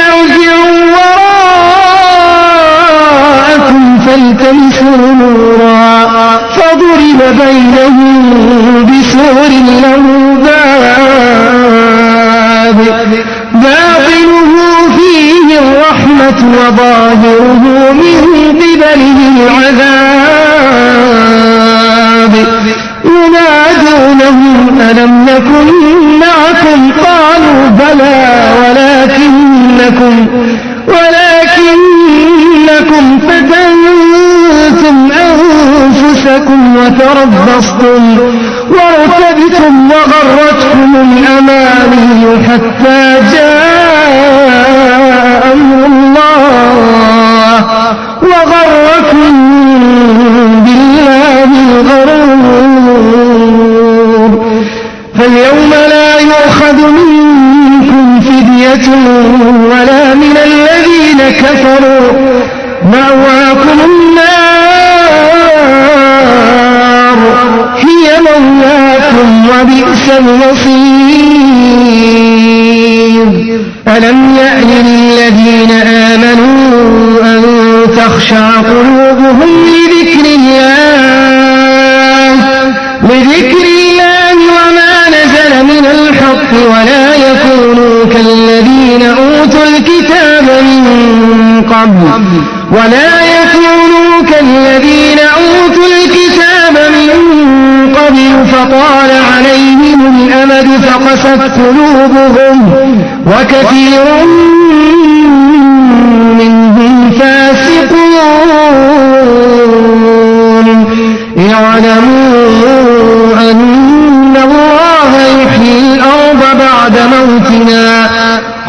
موتنا. 117.27 118.11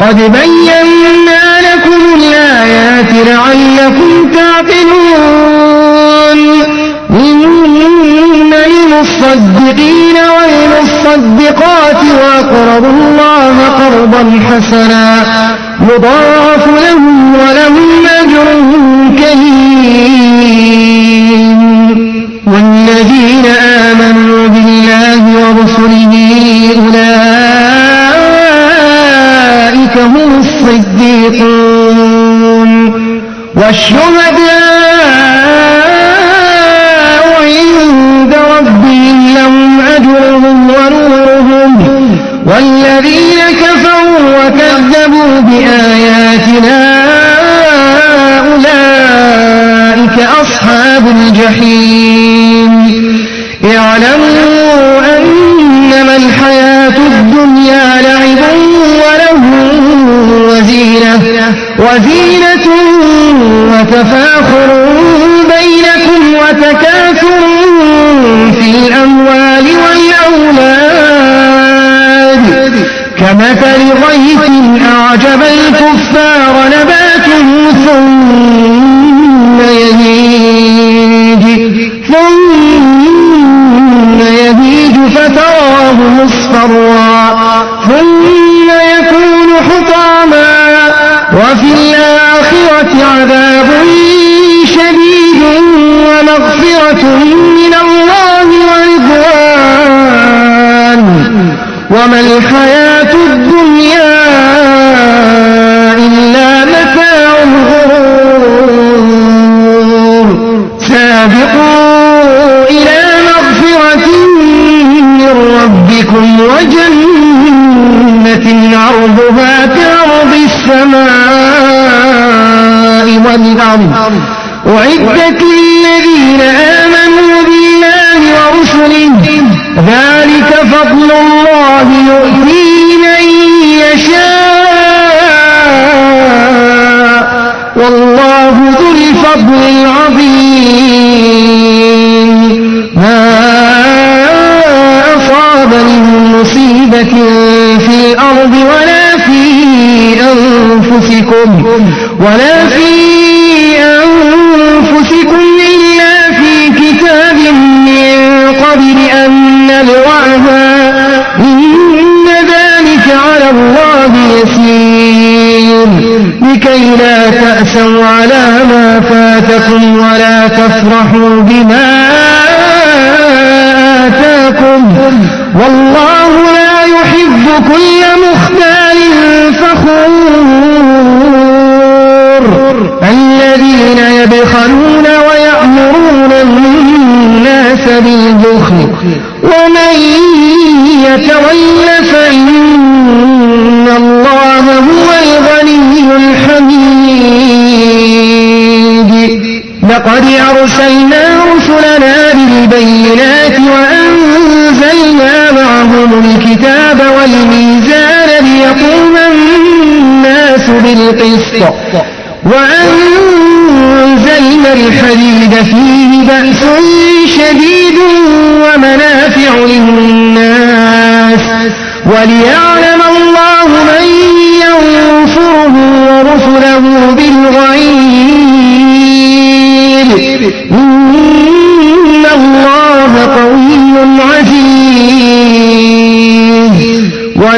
قد 0.00 0.16
بينا 0.16 1.60
لكم 1.60 2.00
الآيات 2.16 3.12
لعلكم 3.26 4.32
تعقلون. 4.34 5.58
إن 7.10 8.52
المصدقين 8.66 10.16
والمصدقات 10.36 12.02
وأقرضوا 12.20 12.90
الله 12.90 13.54
قربا 13.78 14.22
حسنا. 14.48 15.06
يضاعف 15.94 16.64
لهم 16.66 17.34
ولهم 17.34 18.06
أجر 18.20 18.46
كريم. 19.18 20.17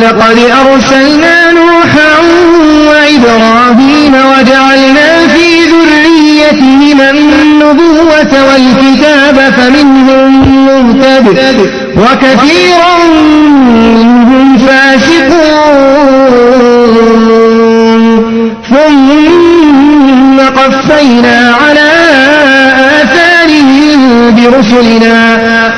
ولقد 0.00 0.38
أرسلنا 0.38 1.50
نوحا 1.50 2.12
وإبراهيم 2.88 4.14
وجعلنا 4.14 5.28
في 5.28 5.46
ذريتهما 5.64 7.10
النبوة 7.10 8.32
والكتاب 8.48 9.36
فمنهم 9.56 10.30
مهتد 10.66 11.58
وكثيرا 11.96 12.96
منهم 13.64 14.58
فاسقون. 14.58 15.40
ثم 18.70 20.36
قفينا 20.40 21.38
على 21.62 21.90
آثارهم 23.02 24.00
برسلنا 24.36 25.18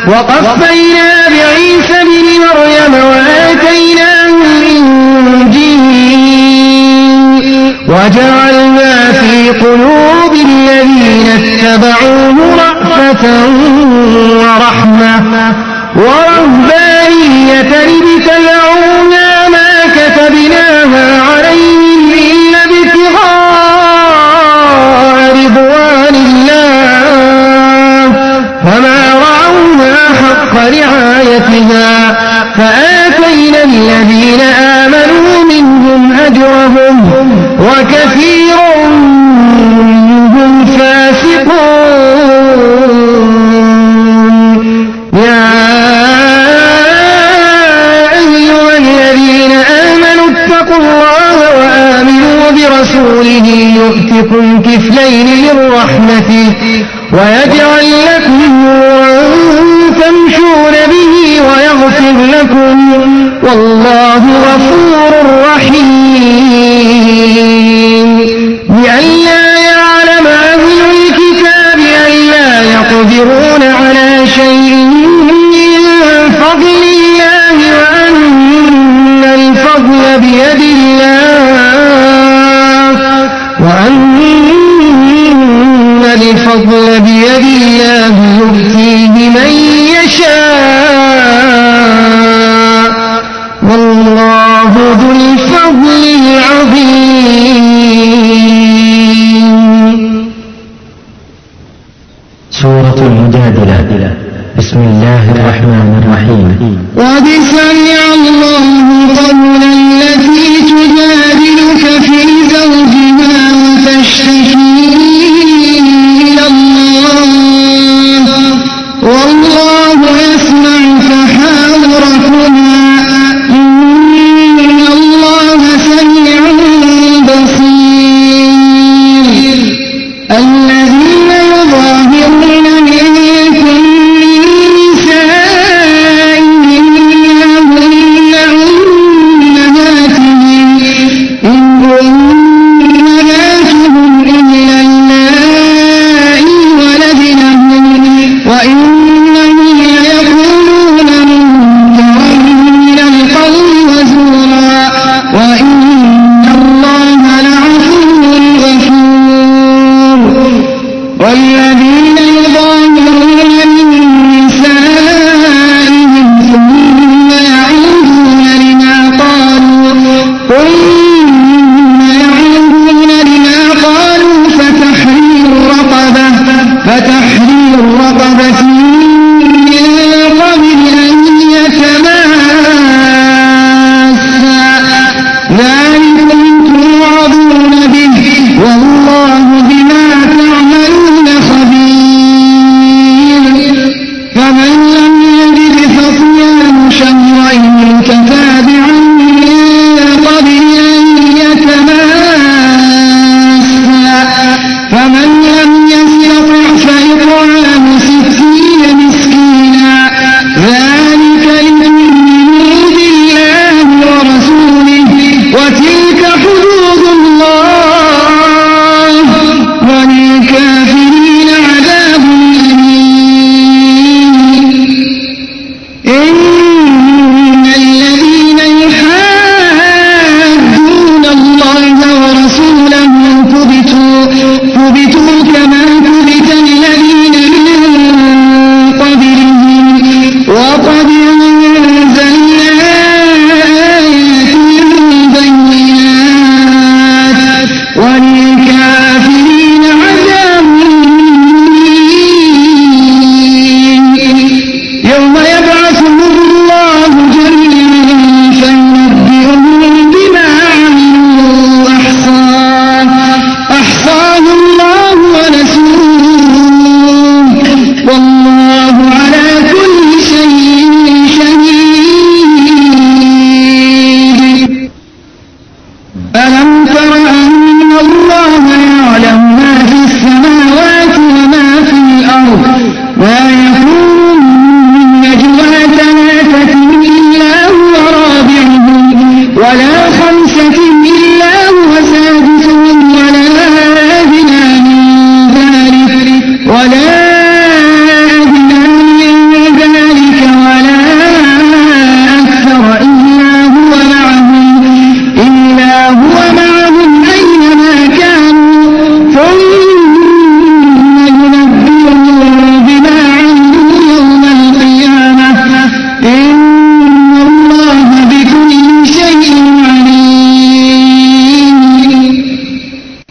وقفينا 0.08 1.11
وجعلنا 7.92 8.94
في 9.12 9.34
قلوب 9.50 10.32
الذين 10.32 11.28
اتبعوه 11.42 12.36
رأفة 12.64 13.24
ورحمة. 14.40 15.22
ورهبانية 15.96 17.72
ابتلعونا 18.00 19.28
ما 19.54 19.70
كتبناها 19.96 21.06
عليهم 21.22 22.12
إلا 22.30 22.60
ابتغاء 22.64 23.22
رضوان 25.36 26.14
الله. 26.26 28.04
فما 28.64 29.00
رعوها 29.26 29.96
حق 30.22 30.54
رعايتها، 30.56 31.90
فآتينا 32.56 33.60
الذين 33.64 34.42
آمنوا 34.80 35.32
منهم 35.52 36.02
أجرهم. 36.26 36.91
وكثير 37.82 38.56
منهم 39.56 40.66
فاسقون 40.66 41.42
يا 45.12 45.48
أيها 48.18 48.78
الذين 48.78 49.52
آمنوا 49.52 50.28
اتقوا 50.30 50.76
الله 50.76 51.36
وآمنوا 51.58 52.50
برسوله 52.50 53.46
يؤتكم 53.76 54.62
كفلين 54.62 55.26
من 55.26 55.72
رحمته 55.72 56.52
ويجعل 57.12 57.86
لكم 58.08 58.40
نورا 58.64 59.22
تمشون 60.00 60.74
به 60.92 61.14
ويغفر 61.40 62.16
لكم 62.38 62.76
والله 63.42 64.22
غفور 64.46 65.12
رحيم 65.54 66.01